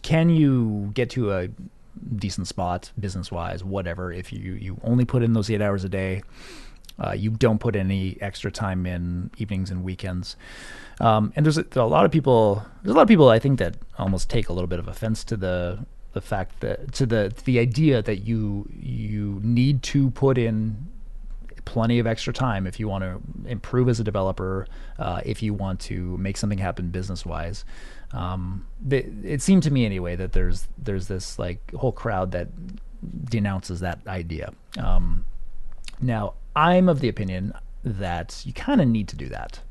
can 0.03 0.29
you 0.29 0.91
get 0.93 1.09
to 1.11 1.33
a 1.33 1.49
decent 2.15 2.47
spot 2.47 2.91
business 2.99 3.31
wise, 3.31 3.63
whatever, 3.63 4.11
if 4.11 4.31
you, 4.31 4.53
you 4.53 4.79
only 4.83 5.05
put 5.05 5.23
in 5.23 5.33
those 5.33 5.49
eight 5.49 5.61
hours 5.61 5.83
a 5.83 5.89
day, 5.89 6.23
uh, 6.99 7.11
you 7.11 7.29
don't 7.29 7.59
put 7.59 7.75
any 7.75 8.17
extra 8.21 8.51
time 8.51 8.85
in 8.85 9.29
evenings 9.37 9.69
and 9.69 9.83
weekends. 9.83 10.35
Um, 10.99 11.31
and 11.35 11.45
there's 11.45 11.57
a, 11.57 11.65
a 11.75 11.85
lot 11.85 12.05
of 12.05 12.11
people, 12.11 12.65
there's 12.81 12.93
a 12.93 12.95
lot 12.95 13.03
of 13.03 13.07
people 13.07 13.29
I 13.29 13.39
think 13.39 13.59
that 13.59 13.77
almost 13.97 14.29
take 14.29 14.49
a 14.49 14.53
little 14.53 14.67
bit 14.67 14.79
of 14.79 14.87
offense 14.87 15.23
to 15.25 15.37
the, 15.37 15.85
the 16.13 16.21
fact 16.21 16.59
that, 16.61 16.91
to 16.93 17.05
the, 17.05 17.33
the 17.45 17.59
idea 17.59 18.01
that 18.01 18.25
you, 18.25 18.67
you 18.73 19.39
need 19.43 19.83
to 19.83 20.09
put 20.11 20.37
in 20.37 20.87
plenty 21.65 21.99
of 21.99 22.07
extra 22.07 22.31
time 22.31 22.65
if 22.65 22.79
you 22.79 22.87
want 22.87 23.03
to 23.03 23.21
improve 23.49 23.89
as 23.89 23.99
a 23.99 24.03
developer, 24.03 24.65
uh, 24.97 25.21
if 25.25 25.43
you 25.43 25.53
want 25.53 25.79
to 25.81 26.17
make 26.17 26.37
something 26.37 26.57
happen 26.57 26.89
business 26.89 27.25
wise. 27.25 27.65
Um, 28.11 28.65
th- 28.89 29.05
it 29.23 29.41
seemed 29.41 29.63
to 29.63 29.71
me 29.71 29.85
anyway 29.85 30.15
that 30.15 30.31
there's 30.33 30.67
there's 30.77 31.07
this 31.07 31.37
like 31.37 31.73
whole 31.73 31.91
crowd 31.91 32.31
that 32.31 32.47
denounces 33.25 33.81
that 33.81 33.99
idea. 34.07 34.53
Um, 34.77 35.25
now 36.01 36.33
I'm 36.55 36.89
of 36.89 36.99
the 36.99 37.09
opinion 37.09 37.53
that 37.83 38.41
you 38.45 38.53
kind 38.53 38.81
of 38.81 38.87
need 38.87 39.07
to 39.09 39.15
do 39.15 39.27
that. 39.29 39.61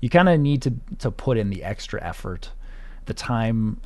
You 0.00 0.08
kind 0.08 0.28
of 0.28 0.40
need 0.40 0.62
to 0.62 0.74
to 0.98 1.10
put 1.10 1.36
in 1.36 1.50
the 1.50 1.62
extra 1.62 2.02
effort, 2.02 2.50
the 3.06 3.14
time, 3.14 3.80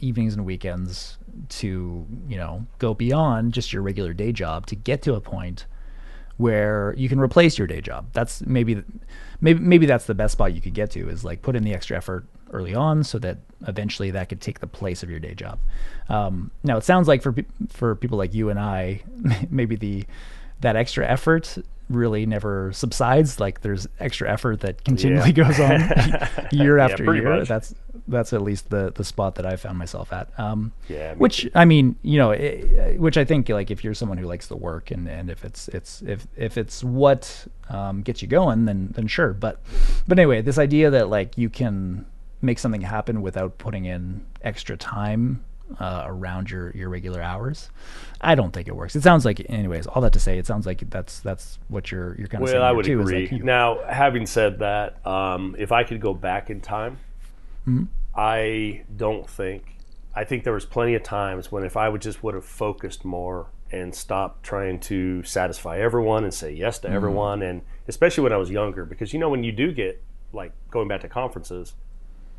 evenings 0.00 0.34
and 0.34 0.44
weekends 0.44 1.18
to 1.48 2.06
you 2.28 2.36
know 2.36 2.66
go 2.78 2.94
beyond 2.94 3.52
just 3.52 3.72
your 3.72 3.82
regular 3.82 4.12
day 4.12 4.32
job 4.32 4.66
to 4.66 4.74
get 4.74 5.02
to 5.02 5.14
a 5.14 5.20
point 5.20 5.66
where 6.36 6.94
you 6.96 7.08
can 7.08 7.18
replace 7.18 7.56
your 7.56 7.66
day 7.66 7.80
job. 7.80 8.08
That's 8.12 8.44
maybe 8.44 8.82
maybe 9.40 9.60
maybe 9.60 9.86
that's 9.86 10.06
the 10.06 10.14
best 10.14 10.32
spot 10.32 10.54
you 10.54 10.60
could 10.60 10.74
get 10.74 10.90
to 10.92 11.08
is 11.08 11.24
like 11.24 11.42
put 11.42 11.56
in 11.56 11.62
the 11.62 11.74
extra 11.74 11.96
effort 11.96 12.26
early 12.52 12.74
on 12.74 13.04
so 13.04 13.18
that 13.18 13.38
eventually 13.66 14.10
that 14.12 14.28
could 14.28 14.40
take 14.40 14.60
the 14.60 14.66
place 14.66 15.02
of 15.02 15.10
your 15.10 15.18
day 15.18 15.34
job. 15.34 15.58
Um, 16.08 16.50
now 16.62 16.76
it 16.76 16.84
sounds 16.84 17.08
like 17.08 17.22
for 17.22 17.34
for 17.68 17.94
people 17.94 18.18
like 18.18 18.34
you 18.34 18.50
and 18.50 18.58
I, 18.58 19.02
maybe 19.50 19.76
the 19.76 20.04
that 20.60 20.76
extra 20.76 21.06
effort 21.06 21.58
really 21.88 22.26
never 22.26 22.72
subsides. 22.72 23.38
Like 23.38 23.60
there's 23.60 23.86
extra 24.00 24.30
effort 24.30 24.60
that 24.60 24.84
continually 24.84 25.32
yeah. 25.32 25.44
goes 25.44 25.60
on 25.60 26.48
year 26.52 26.78
after 26.78 27.04
yeah, 27.04 27.20
year. 27.20 27.38
Much. 27.38 27.48
That's 27.48 27.74
that's 28.08 28.32
at 28.32 28.42
least 28.42 28.70
the 28.70 28.92
the 28.94 29.04
spot 29.04 29.34
that 29.36 29.46
I 29.46 29.56
found 29.56 29.78
myself 29.78 30.12
at. 30.12 30.28
Um, 30.38 30.72
yeah, 30.88 31.14
which 31.14 31.42
too. 31.42 31.50
I 31.54 31.64
mean, 31.64 31.96
you 32.02 32.18
know, 32.18 32.30
it, 32.32 33.00
which 33.00 33.16
I 33.16 33.24
think 33.24 33.48
like 33.48 33.70
if 33.70 33.84
you're 33.84 33.94
someone 33.94 34.18
who 34.18 34.26
likes 34.26 34.46
the 34.46 34.56
work 34.56 34.90
and, 34.90 35.08
and 35.08 35.30
if 35.30 35.44
it's 35.44 35.68
it's 35.68 36.02
if 36.02 36.26
if 36.36 36.56
it's 36.56 36.84
what 36.84 37.46
um, 37.68 38.02
gets 38.02 38.22
you 38.22 38.28
going, 38.28 38.64
then 38.64 38.92
then 38.94 39.06
sure. 39.06 39.32
But 39.32 39.60
but 40.06 40.18
anyway, 40.18 40.42
this 40.42 40.58
idea 40.58 40.90
that 40.90 41.08
like 41.08 41.36
you 41.38 41.50
can 41.50 42.06
make 42.46 42.58
something 42.58 42.80
happen 42.80 43.20
without 43.22 43.58
putting 43.58 43.84
in 43.84 44.24
extra 44.42 44.76
time 44.76 45.44
uh, 45.80 46.04
around 46.06 46.50
your 46.50 46.70
your 46.76 46.88
regular 46.88 47.20
hours. 47.20 47.70
I 48.20 48.34
don't 48.34 48.52
think 48.52 48.68
it 48.68 48.76
works. 48.76 48.96
It 48.96 49.02
sounds 49.02 49.24
like, 49.24 49.44
anyways. 49.48 49.86
All 49.86 50.02
that 50.02 50.12
to 50.14 50.20
say, 50.20 50.38
it 50.38 50.46
sounds 50.46 50.66
like 50.66 50.88
that's 50.90 51.20
that's 51.20 51.58
what 51.68 51.90
you're 51.90 52.16
you're 52.16 52.28
kind 52.28 52.42
of. 52.42 52.50
Well, 52.50 52.62
I 52.62 52.72
would 52.72 52.86
too, 52.86 53.00
agree. 53.00 53.28
Like 53.30 53.44
now, 53.44 53.80
having 53.88 54.26
said 54.26 54.60
that, 54.60 55.04
um, 55.06 55.56
if 55.58 55.72
I 55.72 55.84
could 55.84 56.00
go 56.00 56.14
back 56.14 56.50
in 56.50 56.60
time, 56.60 56.98
mm-hmm. 57.66 57.84
I 58.14 58.84
don't 58.96 59.28
think. 59.28 59.74
I 60.14 60.24
think 60.24 60.44
there 60.44 60.54
was 60.54 60.64
plenty 60.64 60.94
of 60.94 61.02
times 61.02 61.52
when 61.52 61.62
if 61.64 61.76
I 61.76 61.88
would 61.88 62.00
just 62.00 62.22
would 62.22 62.34
have 62.34 62.44
focused 62.44 63.04
more 63.04 63.48
and 63.70 63.94
stopped 63.94 64.44
trying 64.44 64.78
to 64.78 65.22
satisfy 65.24 65.78
everyone 65.78 66.24
and 66.24 66.32
say 66.32 66.52
yes 66.52 66.78
to 66.78 66.86
mm-hmm. 66.86 66.96
everyone, 66.96 67.42
and 67.42 67.62
especially 67.88 68.22
when 68.22 68.32
I 68.32 68.38
was 68.38 68.50
younger, 68.50 68.86
because 68.86 69.12
you 69.12 69.18
know 69.18 69.28
when 69.28 69.44
you 69.44 69.52
do 69.52 69.72
get 69.72 70.02
like 70.32 70.52
going 70.70 70.88
back 70.88 71.00
to 71.00 71.08
conferences 71.08 71.74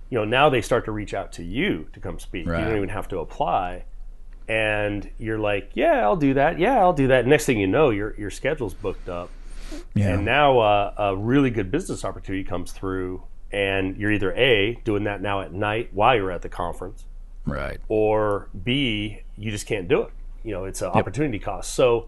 you 0.10 0.18
know 0.18 0.26
now 0.26 0.50
they 0.50 0.62
start 0.62 0.86
to 0.86 0.92
reach 0.92 1.14
out 1.14 1.32
to 1.34 1.44
you 1.44 1.88
to 1.94 2.00
come 2.00 2.20
speak. 2.20 2.48
Right. 2.48 2.60
you 2.60 2.66
don't 2.66 2.78
even 2.78 2.90
have 2.90 3.08
to 3.10 3.20
apply. 3.20 3.86
And 4.48 5.10
you're 5.18 5.40
like 5.40 5.72
yeah 5.74 6.04
i'll 6.04 6.16
do 6.16 6.34
that. 6.36 6.60
Yeah 6.60 6.80
i'll 6.80 6.94
do 6.94 7.08
that. 7.08 7.28
Next 7.28 7.46
thing 7.46 7.60
you 7.60 7.68
know 7.68 7.90
your 7.90 8.16
your 8.18 8.30
schedule's 8.30 8.74
booked 8.74 9.10
up. 9.10 9.30
Yeah. 9.94 10.14
and 10.14 10.24
now 10.24 10.60
uh, 10.60 10.94
a 10.98 11.16
really 11.16 11.50
good 11.50 11.72
business 11.72 12.06
opportunity 12.06 12.46
comes 12.46 12.72
through 12.72 13.24
and 13.52 13.98
you're 13.98 14.12
either 14.12 14.34
a 14.34 14.80
doing 14.86 15.04
that 15.04 15.22
now 15.22 15.42
at 15.42 15.52
night 15.52 15.90
while 15.94 16.16
you're 16.16 16.32
at 16.32 16.42
the 16.42 16.50
conference 16.50 17.04
right. 17.46 17.80
or 17.90 18.50
b 18.64 19.24
you 19.36 19.52
just 19.52 19.68
can't 19.68 19.88
do 19.90 20.04
it. 20.04 20.12
You 20.44 20.54
know 20.54 20.64
it's 20.64 20.82
an 20.82 20.88
yep. 20.88 20.96
opportunity 20.96 21.40
cost. 21.40 21.74
So 21.74 22.08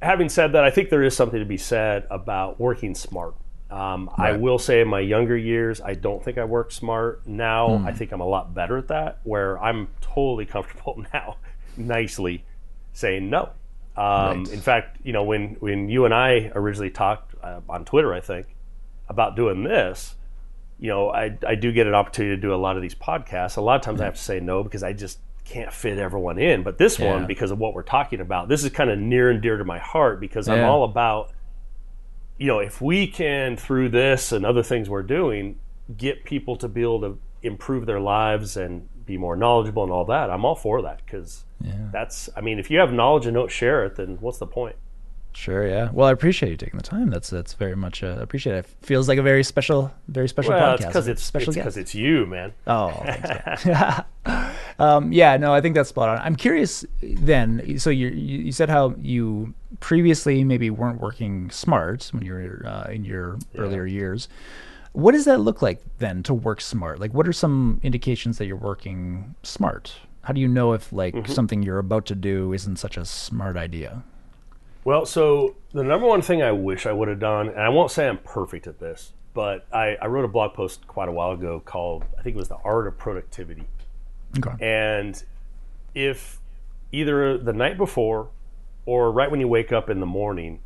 having 0.00 0.28
said 0.28 0.52
that 0.52 0.64
i 0.64 0.70
think 0.70 0.90
there 0.90 1.02
is 1.02 1.16
something 1.16 1.38
to 1.38 1.46
be 1.46 1.56
said 1.56 2.06
about 2.10 2.58
working 2.58 2.94
smart 2.94 3.34
um, 3.72 4.10
right. 4.18 4.34
I 4.34 4.36
will 4.36 4.58
say 4.58 4.82
in 4.82 4.88
my 4.88 5.00
younger 5.00 5.36
years, 5.36 5.80
I 5.80 5.94
don't 5.94 6.22
think 6.22 6.36
I 6.36 6.44
worked 6.44 6.74
smart. 6.74 7.26
Now 7.26 7.68
mm. 7.68 7.86
I 7.86 7.92
think 7.92 8.12
I'm 8.12 8.20
a 8.20 8.26
lot 8.26 8.54
better 8.54 8.76
at 8.76 8.88
that, 8.88 9.20
where 9.24 9.58
I'm 9.62 9.88
totally 10.02 10.44
comfortable 10.56 11.02
now, 11.14 11.36
nicely 11.76 12.44
saying 12.92 13.30
no. 13.30 13.50
Um, 13.96 14.44
right. 14.44 14.48
In 14.48 14.60
fact, 14.60 14.98
you 15.02 15.14
know, 15.14 15.24
when, 15.24 15.56
when 15.60 15.88
you 15.88 16.04
and 16.04 16.12
I 16.12 16.52
originally 16.54 16.90
talked 16.90 17.34
uh, 17.42 17.60
on 17.66 17.86
Twitter, 17.86 18.12
I 18.12 18.20
think, 18.20 18.46
about 19.08 19.36
doing 19.36 19.64
this, 19.64 20.16
you 20.78 20.88
know, 20.88 21.10
I, 21.10 21.38
I 21.46 21.54
do 21.54 21.72
get 21.72 21.86
an 21.86 21.94
opportunity 21.94 22.36
to 22.36 22.42
do 22.42 22.54
a 22.54 22.56
lot 22.56 22.76
of 22.76 22.82
these 22.82 22.94
podcasts. 22.94 23.56
A 23.56 23.62
lot 23.62 23.76
of 23.76 23.82
times 23.82 24.00
mm. 24.00 24.02
I 24.02 24.04
have 24.06 24.16
to 24.16 24.22
say 24.22 24.38
no 24.38 24.62
because 24.62 24.82
I 24.82 24.92
just 24.92 25.18
can't 25.44 25.72
fit 25.72 25.96
everyone 25.96 26.38
in. 26.38 26.62
But 26.62 26.76
this 26.76 26.98
yeah. 26.98 27.10
one, 27.10 27.26
because 27.26 27.50
of 27.50 27.58
what 27.58 27.72
we're 27.72 27.84
talking 27.84 28.20
about, 28.20 28.50
this 28.50 28.64
is 28.64 28.70
kind 28.70 28.90
of 28.90 28.98
near 28.98 29.30
and 29.30 29.40
dear 29.40 29.56
to 29.56 29.64
my 29.64 29.78
heart 29.78 30.20
because 30.20 30.46
yeah. 30.46 30.54
I'm 30.54 30.64
all 30.64 30.84
about– 30.84 31.32
you 32.42 32.48
know, 32.48 32.58
if 32.58 32.80
we 32.80 33.06
can 33.06 33.56
through 33.56 33.88
this 33.90 34.32
and 34.32 34.44
other 34.44 34.64
things 34.64 34.90
we're 34.90 35.04
doing 35.04 35.60
get 35.96 36.24
people 36.24 36.56
to 36.56 36.66
be 36.66 36.82
able 36.82 37.00
to 37.00 37.16
improve 37.44 37.86
their 37.86 38.00
lives 38.00 38.56
and 38.56 38.88
be 39.06 39.16
more 39.16 39.36
knowledgeable 39.36 39.84
and 39.84 39.92
all 39.92 40.04
that, 40.06 40.28
I'm 40.28 40.44
all 40.44 40.56
for 40.56 40.82
that 40.82 41.02
because 41.06 41.44
yeah. 41.60 41.88
that's. 41.92 42.28
I 42.36 42.40
mean, 42.40 42.58
if 42.58 42.68
you 42.68 42.80
have 42.80 42.92
knowledge 42.92 43.26
and 43.26 43.34
don't 43.36 43.50
share 43.50 43.84
it, 43.84 43.94
then 43.94 44.18
what's 44.20 44.38
the 44.38 44.48
point? 44.48 44.74
Sure. 45.34 45.66
Yeah. 45.66 45.90
Well, 45.92 46.06
I 46.06 46.12
appreciate 46.12 46.50
you 46.50 46.56
taking 46.56 46.76
the 46.76 46.84
time. 46.84 47.10
That's 47.10 47.30
that's 47.30 47.54
very 47.54 47.74
much 47.74 48.02
uh, 48.02 48.18
appreciate 48.20 48.56
it. 48.56 48.66
Feels 48.82 49.08
like 49.08 49.18
a 49.18 49.22
very 49.22 49.42
special, 49.42 49.92
very 50.08 50.28
special 50.28 50.52
well, 50.52 50.76
podcast. 50.76 50.86
because 50.86 51.08
it's 51.08 51.22
special 51.22 51.52
because 51.52 51.76
it's, 51.76 51.90
it's, 51.90 51.94
you, 51.94 52.26
man. 52.26 52.52
Oh, 52.66 52.90
thanks, 53.04 53.64
man. 53.64 54.04
um, 54.78 55.12
yeah. 55.12 55.36
No, 55.36 55.54
I 55.54 55.60
think 55.60 55.74
that's 55.74 55.88
spot 55.88 56.10
on. 56.10 56.18
I'm 56.18 56.36
curious. 56.36 56.84
Then, 57.02 57.78
so 57.78 57.90
you 57.90 58.08
you 58.08 58.52
said 58.52 58.68
how 58.68 58.94
you 58.98 59.54
previously 59.80 60.44
maybe 60.44 60.70
weren't 60.70 61.00
working 61.00 61.50
smart 61.50 62.10
when 62.12 62.24
you 62.24 62.34
were 62.34 62.62
uh, 62.66 62.90
in 62.90 63.04
your 63.04 63.38
yeah. 63.54 63.60
earlier 63.62 63.86
years. 63.86 64.28
What 64.92 65.12
does 65.12 65.24
that 65.24 65.38
look 65.38 65.62
like 65.62 65.82
then 65.98 66.22
to 66.24 66.34
work 66.34 66.60
smart? 66.60 67.00
Like, 67.00 67.14
what 67.14 67.26
are 67.26 67.32
some 67.32 67.80
indications 67.82 68.36
that 68.36 68.46
you're 68.46 68.56
working 68.56 69.34
smart? 69.42 69.94
How 70.22 70.34
do 70.34 70.40
you 70.40 70.48
know 70.48 70.74
if 70.74 70.92
like 70.92 71.14
mm-hmm. 71.14 71.32
something 71.32 71.62
you're 71.62 71.78
about 71.78 72.04
to 72.06 72.14
do 72.14 72.52
isn't 72.52 72.76
such 72.76 72.98
a 72.98 73.04
smart 73.06 73.56
idea? 73.56 74.04
Well, 74.84 75.06
so 75.06 75.56
the 75.72 75.84
number 75.84 76.06
one 76.06 76.22
thing 76.22 76.42
I 76.42 76.52
wish 76.52 76.86
I 76.86 76.92
would 76.92 77.08
have 77.08 77.20
done, 77.20 77.48
and 77.48 77.60
I 77.60 77.68
won't 77.68 77.90
say 77.90 78.08
I'm 78.08 78.18
perfect 78.18 78.66
at 78.66 78.80
this, 78.80 79.12
but 79.32 79.66
I, 79.72 79.96
I 80.00 80.06
wrote 80.06 80.24
a 80.24 80.28
blog 80.28 80.54
post 80.54 80.86
quite 80.86 81.08
a 81.08 81.12
while 81.12 81.32
ago 81.32 81.60
called, 81.64 82.04
I 82.18 82.22
think 82.22 82.34
it 82.34 82.38
was 82.38 82.48
The 82.48 82.58
Art 82.64 82.86
of 82.86 82.98
Productivity. 82.98 83.68
Okay. 84.38 84.64
And 84.64 85.22
if 85.94 86.40
either 86.90 87.38
the 87.38 87.52
night 87.52 87.78
before 87.78 88.30
or 88.84 89.12
right 89.12 89.30
when 89.30 89.40
you 89.40 89.48
wake 89.48 89.72
up 89.72 89.88
in 89.88 90.00
the 90.00 90.06
morning, 90.06 90.60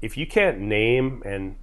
if 0.00 0.16
you 0.16 0.26
can't 0.26 0.60
name 0.60 1.22
and 1.24 1.56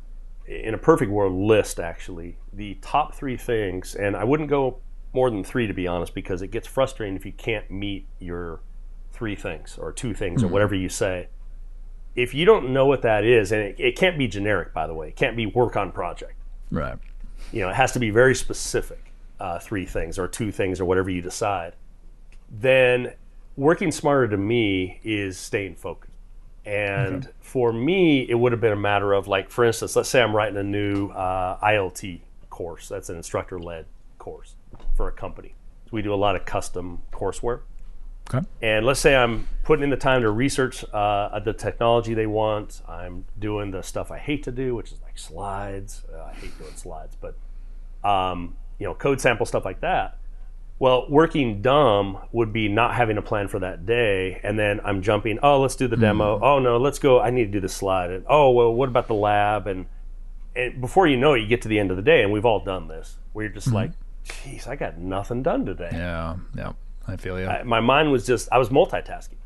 in 0.46 0.74
a 0.74 0.78
perfect 0.78 1.12
world 1.12 1.34
list 1.34 1.80
actually 1.80 2.38
the 2.54 2.76
top 2.76 3.16
three 3.16 3.38
things, 3.38 3.96
and 3.96 4.16
I 4.16 4.24
wouldn't 4.24 4.50
go 4.50 4.80
more 5.14 5.30
than 5.30 5.44
three 5.44 5.68
to 5.68 5.74
be 5.74 5.88
honest, 5.88 6.14
because 6.14 6.42
it 6.42 6.52
gets 6.52 6.68
frustrating 6.68 7.16
if 7.16 7.26
you 7.26 7.32
can't 7.32 7.72
meet 7.72 8.08
your 8.20 8.60
three 9.12 9.36
things 9.36 9.78
or 9.78 9.92
two 9.92 10.14
things 10.14 10.42
mm-hmm. 10.42 10.50
or 10.50 10.54
whatever 10.54 10.76
you 10.76 10.90
say 10.90 11.30
if 12.18 12.34
you 12.34 12.46
don't 12.46 12.74
know 12.74 12.88
what 12.88 13.04
that 13.04 13.24
is, 13.24 13.52
and 13.52 13.62
it, 13.62 13.76
it 13.80 13.96
can't 13.96 14.18
be 14.18 14.28
generic, 14.28 14.74
by 14.74 14.88
the 14.88 14.94
way, 14.94 15.10
it 15.10 15.16
can't 15.16 15.38
be 15.38 15.46
work 15.46 15.78
on 15.78 15.92
project. 15.92 16.34
Right. 16.72 16.98
You 17.54 17.62
know, 17.62 17.70
it 17.70 17.76
has 17.76 17.92
to 17.94 18.00
be 18.00 18.10
very 18.10 18.36
specific, 18.36 19.14
uh, 19.40 19.60
three 19.60 19.86
things 19.86 20.18
or 20.18 20.28
two 20.28 20.52
things 20.52 20.82
or 20.82 20.86
whatever 20.86 21.12
you 21.12 21.22
decide. 21.22 21.74
Then 22.50 23.14
working 23.56 23.92
smarter 23.92 24.28
to 24.30 24.38
me 24.38 25.00
is 25.04 25.38
staying 25.38 25.76
focused. 25.76 26.12
And 26.66 27.24
okay. 27.24 27.34
for 27.40 27.72
me, 27.72 28.28
it 28.28 28.34
would 28.34 28.52
have 28.52 28.60
been 28.60 28.74
a 28.74 28.76
matter 28.76 29.14
of 29.14 29.28
like, 29.28 29.50
for 29.50 29.64
instance, 29.64 29.96
let's 29.96 30.10
say 30.10 30.22
I'm 30.22 30.36
writing 30.36 30.58
a 30.58 30.64
new 30.64 31.10
uh, 31.10 31.60
ILT 31.60 32.20
course. 32.50 32.90
That's 32.90 33.10
an 33.10 33.16
instructor 33.16 33.60
led 33.60 33.86
course 34.18 34.56
for 34.96 35.08
a 35.08 35.12
company. 35.12 35.54
So 35.86 35.92
we 35.92 36.02
do 36.02 36.14
a 36.14 36.16
lot 36.16 36.36
of 36.36 36.46
custom 36.46 37.04
courseware. 37.14 37.62
Okay. 38.34 38.46
And 38.62 38.86
let's 38.86 39.00
say 39.00 39.16
I'm 39.16 39.48
putting 39.64 39.84
in 39.84 39.90
the 39.90 39.98
time 39.98 40.22
to 40.22 40.30
research 40.30 40.84
uh, 40.94 41.40
the 41.40 41.54
technology 41.54 42.14
they 42.14 42.28
want. 42.28 42.82
I'm 42.88 43.26
doing 43.40 43.72
the 43.72 43.82
stuff 43.82 44.12
I 44.12 44.18
hate 44.18 44.44
to 44.44 44.52
do, 44.52 44.76
which 44.76 44.92
is 44.92 45.02
like 45.02 45.18
slides. 45.18 46.04
Uh, 46.14 46.24
I 46.24 46.34
hate 46.34 46.58
doing 46.58 46.76
slides, 46.76 47.16
but 47.20 47.36
um, 48.08 48.58
you 48.80 48.86
know, 48.86 48.94
code 48.94 49.22
sample 49.22 49.46
stuff 49.46 49.66
like 49.66 49.82
that. 49.82 50.18
Well, 50.80 51.08
working 51.10 51.62
dumb 51.62 52.20
would 52.32 52.54
be 52.54 52.68
not 52.68 52.94
having 52.94 53.18
a 53.18 53.22
plan 53.22 53.48
for 53.48 53.60
that 53.60 53.86
day, 53.88 54.40
and 54.44 54.60
then 54.60 54.80
I'm 54.84 55.02
jumping. 55.02 55.40
Oh, 55.42 55.60
let's 55.60 55.76
do 55.76 55.88
the 55.88 55.98
demo. 55.98 56.38
Mm. 56.38 56.44
Oh 56.44 56.60
no, 56.60 56.78
let's 56.78 57.00
go. 57.00 57.20
I 57.20 57.32
need 57.32 57.46
to 57.46 57.52
do 57.52 57.60
the 57.60 57.70
slide. 57.70 58.12
And, 58.12 58.26
oh 58.30 58.52
well, 58.52 58.74
what 58.74 58.88
about 58.88 59.08
the 59.08 59.16
lab? 59.16 59.66
And, 59.66 59.88
and 60.56 60.80
before 60.80 61.08
you 61.08 61.18
know 61.18 61.34
it, 61.34 61.40
you 61.40 61.48
get 61.48 61.64
to 61.64 61.68
the 61.68 61.80
end 61.80 61.90
of 61.90 61.98
the 61.98 62.04
day, 62.04 62.22
and 62.22 62.32
we've 62.32 62.46
all 62.46 62.64
done 62.64 62.88
this. 62.88 63.18
Where 63.34 63.46
you're 63.46 63.54
just 63.54 63.68
mm-hmm. 63.68 63.76
like, 63.76 63.92
"Geez, 64.24 64.68
I 64.68 64.76
got 64.76 65.00
nothing 65.00 65.42
done 65.42 65.66
today." 65.66 65.90
Yeah, 65.94 66.36
yeah. 66.56 66.74
I 67.08 67.16
feel 67.16 67.40
you. 67.40 67.48
I, 67.48 67.64
my 67.64 67.80
mind 67.80 68.12
was 68.12 68.26
just 68.26 68.50
I 68.52 68.58
was 68.58 68.70
multitasking, 68.70 69.38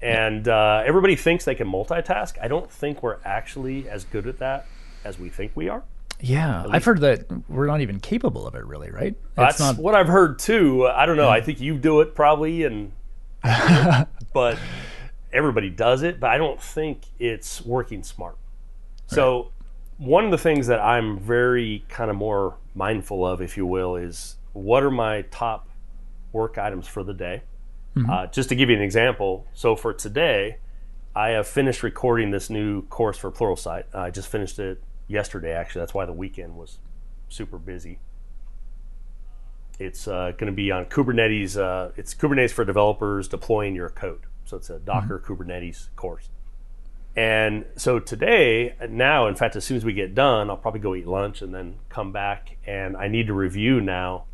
and 0.00 0.48
uh, 0.48 0.82
everybody 0.84 1.16
thinks 1.16 1.44
they 1.44 1.54
can 1.54 1.68
multitask. 1.68 2.34
I 2.40 2.48
don't 2.48 2.70
think 2.70 3.02
we're 3.02 3.18
actually 3.24 3.88
as 3.88 4.04
good 4.04 4.26
at 4.26 4.38
that 4.38 4.66
as 5.04 5.18
we 5.18 5.28
think 5.28 5.52
we 5.54 5.68
are. 5.68 5.82
Yeah, 6.20 6.66
I've 6.70 6.84
heard 6.84 7.00
that 7.00 7.26
we're 7.48 7.66
not 7.66 7.80
even 7.80 7.98
capable 7.98 8.46
of 8.46 8.54
it, 8.54 8.64
really, 8.64 8.90
right? 8.90 9.16
That's 9.34 9.58
not... 9.58 9.76
what 9.76 9.94
I've 9.94 10.06
heard 10.06 10.38
too. 10.38 10.86
I 10.86 11.04
don't 11.04 11.16
know. 11.16 11.28
Yeah. 11.28 11.34
I 11.34 11.40
think 11.40 11.60
you 11.60 11.76
do 11.76 12.00
it 12.00 12.14
probably, 12.14 12.62
and 12.62 12.92
but 14.32 14.58
everybody 15.32 15.68
does 15.68 16.02
it. 16.02 16.20
But 16.20 16.30
I 16.30 16.38
don't 16.38 16.62
think 16.62 17.00
it's 17.18 17.64
working 17.64 18.04
smart. 18.04 18.36
Right. 19.10 19.16
So 19.16 19.50
one 19.98 20.24
of 20.24 20.30
the 20.30 20.38
things 20.38 20.68
that 20.68 20.80
I'm 20.80 21.18
very 21.18 21.84
kind 21.88 22.10
of 22.10 22.16
more 22.16 22.56
mindful 22.74 23.26
of, 23.26 23.40
if 23.40 23.56
you 23.56 23.66
will, 23.66 23.96
is 23.96 24.36
what 24.52 24.82
are 24.82 24.90
my 24.90 25.22
top 25.22 25.68
work 26.32 26.58
items 26.58 26.88
for 26.88 27.02
the 27.02 27.14
day. 27.14 27.42
Mm-hmm. 27.96 28.10
Uh, 28.10 28.26
just 28.26 28.48
to 28.48 28.54
give 28.54 28.70
you 28.70 28.76
an 28.76 28.82
example, 28.82 29.46
so 29.52 29.76
for 29.76 29.92
today, 29.92 30.58
I 31.14 31.30
have 31.30 31.46
finished 31.46 31.82
recording 31.82 32.30
this 32.30 32.48
new 32.48 32.82
course 32.86 33.18
for 33.18 33.30
Pluralsight. 33.30 33.84
I 33.94 34.10
just 34.10 34.28
finished 34.28 34.58
it 34.58 34.82
yesterday, 35.08 35.52
actually. 35.52 35.80
That's 35.80 35.92
why 35.92 36.06
the 36.06 36.12
weekend 36.12 36.56
was 36.56 36.78
super 37.28 37.58
busy. 37.58 37.98
It's 39.78 40.08
uh, 40.08 40.32
going 40.38 40.50
to 40.50 40.56
be 40.56 40.70
on 40.70 40.86
Kubernetes. 40.86 41.58
Uh, 41.58 41.92
it's 41.96 42.14
Kubernetes 42.14 42.52
for 42.52 42.64
developers 42.64 43.28
deploying 43.28 43.74
your 43.74 43.90
code. 43.90 44.22
So 44.44 44.56
it's 44.56 44.70
a 44.70 44.78
Docker 44.78 45.18
mm-hmm. 45.18 45.32
Kubernetes 45.32 45.88
course. 45.96 46.30
And 47.14 47.66
so 47.76 47.98
today, 47.98 48.74
now, 48.88 49.26
in 49.26 49.34
fact, 49.34 49.54
as 49.54 49.64
soon 49.64 49.76
as 49.76 49.84
we 49.84 49.92
get 49.92 50.14
done, 50.14 50.48
I'll 50.48 50.56
probably 50.56 50.80
go 50.80 50.94
eat 50.94 51.06
lunch 51.06 51.42
and 51.42 51.54
then 51.54 51.74
come 51.90 52.10
back. 52.10 52.56
And 52.66 52.96
I 52.96 53.08
need 53.08 53.26
to 53.26 53.34
review 53.34 53.82
now 53.82 54.24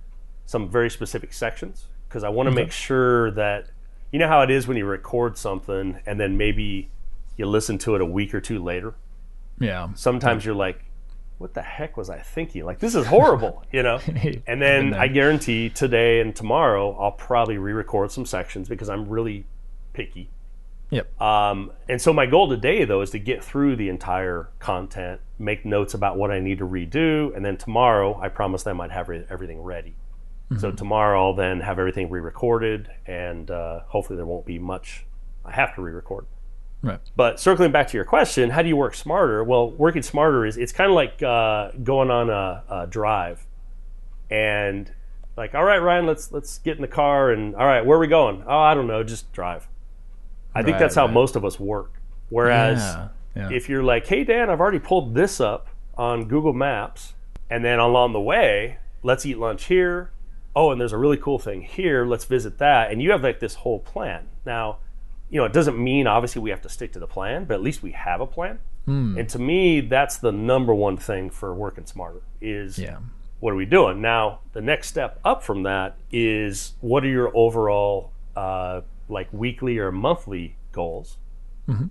some 0.49 0.67
very 0.67 0.89
specific 0.89 1.35
sections 1.35 1.89
because 2.09 2.25
I 2.25 2.31
want 2.31 2.47
to 2.47 2.53
okay. 2.53 2.63
make 2.63 2.73
sure 2.73 3.31
that 3.33 3.67
you 4.11 4.19
know 4.19 4.29
how 4.29 4.41
it 4.41 4.51
is 4.51 4.67
when 4.67 4.79
you 4.79 4.87
record 4.87 5.37
something 5.37 6.01
and 6.07 6.19
then 6.19 6.39
maybe 6.39 6.89
you 7.37 7.45
listen 7.45 7.77
to 7.77 7.95
it 7.97 8.01
a 8.01 8.07
week 8.07 8.33
or 8.33 8.41
two 8.41 8.59
later 8.65 8.95
Yeah. 9.61 9.89
Sometimes 9.95 10.47
you're 10.47 10.55
like, 10.55 10.87
what 11.37 11.53
the 11.53 11.61
heck 11.61 11.99
was 11.99 12.09
I 12.09 12.21
thinking? 12.21 12.65
Like, 12.65 12.79
this 12.79 12.95
is 12.95 13.07
horrible, 13.07 13.63
you 13.73 13.83
know? 13.83 14.01
And 14.47 14.63
then 14.63 14.95
I 14.95 15.09
guarantee 15.09 15.69
today 15.69 16.21
and 16.21 16.35
tomorrow, 16.35 16.97
I'll 16.99 17.13
probably 17.13 17.59
re 17.59 17.75
record 17.75 18.11
some 18.11 18.25
sections 18.25 18.71
because 18.71 18.89
I'm 18.89 19.07
really 19.07 19.45
picky. 19.93 20.31
Yep. 20.89 21.21
Um, 21.21 21.73
and 21.91 22.01
so 22.01 22.15
my 22.15 22.25
goal 22.25 22.49
today, 22.49 22.87
though, 22.87 23.03
is 23.03 23.11
to 23.11 23.19
get 23.19 23.45
through 23.45 23.77
the 23.77 23.91
entire 23.91 24.49
content, 24.61 25.21
make 25.39 25.67
notes 25.67 25.93
about 25.93 26.17
what 26.17 26.31
I 26.31 26.41
need 26.41 26.57
to 26.59 26.67
redo, 26.67 27.37
and 27.37 27.45
then 27.45 27.59
tomorrow, 27.59 28.19
I 28.19 28.31
promise 28.31 28.63
them 28.63 28.81
I'd 28.81 28.93
have 28.93 29.11
re- 29.11 29.27
everything 29.29 29.61
ready. 29.61 29.95
So 30.57 30.73
tomorrow, 30.73 31.27
I'll 31.27 31.35
then 31.35 31.61
have 31.61 31.79
everything 31.79 32.09
re-recorded, 32.09 32.89
and 33.07 33.51
uh, 33.51 33.81
hopefully, 33.89 34.17
there 34.17 34.25
won't 34.25 34.47
be 34.47 34.59
much 34.59 35.05
I 35.45 35.53
have 35.53 35.75
to 35.75 35.83
re-record. 35.83 36.25
Right. 36.81 37.01
But 37.17 37.39
circling 37.39 37.71
back 37.71 37.89
to 37.89 37.97
your 37.99 38.05
question, 38.07 38.49
how 38.51 38.63
do 38.63 38.69
you 38.69 38.77
work 38.77 38.95
smarter? 38.95 39.45
Well, 39.45 39.71
working 39.73 40.01
smarter 40.03 40.47
is 40.47 40.57
it's 40.57 40.73
kind 40.73 40.89
of 40.91 40.95
like 40.95 41.23
uh, 41.23 41.73
going 41.83 42.11
on 42.11 42.31
a, 42.31 42.63
a 42.69 42.87
drive, 42.87 43.47
and 44.31 44.91
like, 45.37 45.55
all 45.55 45.65
right, 45.65 45.79
Ryan, 45.83 46.07
let's 46.07 46.33
let's 46.33 46.59
get 46.59 46.77
in 46.77 46.83
the 46.83 46.89
car, 46.89 47.31
and 47.31 47.55
all 47.55 47.67
right, 47.67 47.85
where 47.85 47.99
are 47.99 48.01
we 48.01 48.07
going? 48.09 48.43
Oh, 48.47 48.59
I 48.59 48.75
don't 48.75 48.87
know, 48.87 49.03
just 49.05 49.31
drive. 49.33 49.69
I 50.55 50.63
think 50.63 50.75
Right, 50.75 50.81
that's 50.81 50.95
how 50.95 51.05
right. 51.07 51.13
most 51.15 51.37
of 51.37 51.45
us 51.45 51.61
work. 51.61 51.93
Whereas 52.31 52.79
Yeah, 52.79 53.09
yeah. 53.37 53.51
if 53.53 53.69
you're 53.69 53.83
like, 53.83 54.07
hey, 54.07 54.25
Dan, 54.25 54.49
I've 54.51 54.61
already 54.61 54.79
pulled 54.79 55.15
this 55.15 55.41
up 55.41 55.69
on 55.97 56.27
Google 56.27 56.53
Maps, 56.55 57.15
and 57.51 57.65
then 57.65 57.79
along 57.79 58.13
the 58.15 58.21
way, 58.21 58.79
let's 59.03 59.27
eat 59.27 59.39
lunch 59.39 59.65
here. 59.67 60.11
Oh, 60.59 60.71
and 60.73 60.81
there's 60.81 60.93
a 60.93 60.99
really 60.99 61.17
cool 61.17 61.39
thing 61.39 61.63
here. 61.63 62.05
Let's 62.05 62.25
visit 62.25 62.59
that. 62.59 62.91
And 62.91 63.01
you 63.01 63.11
have 63.13 63.23
like 63.23 63.39
this 63.41 63.55
whole 63.55 63.79
plan. 63.79 64.27
Now, 64.45 64.79
you 65.31 65.39
know, 65.39 65.45
it 65.45 65.53
doesn't 65.53 65.79
mean 65.79 66.07
obviously 66.07 66.43
we 66.43 66.51
have 66.51 66.63
to 66.63 66.69
stick 66.69 66.93
to 66.95 66.99
the 66.99 67.07
plan, 67.07 67.45
but 67.45 67.55
at 67.55 67.63
least 67.63 67.83
we 67.83 67.93
have 67.93 68.21
a 68.21 68.27
plan. 68.27 68.59
Hmm. 68.87 69.17
And 69.19 69.29
to 69.29 69.39
me, 69.39 69.81
that's 69.81 70.17
the 70.17 70.33
number 70.33 70.75
one 70.75 70.97
thing 70.97 71.31
for 71.31 71.55
working 71.55 71.87
smarter 71.87 72.23
is 72.41 72.79
Yeah. 72.79 72.99
what 73.41 73.53
are 73.53 73.57
we 73.57 73.67
doing 73.67 74.01
now 74.01 74.41
the 74.53 74.61
next 74.61 74.89
step 74.89 75.21
up 75.25 75.43
from 75.45 75.63
that 75.63 75.97
is 76.11 76.73
what 76.81 77.05
are 77.05 77.09
your 77.09 77.31
overall 77.37 78.11
uh, 78.35 78.81
like 79.09 79.29
weekly 79.33 79.79
or 79.79 79.93
monthly 79.93 80.57
goals 80.73 81.19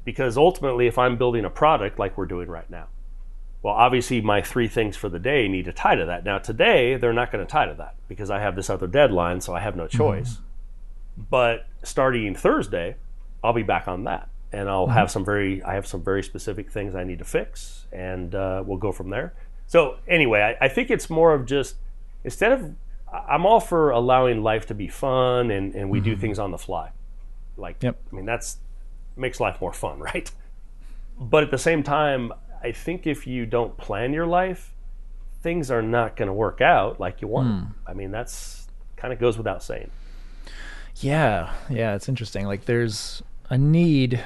because 0.03 0.37
ultimately 0.37 0.87
if 0.87 0.97
i'm 0.97 1.15
building 1.17 1.45
a 1.45 1.49
product 1.49 1.99
like 1.99 2.17
we're 2.17 2.25
doing 2.25 2.49
right 2.49 2.69
now 2.69 2.87
well 3.67 3.75
obviously 3.75 4.21
my 4.21 4.41
three 4.41 4.69
things 4.69 4.95
for 4.95 5.09
the 5.09 5.19
day 5.19 5.45
need 5.49 5.65
to 5.65 5.73
tie 5.73 5.93
to 5.93 6.05
that. 6.05 6.23
Now 6.23 6.37
today 6.37 6.95
they're 6.95 7.11
not 7.11 7.33
going 7.33 7.45
to 7.45 7.51
tie 7.51 7.65
to 7.65 7.73
that 7.73 7.95
because 8.07 8.29
i 8.29 8.39
have 8.39 8.55
this 8.55 8.69
other 8.69 8.87
deadline 8.87 9.41
so 9.41 9.53
i 9.53 9.59
have 9.59 9.75
no 9.75 9.83
mm-hmm. 9.83 9.97
choice. 9.97 10.37
But 11.29 11.65
starting 11.83 12.33
thursday 12.33 12.95
i'll 13.43 13.51
be 13.51 13.63
back 13.63 13.89
on 13.89 14.05
that 14.05 14.29
and 14.53 14.69
i'll 14.69 14.87
have 14.87 15.07
mm-hmm. 15.07 15.11
some 15.11 15.25
very 15.25 15.61
i 15.63 15.73
have 15.73 15.85
some 15.85 16.01
very 16.01 16.23
specific 16.23 16.71
things 16.71 16.95
i 16.95 17.03
need 17.03 17.19
to 17.19 17.25
fix 17.25 17.87
and 17.91 18.33
uh, 18.33 18.63
we'll 18.65 18.77
go 18.77 18.93
from 18.93 19.09
there. 19.09 19.33
So 19.67 19.97
anyway 20.07 20.55
I, 20.61 20.67
I 20.67 20.69
think 20.69 20.89
it's 20.89 21.09
more 21.09 21.33
of 21.33 21.45
just 21.45 21.75
instead 22.23 22.53
of 22.53 22.73
i'm 23.11 23.45
all 23.45 23.59
for 23.59 23.89
allowing 23.89 24.43
life 24.43 24.65
to 24.67 24.75
be 24.75 24.87
fun 24.87 25.51
and, 25.51 25.75
and 25.75 25.89
we 25.89 25.99
do 25.99 26.11
mm-hmm. 26.11 26.21
things 26.21 26.39
on 26.39 26.51
the 26.51 26.57
fly. 26.57 26.91
Like 27.57 27.83
Yep. 27.83 27.99
i 28.13 28.15
mean 28.15 28.25
that's 28.25 28.59
makes 29.17 29.41
life 29.41 29.59
more 29.59 29.73
fun 29.73 29.99
right? 30.11 30.31
But 31.19 31.43
at 31.43 31.51
the 31.51 31.57
same 31.57 31.83
time 31.83 32.31
i 32.67 32.71
think 32.71 33.07
if 33.07 33.25
you 33.25 33.45
don't 33.45 33.73
plan 33.77 34.13
your 34.13 34.27
life 34.27 34.73
things 35.41 35.69
are 35.71 35.81
not 35.81 36.15
going 36.17 36.27
to 36.27 36.33
work 36.33 36.59
out 36.61 36.99
like 36.99 37.21
you 37.21 37.27
want 37.27 37.47
hmm. 37.47 37.71
i 37.89 37.93
mean 37.93 38.11
that's 38.11 38.67
kind 38.95 39.13
of 39.13 39.19
goes 39.19 39.37
without 39.37 39.61
saying 39.63 39.89
Yeah, 40.99 41.53
yeah, 41.69 41.93
it's 41.93 42.09
interesting. 42.09 42.47
Like 42.47 42.65
there's 42.65 43.21
a 43.51 43.57
need 43.57 44.19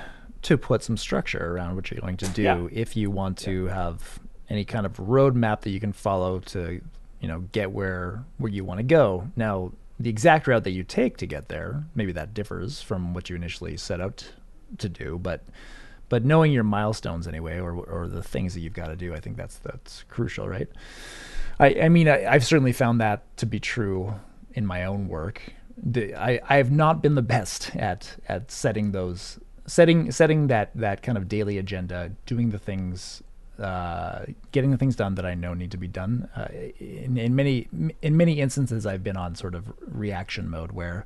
to 0.44 0.58
put 0.58 0.84
some 0.84 0.96
structure 0.96 1.54
around 1.54 1.76
what 1.76 1.92
you're 1.92 2.00
going 2.00 2.16
to 2.18 2.30
do 2.30 2.42
Yeah. 2.44 2.68
if 2.72 2.96
you 2.96 3.12
want 3.12 3.38
to 3.39 3.68
have 3.68 4.20
any 4.50 4.64
kind 4.64 4.86
of 4.86 4.94
roadmap 4.94 5.62
that 5.62 5.72
you 5.72 5.82
can 5.82 5.92
follow 5.94 6.39
to, 6.54 6.80
you 7.20 7.28
know, 7.28 7.39
get 7.52 7.72
where 7.72 8.24
where 8.38 8.52
you 8.52 8.64
want 8.64 8.78
to 8.80 8.84
go. 9.02 9.28
Now, 9.36 9.74
the 10.00 10.10
exact 10.10 10.48
route 10.48 10.64
that 10.64 10.72
you 10.72 10.84
take 10.84 11.18
to 11.18 11.28
get 11.28 11.50
there, 11.50 11.84
maybe 11.94 12.14
that 12.14 12.34
differs 12.34 12.82
from 12.82 13.14
what 13.14 13.30
you 13.30 13.36
initially 13.36 13.76
set 13.78 14.00
out 14.00 14.32
to 14.78 14.88
do, 14.88 15.20
but 15.22 15.44
but 16.12 16.26
knowing 16.26 16.51
your 16.51 16.66
milestones 16.66 17.26
anyway, 17.26 17.57
or 17.57 17.74
or 17.74 18.09
the 18.09 18.22
things 18.22 18.53
that 18.53 18.59
you've 18.59 18.74
got 18.74 18.88
to 18.88 18.97
do, 18.97 19.16
I 19.16 19.22
think 19.22 19.38
that's 19.38 19.57
that's 19.59 20.03
crucial, 20.09 20.45
right? 20.45 20.68
I, 21.57 21.84
I 21.84 21.89
mean, 21.89 22.09
I, 22.09 22.26
I've 22.26 22.45
certainly 22.45 22.74
found 22.74 22.99
that 22.99 23.38
to 23.38 23.45
be 23.45 23.62
true 23.62 24.14
in 24.53 24.66
my 24.66 24.84
own 24.84 25.07
work. 25.07 25.53
The, 25.78 26.14
I, 26.14 26.41
I 26.49 26.57
have 26.57 26.70
not 26.70 27.01
been 27.01 27.16
the 27.16 27.22
best 27.22 27.74
at 27.78 28.18
at 28.28 28.51
setting 28.51 28.91
those 28.91 29.39
setting 29.66 30.12
setting 30.12 30.47
that 30.47 30.72
that 30.76 31.01
kind 31.01 31.18
of 31.18 31.30
daily 31.30 31.57
agenda, 31.57 32.12
doing 32.26 32.49
the 32.49 32.59
things, 32.59 33.24
uh, 33.57 34.26
getting 34.51 34.72
the 34.72 34.78
things 34.78 34.97
done 34.97 35.16
that 35.16 35.26
I 35.26 35.34
know 35.34 35.53
need 35.53 35.72
to 35.72 35.78
be 35.78 35.88
done. 35.88 36.28
Uh, 36.36 36.49
in, 36.78 37.18
in 37.18 37.38
many 37.38 37.70
in 38.01 38.18
many 38.18 38.41
instances, 38.41 38.86
I've 38.86 39.01
been 39.01 39.16
on 39.16 39.36
sort 39.36 39.55
of 39.55 39.72
reaction 39.80 40.49
mode 40.49 40.74
where 40.74 41.05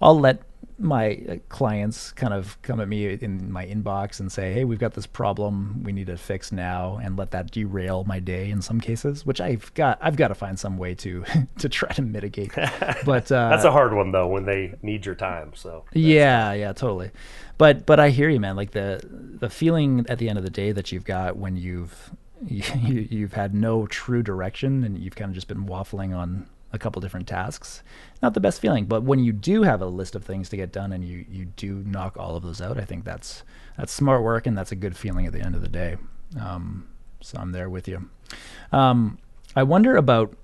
I'll 0.00 0.20
let 0.20 0.42
my 0.78 1.20
uh, 1.28 1.36
clients 1.48 2.12
kind 2.12 2.34
of 2.34 2.60
come 2.62 2.80
at 2.80 2.88
me 2.88 3.06
in 3.06 3.50
my 3.50 3.66
inbox 3.66 4.20
and 4.20 4.30
say, 4.30 4.52
"Hey, 4.52 4.64
we've 4.64 4.78
got 4.78 4.94
this 4.94 5.06
problem 5.06 5.82
we 5.84 5.92
need 5.92 6.06
to 6.08 6.16
fix 6.16 6.52
now," 6.52 6.98
and 7.02 7.16
let 7.16 7.30
that 7.30 7.50
derail 7.50 8.04
my 8.04 8.18
day 8.18 8.50
in 8.50 8.60
some 8.60 8.80
cases, 8.80 9.24
which 9.24 9.40
I've 9.40 9.72
got 9.74 9.98
I've 10.00 10.16
got 10.16 10.28
to 10.28 10.34
find 10.34 10.58
some 10.58 10.76
way 10.76 10.94
to 10.96 11.24
to 11.58 11.68
try 11.68 11.90
to 11.92 12.02
mitigate. 12.02 12.52
But 13.04 13.30
uh, 13.30 13.50
that's 13.50 13.64
a 13.64 13.72
hard 13.72 13.92
one 13.92 14.12
though 14.12 14.26
when 14.26 14.44
they 14.44 14.74
need 14.82 15.04
your 15.04 15.14
time 15.14 15.52
so 15.54 15.84
yeah, 15.92 16.52
yeah, 16.52 16.72
totally. 16.72 17.10
But 17.58 17.86
but 17.86 18.00
I 18.00 18.10
hear 18.10 18.28
you, 18.28 18.40
man. 18.40 18.56
Like 18.56 18.72
the 18.72 19.00
the 19.04 19.50
feeling 19.50 20.06
at 20.08 20.18
the 20.18 20.28
end 20.28 20.38
of 20.38 20.44
the 20.44 20.50
day 20.50 20.72
that 20.72 20.92
you've 20.92 21.04
got 21.04 21.36
when 21.36 21.56
you've 21.56 22.10
you, 22.46 23.08
you've 23.10 23.32
had 23.34 23.54
no 23.54 23.86
true 23.86 24.22
direction 24.22 24.84
and 24.84 24.98
you've 24.98 25.16
kind 25.16 25.30
of 25.30 25.34
just 25.34 25.48
been 25.48 25.66
waffling 25.66 26.16
on 26.16 26.46
a 26.74 26.78
couple 26.78 27.00
different 27.00 27.28
tasks. 27.28 27.82
Not 28.20 28.34
the 28.34 28.40
best 28.40 28.60
feeling, 28.60 28.86
but 28.86 29.04
when 29.04 29.20
you 29.20 29.32
do 29.32 29.62
have 29.62 29.80
a 29.80 29.86
list 29.86 30.14
of 30.14 30.24
things 30.24 30.48
to 30.50 30.56
get 30.56 30.72
done 30.72 30.92
and 30.92 31.04
you 31.04 31.24
you 31.30 31.46
do 31.46 31.82
knock 31.86 32.16
all 32.18 32.36
of 32.36 32.42
those 32.42 32.60
out, 32.60 32.78
I 32.78 32.84
think 32.84 33.04
that's 33.04 33.44
that's 33.76 33.92
smart 33.92 34.22
work 34.22 34.46
and 34.46 34.58
that's 34.58 34.72
a 34.72 34.76
good 34.76 34.96
feeling 34.96 35.26
at 35.26 35.32
the 35.32 35.40
end 35.40 35.54
of 35.54 35.62
the 35.62 35.68
day. 35.68 35.96
Um, 36.38 36.88
so 37.20 37.38
I'm 37.38 37.52
there 37.52 37.70
with 37.70 37.88
you. 37.88 38.10
Um, 38.72 39.18
I 39.56 39.62
wonder 39.62 39.96
about 39.96 40.34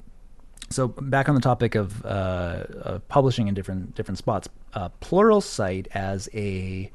so 0.71 0.87
back 0.87 1.29
on 1.29 1.35
the 1.35 1.41
topic 1.41 1.75
of, 1.75 2.07
uh, 2.07 2.65
of 2.83 3.09
publishing 3.09 3.49
in 3.49 3.55
different 3.55 3.97
different 3.97 4.19
spots, 4.19 4.49
uh, 4.75 4.89
Pluralsight 5.01 5.89
as 5.93 6.29
a 6.33 6.91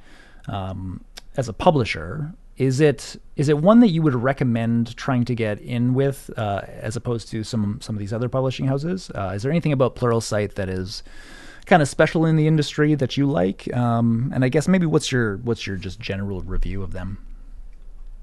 um, 0.47 1.03
as 1.35 1.49
a 1.49 1.53
publisher 1.53 2.33
is 2.57 2.79
it 2.79 3.19
is 3.35 3.49
it 3.49 3.57
one 3.57 3.81
that 3.81 3.89
you 3.89 4.01
would 4.01 4.15
recommend 4.15 4.95
trying 4.95 5.25
to 5.25 5.35
get 5.35 5.59
in 5.59 5.93
with 5.93 6.29
uh, 6.37 6.61
as 6.67 6.95
opposed 6.95 7.29
to 7.29 7.43
some 7.43 7.79
some 7.81 7.95
of 7.95 7.99
these 7.99 8.13
other 8.13 8.29
publishing 8.29 8.67
houses? 8.67 9.11
Uh, 9.13 9.33
is 9.35 9.43
there 9.43 9.51
anything 9.51 9.73
about 9.73 9.95
Pluralsight 9.95 10.55
that 10.55 10.69
is 10.69 11.03
kind 11.65 11.81
of 11.81 11.87
special 11.89 12.25
in 12.25 12.37
the 12.37 12.47
industry 12.47 12.95
that 12.95 13.17
you 13.17 13.25
like? 13.25 13.73
Um, 13.73 14.31
and 14.33 14.45
I 14.45 14.49
guess 14.49 14.67
maybe 14.67 14.85
what's 14.85 15.11
your 15.11 15.37
what's 15.37 15.67
your 15.67 15.75
just 15.75 15.99
general 15.99 16.41
review 16.41 16.81
of 16.81 16.93
them? 16.93 17.17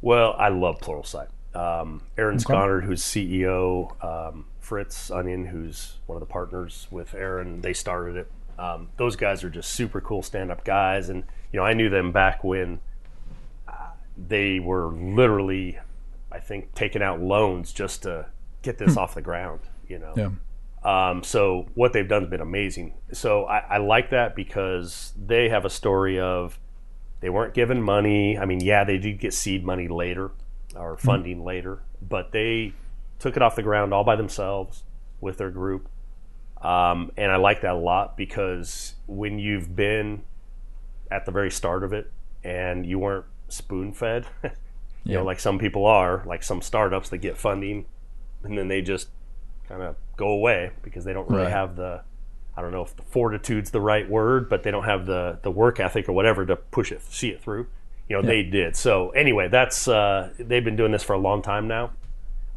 Well, 0.01 0.35
I 0.39 0.49
love 0.49 0.81
Pluralsight. 0.81 1.29
Um, 1.55 2.03
Aaron 2.17 2.39
Skonnard, 2.39 2.85
who's 2.85 3.03
CEO, 3.03 4.03
um, 4.03 4.47
Fritz 4.59 5.11
Onion, 5.11 5.45
who's 5.47 5.99
one 6.07 6.17
of 6.17 6.21
the 6.21 6.33
partners 6.33 6.87
with 6.91 7.15
Aaron, 7.15 7.61
they 7.61 7.75
started 7.75 8.17
it. 8.17 8.31
Um, 8.59 8.89
those 8.97 9.17
guys 9.17 9.45
are 9.45 9.51
just 9.51 9.71
super 9.71 10.01
cool 10.01 10.23
stand-up 10.23 10.65
guys, 10.65 11.11
and 11.11 11.25
you 11.53 11.61
know 11.61 11.67
I 11.67 11.75
knew 11.75 11.91
them 11.91 12.11
back 12.11 12.43
when 12.43 12.81
they 14.17 14.59
were 14.61 14.87
literally, 14.93 15.79
I 16.31 16.39
think, 16.39 16.75
taking 16.75 17.03
out 17.03 17.21
loans 17.21 17.73
just 17.73 18.03
to 18.03 18.27
get 18.63 18.79
this 18.79 18.97
off 18.97 19.15
the 19.15 19.23
ground. 19.23 19.61
You 19.89 19.99
know, 19.99 20.15
Yeah. 20.17 20.31
um, 21.11 21.23
so 21.23 21.67
what 21.75 21.93
they've 21.93 22.09
done 22.09 22.23
has 22.23 22.31
been 22.31 22.41
amazing. 22.41 22.95
So 23.13 23.45
I, 23.47 23.59
I 23.59 23.77
like 23.79 24.11
that 24.11 24.35
because 24.35 25.13
they 25.23 25.49
have 25.49 25.65
a 25.65 25.71
story 25.71 26.19
of 26.19 26.59
they 27.21 27.29
weren't 27.31 27.55
given 27.55 27.83
money. 27.83 28.39
I 28.39 28.47
mean, 28.47 28.61
yeah, 28.61 28.85
they 28.85 28.99
did 28.99 29.19
get 29.21 29.33
seed 29.35 29.65
money 29.65 29.89
later 29.89 30.31
or 30.75 30.97
funding 30.97 31.45
later, 31.45 31.83
but 32.01 32.33
they 32.33 32.73
took 33.19 33.37
it 33.37 33.43
off 33.43 33.55
the 33.55 33.63
ground 33.63 33.93
all 33.93 34.05
by 34.05 34.17
themselves 34.17 34.83
with 35.21 35.39
their 35.39 35.51
group. 35.51 35.89
Um, 36.63 37.11
and 37.17 37.31
I 37.31 37.37
like 37.37 37.61
that 37.63 37.73
a 37.75 37.79
lot 37.79 38.17
because 38.17 38.95
when 39.07 39.39
you've 39.39 39.75
been 39.77 40.23
at 41.11 41.27
the 41.27 41.33
very 41.33 41.51
start 41.51 41.85
of 41.85 41.93
it 41.93 42.11
and 42.43 42.87
you 42.87 42.99
weren't 42.99 43.27
spoon 43.53 43.93
fed, 43.93 44.27
you 44.43 44.51
Yeah. 45.05 45.19
know, 45.19 45.25
like 45.25 45.41
some 45.41 45.59
people 45.59 45.87
are, 45.87 46.23
like 46.27 46.43
some 46.43 46.63
startups 46.63 47.09
that 47.11 47.19
get 47.19 47.37
funding 47.37 47.87
and 48.45 48.57
then 48.59 48.69
they 48.69 48.83
just 48.83 49.09
kind 49.69 49.83
of 49.83 49.97
go 50.17 50.29
away 50.29 50.71
because 50.83 51.05
they 51.05 51.13
don't 51.13 51.29
really 51.29 51.45
Right. 51.45 51.53
have 51.53 51.77
the 51.77 52.03
I 52.55 52.61
don't 52.61 52.71
know 52.73 52.83
if 52.83 52.95
the 52.95 53.03
fortitude's 53.05 53.71
the 53.71 53.81
right 53.81 54.07
word, 54.09 54.51
but 54.51 54.63
they 54.63 54.71
don't 54.71 54.85
have 54.85 55.07
the 55.07 55.39
the 55.43 55.51
work 55.51 55.81
ethic 55.81 56.09
or 56.09 56.13
whatever 56.13 56.45
to 56.45 56.57
push 56.57 56.93
it, 56.93 57.01
see 57.03 57.29
it 57.31 57.41
through. 57.41 57.67
You 58.09 58.17
know, 58.17 58.23
they 58.23 58.43
did. 58.43 58.77
So 58.77 59.09
anyway, 59.11 59.49
that's 59.49 59.89
uh, 59.89 60.31
they've 60.39 60.63
been 60.65 60.77
doing 60.77 60.93
this 60.93 61.03
for 61.03 61.15
a 61.15 61.19
long 61.19 61.41
time 61.41 61.67
now. 61.67 61.93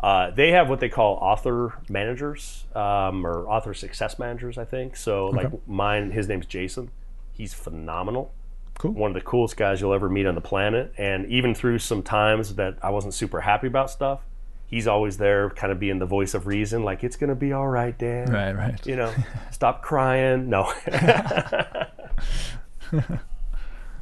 Uh, 0.01 0.31
they 0.31 0.51
have 0.51 0.67
what 0.69 0.81
they 0.81 0.89
call 0.89 1.15
author 1.15 1.75
managers 1.87 2.65
um, 2.75 3.25
or 3.25 3.47
author 3.47 3.73
success 3.73 4.19
managers, 4.19 4.57
I 4.57 4.65
think. 4.65 4.97
So 4.97 5.27
like 5.27 5.49
mine, 5.65 6.11
his 6.11 6.27
name's 6.27 6.45
Jason. 6.45 6.91
He's 7.31 7.53
phenomenal. 7.53 8.33
Cool. 8.77 8.91
One 8.91 9.11
of 9.11 9.15
the 9.15 9.21
coolest 9.21 9.57
guys 9.57 9.79
you'll 9.81 9.93
ever 9.93 10.09
meet 10.09 10.25
on 10.25 10.35
the 10.35 10.41
planet. 10.41 10.93
And 10.97 11.25
even 11.27 11.55
through 11.55 11.79
some 11.79 12.03
times 12.03 12.55
that 12.55 12.77
I 12.81 12.89
wasn't 12.89 13.13
super 13.13 13.41
happy 13.41 13.67
about 13.67 13.89
stuff, 13.89 14.21
he's 14.67 14.87
always 14.87 15.17
there, 15.17 15.49
kind 15.51 15.71
of 15.71 15.79
being 15.79 15.99
the 15.99 16.05
voice 16.05 16.33
of 16.33 16.47
reason, 16.47 16.83
like, 16.83 17.03
it's 17.03 17.15
going 17.15 17.29
to 17.29 17.35
be 17.35 17.53
all 17.53 17.67
right, 17.67 17.97
Dan. 17.97 18.31
Right, 18.31 18.51
right. 18.53 18.85
You 18.85 18.95
know, 18.97 19.13
stop 19.51 19.81
crying. 19.81 20.49
No. 20.49 20.73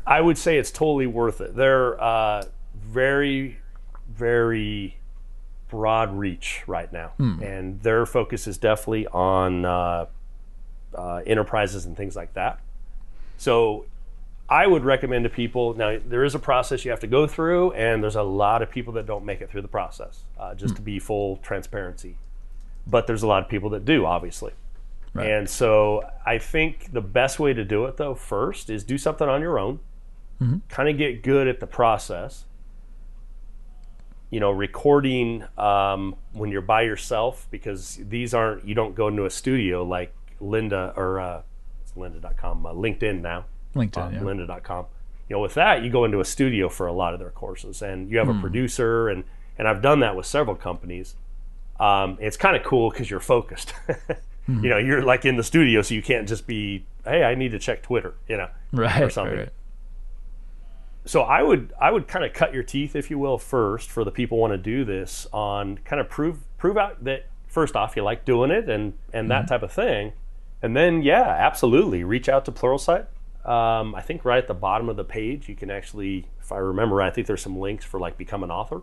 I 0.06 0.20
would 0.20 0.38
say 0.38 0.58
it's 0.58 0.72
totally 0.72 1.08
worth 1.08 1.40
it. 1.42 1.56
They're 1.56 2.02
uh, 2.02 2.46
very, 2.76 3.60
very 4.10 4.98
broad 5.70 6.14
reach 6.14 6.64
right 6.68 6.92
now, 6.92 7.14
and 7.42 7.82
their 7.82 8.06
focus 8.06 8.48
is 8.48 8.58
definitely 8.58 9.08
on 9.08 9.66
uh, 9.66 10.06
uh, 10.94 11.22
enterprises 11.26 11.86
and 11.86 11.96
things 11.96 12.16
like 12.16 12.34
that. 12.34 12.60
So, 13.38 13.86
I 14.54 14.68
would 14.68 14.86
recommend 14.86 15.24
to 15.24 15.32
people. 15.32 15.74
Now, 15.74 15.98
there 16.06 16.24
is 16.24 16.36
a 16.36 16.40
process 16.40 16.86
you 16.86 16.92
have 16.92 17.00
to 17.00 17.08
go 17.08 17.26
through, 17.26 17.72
and 17.72 18.04
there's 18.04 18.16
a 18.16 18.22
lot 18.22 18.62
of 18.62 18.70
people 18.70 18.94
that 18.94 19.08
don't 19.08 19.26
make 19.26 19.42
it 19.42 19.50
through 19.50 19.64
the 19.64 19.68
process. 19.68 20.26
Uh, 20.38 20.54
just 20.54 20.76
to 20.76 20.82
be 20.84 21.00
full 21.00 21.38
transparency, 21.38 22.18
but 22.86 23.08
there's 23.08 23.24
a 23.24 23.28
lot 23.28 23.42
of 23.42 23.50
people 23.50 23.72
that 23.72 23.84
do, 23.84 24.06
obviously. 24.06 24.54
Right. 25.16 25.28
And 25.28 25.50
so 25.50 26.04
I 26.24 26.38
think 26.38 26.94
the 26.94 27.02
best 27.02 27.40
way 27.40 27.52
to 27.54 27.66
do 27.66 27.86
it, 27.86 27.98
though, 27.98 28.14
first 28.14 28.70
is 28.70 28.84
do 28.84 29.00
something 29.00 29.28
on 29.28 29.42
your 29.42 29.58
own, 29.58 29.80
kind 30.70 30.88
of 30.88 31.00
get 31.00 31.24
good 31.24 31.48
at 31.48 31.60
the 31.60 31.68
process. 31.68 32.46
You 34.30 34.40
know, 34.40 34.52
recording 34.52 35.46
um, 35.58 36.16
when 36.34 36.52
you're 36.52 36.62
by 36.62 36.84
yourself, 36.84 37.48
because 37.50 38.00
these 38.08 38.36
aren't, 38.36 38.68
you 38.68 38.76
don't 38.76 38.94
go 38.94 39.08
into 39.08 39.26
a 39.26 39.32
studio 39.32 39.84
like 39.84 40.14
Lynda 40.40 40.96
or 40.96 41.20
uh, 41.20 41.42
it's 41.82 41.94
lynda.com, 41.94 42.68
uh, 42.68 42.74
LinkedIn 42.74 43.22
now, 43.22 43.46
LinkedIn. 43.76 43.98
uh, 44.08 44.10
yeah. 44.12 44.20
lynda.com. 44.20 44.86
You 45.30 45.36
know, 45.38 45.40
with 45.42 45.54
that, 45.56 45.84
you 45.84 45.90
go 45.90 46.04
into 46.06 46.20
a 46.20 46.26
studio 46.26 46.70
for 46.70 46.86
a 46.88 46.94
lot 46.94 47.14
of 47.14 47.20
their 47.20 47.32
courses, 47.32 47.82
and 47.82 48.10
you 48.12 48.18
have 48.18 48.28
Hmm. 48.28 48.38
a 48.38 48.42
producer, 48.42 49.08
and 49.10 49.24
and 49.58 49.68
I've 49.68 49.82
done 49.82 50.00
that 50.02 50.16
with 50.16 50.26
several 50.26 50.56
companies. 50.56 51.16
Um, 51.80 52.18
it's 52.20 52.38
kind 52.38 52.56
of 52.56 52.64
cool 52.64 52.90
because 52.90 53.10
you're 53.10 53.20
focused. 53.20 53.74
Hmm. 54.46 54.62
You 54.62 54.70
know, 54.72 54.78
you're 54.78 55.02
like 55.04 55.24
in 55.24 55.38
the 55.38 55.44
studio, 55.44 55.82
so 55.82 55.94
you 55.96 56.02
can't 56.02 56.28
just 56.28 56.46
be, 56.46 56.86
hey, 57.06 57.24
I 57.24 57.34
need 57.34 57.52
to 57.52 57.60
check 57.60 57.82
Twitter. 57.82 58.14
You 58.28 58.36
know, 58.36 58.50
Right. 58.74 59.02
or 59.02 59.10
something. 59.10 59.38
right, 59.38 59.50
so 61.06 61.22
I 61.22 61.42
would 61.42 61.72
I 61.80 61.92
would 61.92 62.10
kind 62.10 62.26
of 62.26 62.34
cut 62.34 62.54
your 62.54 62.64
teeth, 62.64 62.94
if 62.96 63.10
you 63.10 63.18
will, 63.18 63.38
first 63.38 63.90
for 63.90 64.04
the 64.04 64.12
people 64.12 64.38
want 64.38 64.52
to 64.52 64.58
do 64.58 64.84
this 64.86 65.28
on 65.32 65.78
kind 65.86 66.00
of 66.02 66.10
prove 66.10 66.40
prove 66.58 66.78
out 66.78 67.04
that 67.06 67.28
first 67.48 67.76
off 67.78 67.96
you 67.96 68.04
like 68.04 68.26
doing 68.26 68.52
it 68.52 68.70
and 68.70 68.94
and 69.14 69.32
that 69.32 69.48
type 69.48 69.64
of 69.64 69.72
thing, 69.72 70.12
and 70.62 70.76
then 70.76 71.02
yeah, 71.04 71.22
absolutely 71.24 72.04
reach 72.04 72.28
out 72.28 72.44
to 72.46 72.52
Pluralsight. 72.52 73.06
Um, 73.46 73.94
I 73.96 74.02
think 74.02 74.24
right 74.26 74.38
at 74.38 74.48
the 74.48 74.54
bottom 74.54 74.88
of 74.90 74.96
the 74.96 75.04
page 75.04 75.50
you 75.50 75.56
can 75.56 75.70
actually, 75.70 76.28
if 76.40 76.52
I 76.52 76.58
remember 76.58 76.96
right, 76.96 77.08
I 77.08 77.14
think 77.14 77.28
there's 77.28 77.42
some 77.42 77.60
links 77.60 77.84
for 77.84 78.00
like 78.00 78.18
become 78.18 78.44
an 78.44 78.52
author, 78.52 78.82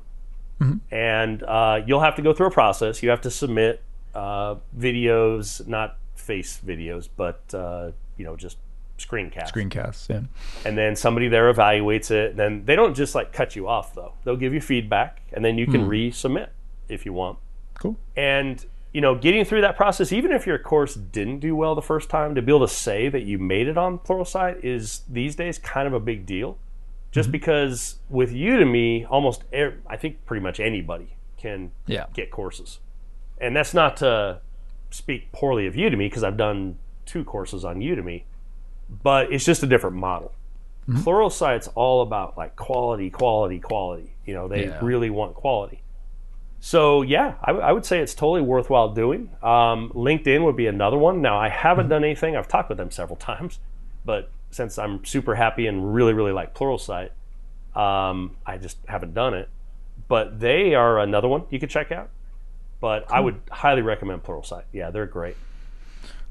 and 0.90 1.42
uh, 1.42 1.80
you'll 1.86 2.00
have 2.02 2.16
to 2.16 2.22
go 2.22 2.34
through 2.34 2.48
a 2.48 2.50
process. 2.50 3.02
You 3.02 3.08
have 3.11 3.22
to 3.22 3.30
submit 3.30 3.82
uh, 4.14 4.56
videos, 4.78 5.66
not 5.66 5.96
face 6.14 6.61
videos, 6.64 7.08
but 7.16 7.40
uh, 7.54 7.92
you 8.18 8.24
know 8.24 8.36
just 8.36 8.58
screencasts 8.98 9.50
Screencasts. 9.50 10.11
Yeah. 10.11 10.20
and 10.66 10.76
then 10.76 10.94
somebody 10.94 11.28
there 11.28 11.50
evaluates 11.50 12.11
it. 12.11 12.36
Then 12.36 12.66
they 12.66 12.76
don't 12.76 12.92
just 12.94 13.14
like 13.14 13.32
cut 13.32 13.56
you 13.56 13.66
off 13.66 13.94
though. 13.94 14.12
They'll 14.24 14.36
give 14.36 14.52
you 14.52 14.61
feedback, 14.61 15.22
and 15.32 15.42
then 15.42 15.56
you 15.56 15.66
can 15.66 15.88
resubmit 15.88 16.48
if 16.90 17.06
you 17.06 17.14
want. 17.14 17.38
Cool. 17.78 17.96
And 18.14 18.62
you 18.93 19.01
know, 19.01 19.14
getting 19.14 19.45
through 19.45 19.61
that 19.61 19.76
process, 19.76 20.12
even 20.12 20.32
if 20.32 20.47
your 20.47 20.59
course 20.59 20.95
didn't 20.95 21.38
do 21.41 21.55
well 21.55 21.74
the 21.74 21.82
first 21.82 22.09
time, 22.11 22.34
to 22.34 22.43
be 22.43 22.51
able 22.51 22.66
to 22.66 22.72
say 22.72 23.09
that 23.09 23.22
you 23.22 23.38
made 23.38 23.68
it 23.68 23.78
on 23.78 23.99
Pluralsight 23.99 24.64
is 24.64 25.03
these 25.09 25.36
days 25.36 25.59
kind 25.59 25.86
of 25.86 25.95
a 25.95 26.01
big 26.01 26.26
deal. 26.26 26.59
Just 27.12 27.30
because 27.32 27.97
with 28.09 28.32
Udemy, 28.32 29.07
almost 29.11 29.45
er- 29.53 29.78
I 29.86 29.97
think 29.97 30.24
pretty 30.26 30.43
much 30.43 30.61
anybody 30.61 31.14
can 31.36 31.72
Yeah. 31.86 32.07
get 32.14 32.30
courses, 32.30 32.78
and 33.41 33.55
that's 33.57 33.74
not 33.74 33.97
to 33.99 34.41
speak 34.91 35.30
poorly 35.32 35.66
of 35.66 35.74
Udemy 35.74 36.07
because 36.07 36.22
I've 36.24 36.36
done 36.36 36.76
two 37.07 37.24
courses 37.24 37.64
on 37.64 37.80
Udemy, 37.80 38.22
but 39.03 39.32
it's 39.32 39.45
just 39.45 39.62
a 39.62 39.66
different 39.66 39.97
model. 39.97 40.32
Pluralsight's 40.88 41.68
all 41.76 42.03
about 42.03 42.36
like 42.36 42.57
quality, 42.57 43.11
quality, 43.11 43.59
quality. 43.61 44.14
You 44.26 44.34
know, 44.34 44.49
they 44.49 44.66
Yeah. 44.66 44.78
really 44.82 45.11
want 45.11 45.34
quality. 45.34 45.82
So 46.62 47.00
yeah, 47.00 47.36
I 47.42 47.72
would 47.72 47.86
say 47.86 48.00
it's 48.00 48.14
totally 48.14 48.42
worthwhile 48.42 48.90
doing. 48.90 49.30
Um, 49.42 49.90
LinkedIn 49.94 50.44
would 50.44 50.56
be 50.56 50.66
another 50.66 50.98
one. 50.98 51.22
Now 51.22 51.38
I 51.38 51.48
haven't 51.48 51.88
done 51.88 52.04
anything. 52.04 52.36
I've 52.36 52.48
talked 52.48 52.68
with 52.68 52.76
them 52.76 52.90
several 52.90 53.16
times, 53.16 53.58
but 54.04 54.30
since 54.50 54.78
I'm 54.78 55.04
super 55.04 55.34
happy 55.34 55.66
and 55.66 55.94
really, 55.94 56.12
really 56.12 56.32
like 56.32 56.54
Pluralsight, 56.54 57.11
um, 57.74 58.36
I 58.44 58.58
just 58.58 58.76
haven't 58.86 59.14
done 59.14 59.32
it. 59.32 59.48
But 60.06 60.38
they 60.40 60.74
are 60.74 60.98
another 60.98 61.28
one 61.28 61.44
you 61.50 61.58
could 61.58 61.70
check 61.70 61.92
out. 61.92 62.11
But 62.80 63.11
I 63.11 63.20
would 63.20 63.40
highly 63.50 63.82
recommend 63.82 64.22
Pluralsight. 64.22 64.64
Yeah, 64.72 64.90
they're 64.90 65.06
great. 65.06 65.36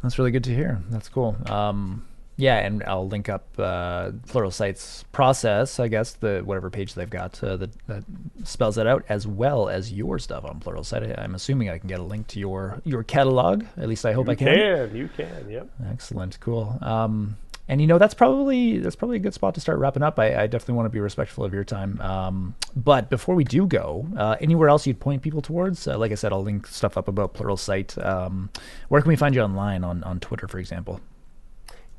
That's 0.04 0.18
really 0.18 0.32
good 0.32 0.44
to 0.46 0.54
hear. 0.54 0.82
That's 0.90 1.10
cool. 1.10 1.38
Um, 1.48 2.06
yeah, 2.40 2.58
and 2.60 2.82
I'll 2.88 3.08
link 3.08 3.28
up 3.28 3.48
uh, 3.60 4.12
Pluralsight's 4.28 5.04
process, 5.12 5.78
I 5.80 5.90
guess, 5.90 6.14
the 6.14 6.42
whatever 6.46 6.70
page 6.70 6.94
they've 6.94 7.10
got 7.10 7.44
uh, 7.44 7.58
that, 7.58 7.88
that 7.88 8.04
spells 8.46 8.76
that 8.76 8.88
out, 8.88 9.04
as 9.10 9.28
well 9.28 9.68
as 9.68 9.92
your 9.92 10.18
stuff 10.20 10.46
on 10.46 10.60
Pluralsight. 10.62 11.18
I- 11.20 11.22
I'm 11.22 11.36
assuming 11.36 11.70
I 11.70 11.78
can 11.78 11.90
get 11.90 12.00
a 12.00 12.04
link 12.04 12.28
to 12.28 12.40
your 12.40 12.82
your 12.86 13.04
catalog. 13.04 13.66
At 13.78 13.90
least 13.90 14.06
I 14.06 14.14
hope 14.14 14.30
I 14.30 14.36
can. 14.36 14.48
Can 14.48 14.96
you 14.96 15.10
can? 15.10 15.50
Yep. 15.50 15.70
Excellent, 15.92 16.40
cool. 16.40 16.78
Um, 16.82 17.36
and 17.68 17.80
you 17.82 17.88
know 17.88 17.98
that's 18.00 18.14
probably 18.16 18.80
that's 18.80 18.96
probably 18.96 19.18
a 19.18 19.20
good 19.20 19.34
spot 19.34 19.54
to 19.56 19.62
start 19.62 19.78
wrapping 19.78 20.02
up. 20.02 20.18
I, 20.18 20.44
I 20.44 20.48
definitely 20.48 20.76
want 20.76 20.86
to 20.88 20.90
be 20.90 21.02
respectful 21.02 21.44
of 21.44 21.54
your 21.54 21.66
time. 21.66 22.00
Um, 22.02 22.56
but 22.76 23.10
before 23.10 23.36
we 23.36 23.44
do 23.44 23.68
go, 23.68 24.08
uh, 24.18 24.38
anywhere 24.40 24.70
else 24.70 24.88
you'd 24.88 25.00
point 25.00 25.22
people 25.22 25.42
towards? 25.42 25.88
Uh, 25.88 25.98
like 25.98 26.12
I 26.12 26.16
said, 26.16 26.32
I'll 26.34 26.42
link 26.42 26.66
stuff 26.68 26.98
up 26.98 27.08
about 27.10 27.34
Pluralsight. 27.36 28.04
Um, 28.04 28.50
where 28.88 29.02
can 29.02 29.10
we 29.10 29.16
find 29.18 29.36
you 29.36 29.42
online 29.42 29.84
on 29.84 30.04
on 30.06 30.20
Twitter, 30.22 30.48
for 30.48 30.58
example? 30.58 31.00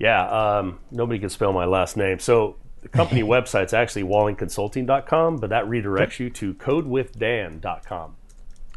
Yeah, 0.01 0.23
um, 0.59 0.81
nobody 0.91 1.21
can 1.21 1.29
spell 1.29 1.53
my 1.53 1.67
last 1.67 1.97
name. 1.97 2.19
So 2.19 2.57
the 2.83 2.89
company 2.89 3.23
website's 3.37 3.73
actually 3.73 4.03
wahlinconsulting.com, 4.05 5.37
but 5.37 5.51
that 5.51 5.67
redirects 5.67 6.19
you 6.19 6.31
to 6.31 6.55
codewithdan.com. 6.55 8.17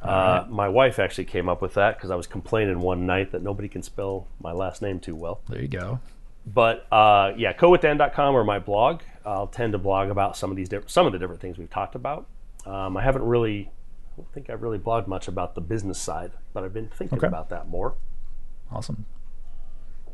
Uh, 0.02 0.46
my 0.50 0.68
wife 0.68 1.00
actually 1.00 1.24
came 1.24 1.48
up 1.48 1.62
with 1.62 1.76
that 1.76 1.96
because 1.96 2.12
I 2.12 2.16
was 2.16 2.28
complaining 2.28 2.80
one 2.82 3.06
night 3.06 3.32
that 3.32 3.42
nobody 3.42 3.70
can 3.70 3.82
spell 3.82 4.28
my 4.42 4.52
last 4.52 4.82
name 4.82 5.00
too 5.00 5.16
well. 5.16 5.40
There 5.48 5.62
you 5.62 5.70
go. 5.70 6.00
But 6.46 6.86
uh, 6.92 7.32
yeah, 7.38 7.54
codewithdan.com 7.54 8.36
or 8.36 8.44
my 8.44 8.60
blog. 8.60 9.02
I'll 9.26 9.48
tend 9.48 9.72
to 9.72 9.78
blog 9.78 10.10
about 10.10 10.36
some 10.36 10.52
of 10.52 10.58
these 10.58 10.68
some 10.88 11.06
of 11.08 11.14
the 11.14 11.20
different 11.20 11.40
things 11.40 11.58
we've 11.58 11.70
talked 11.70 11.96
about. 11.96 12.28
Um, 12.66 12.98
I 12.98 13.02
haven't 13.02 13.24
really, 13.24 13.72
I 14.14 14.18
don't 14.18 14.34
think 14.34 14.50
I've 14.50 14.62
really 14.62 14.78
blogged 14.78 15.08
much 15.08 15.30
about 15.30 15.56
the 15.56 15.62
business 15.62 16.00
side, 16.00 16.32
but 16.54 16.66
I've 16.66 16.74
been 16.74 16.90
thinking 16.90 17.18
Okay. 17.20 17.28
about 17.28 17.50
that 17.50 17.70
more 17.70 17.96
Awesome. 18.72 19.06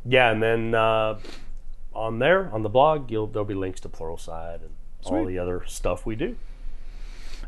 Yeah, 0.05 0.31
and 0.31 0.41
then 0.41 0.75
uh, 0.75 1.19
on 1.93 2.19
there 2.19 2.49
on 2.51 2.63
the 2.63 2.69
blog, 2.69 3.11
you'll 3.11 3.27
there'll 3.27 3.45
be 3.45 3.53
links 3.53 3.79
to 3.81 3.89
Pluralsight 3.89 4.61
and 4.61 4.71
all 5.05 5.25
the 5.25 5.39
other 5.39 5.63
stuff 5.65 6.05
we 6.05 6.15
do. 6.15 6.35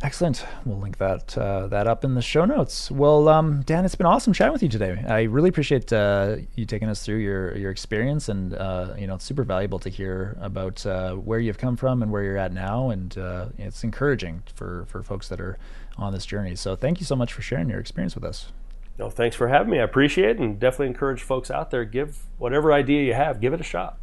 Excellent. 0.04 0.46
We'll 0.66 0.80
link 0.80 0.98
that 0.98 1.38
uh, 1.38 1.68
that 1.68 1.86
up 1.86 2.04
in 2.04 2.16
the 2.16 2.24
show 2.24 2.44
notes. 2.44 2.90
Well, 2.90 3.30
um, 3.30 3.62
Dan, 3.62 3.86
it's 3.86 3.94
been 3.94 4.08
awesome 4.08 4.34
chatting 4.34 4.52
with 4.52 4.64
you 4.64 4.70
today. 4.70 5.04
I 5.08 5.24
really 5.24 5.50
appreciate 5.50 5.94
uh, 5.94 6.38
you 6.56 6.66
taking 6.66 6.90
us 6.90 7.06
through 7.06 7.18
your 7.18 7.56
your 7.56 7.70
experience, 7.70 8.28
and 8.28 8.56
uh, 8.56 8.96
you 8.98 9.06
know, 9.06 9.16
it's 9.16 9.26
super 9.26 9.44
valuable 9.44 9.78
to 9.80 9.90
hear 9.90 10.38
about 10.42 10.84
uh, 10.88 11.14
where 11.14 11.40
you've 11.40 11.60
come 11.60 11.78
from 11.78 12.02
and 12.02 12.12
where 12.12 12.24
you're 12.24 12.38
at 12.38 12.52
now, 12.52 12.90
and 12.90 13.16
uh, 13.18 13.48
it's 13.60 13.84
encouraging 13.84 14.42
for 14.56 14.86
for 14.88 15.04
folks 15.04 15.28
that 15.28 15.40
are 15.40 15.60
on 15.98 16.14
this 16.14 16.26
journey. 16.26 16.56
So, 16.56 16.76
thank 16.76 17.00
you 17.00 17.06
so 17.06 17.16
much 17.16 17.32
for 17.32 17.44
sharing 17.44 17.70
your 17.70 17.80
experience 17.80 18.16
with 18.16 18.24
us. 18.24 18.52
No, 18.98 19.10
thanks 19.10 19.36
for 19.36 19.48
having 19.48 19.72
me. 19.72 19.80
I 19.80 19.84
appreciate 19.84 20.32
it, 20.32 20.40
and 20.40 20.60
definitely 20.60 20.88
encourage 20.88 21.22
folks 21.24 21.50
out 21.50 21.72
there 21.72 21.86
give 21.86 22.28
whatever 22.38 22.72
idea 22.72 23.04
you 23.04 23.14
have, 23.14 23.42
give 23.42 23.54
it 23.54 23.62
a 23.62 23.64
shot. 23.64 23.98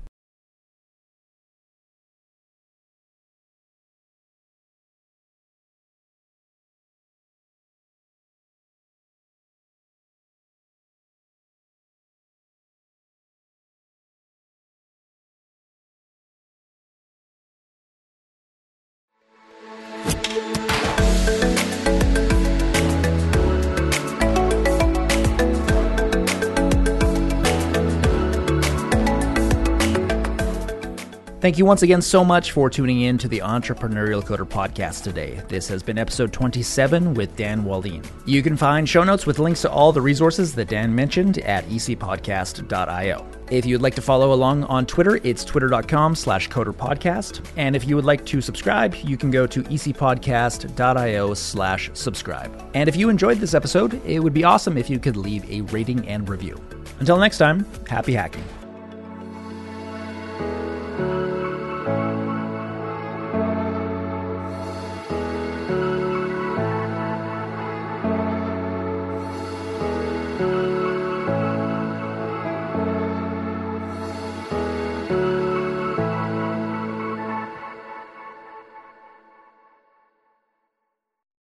Thank 31.48 31.56
you 31.56 31.64
once 31.64 31.82
again 31.82 32.02
so 32.02 32.22
much 32.22 32.52
for 32.52 32.68
tuning 32.68 33.00
in 33.00 33.16
to 33.16 33.26
the 33.26 33.38
Entrepreneurial 33.38 34.22
Coder 34.22 34.46
podcast 34.46 35.02
today. 35.02 35.42
This 35.48 35.66
has 35.68 35.82
been 35.82 35.96
episode 35.96 36.30
27 36.30 37.14
with 37.14 37.34
Dan 37.36 37.64
Wahlin. 37.64 38.04
You 38.26 38.42
can 38.42 38.54
find 38.54 38.86
show 38.86 39.02
notes 39.02 39.24
with 39.24 39.38
links 39.38 39.62
to 39.62 39.70
all 39.70 39.90
the 39.90 40.02
resources 40.02 40.54
that 40.56 40.68
Dan 40.68 40.94
mentioned 40.94 41.38
at 41.38 41.64
ecpodcast.io. 41.68 43.26
If 43.50 43.64
you'd 43.64 43.80
like 43.80 43.94
to 43.94 44.02
follow 44.02 44.34
along 44.34 44.64
on 44.64 44.84
Twitter, 44.84 45.20
it's 45.24 45.42
twitter.com 45.42 46.16
slash 46.16 46.50
coderpodcast. 46.50 47.42
And 47.56 47.74
if 47.74 47.88
you 47.88 47.96
would 47.96 48.04
like 48.04 48.26
to 48.26 48.42
subscribe, 48.42 48.94
you 48.96 49.16
can 49.16 49.30
go 49.30 49.46
to 49.46 49.62
ecpodcast.io 49.62 51.32
slash 51.32 51.90
subscribe. 51.94 52.70
And 52.74 52.90
if 52.90 52.96
you 52.96 53.08
enjoyed 53.08 53.38
this 53.38 53.54
episode, 53.54 54.04
it 54.04 54.18
would 54.18 54.34
be 54.34 54.44
awesome 54.44 54.76
if 54.76 54.90
you 54.90 54.98
could 54.98 55.16
leave 55.16 55.50
a 55.50 55.62
rating 55.72 56.06
and 56.08 56.28
review. 56.28 56.62
Until 57.00 57.16
next 57.16 57.38
time, 57.38 57.64
happy 57.86 58.12
hacking. 58.12 58.44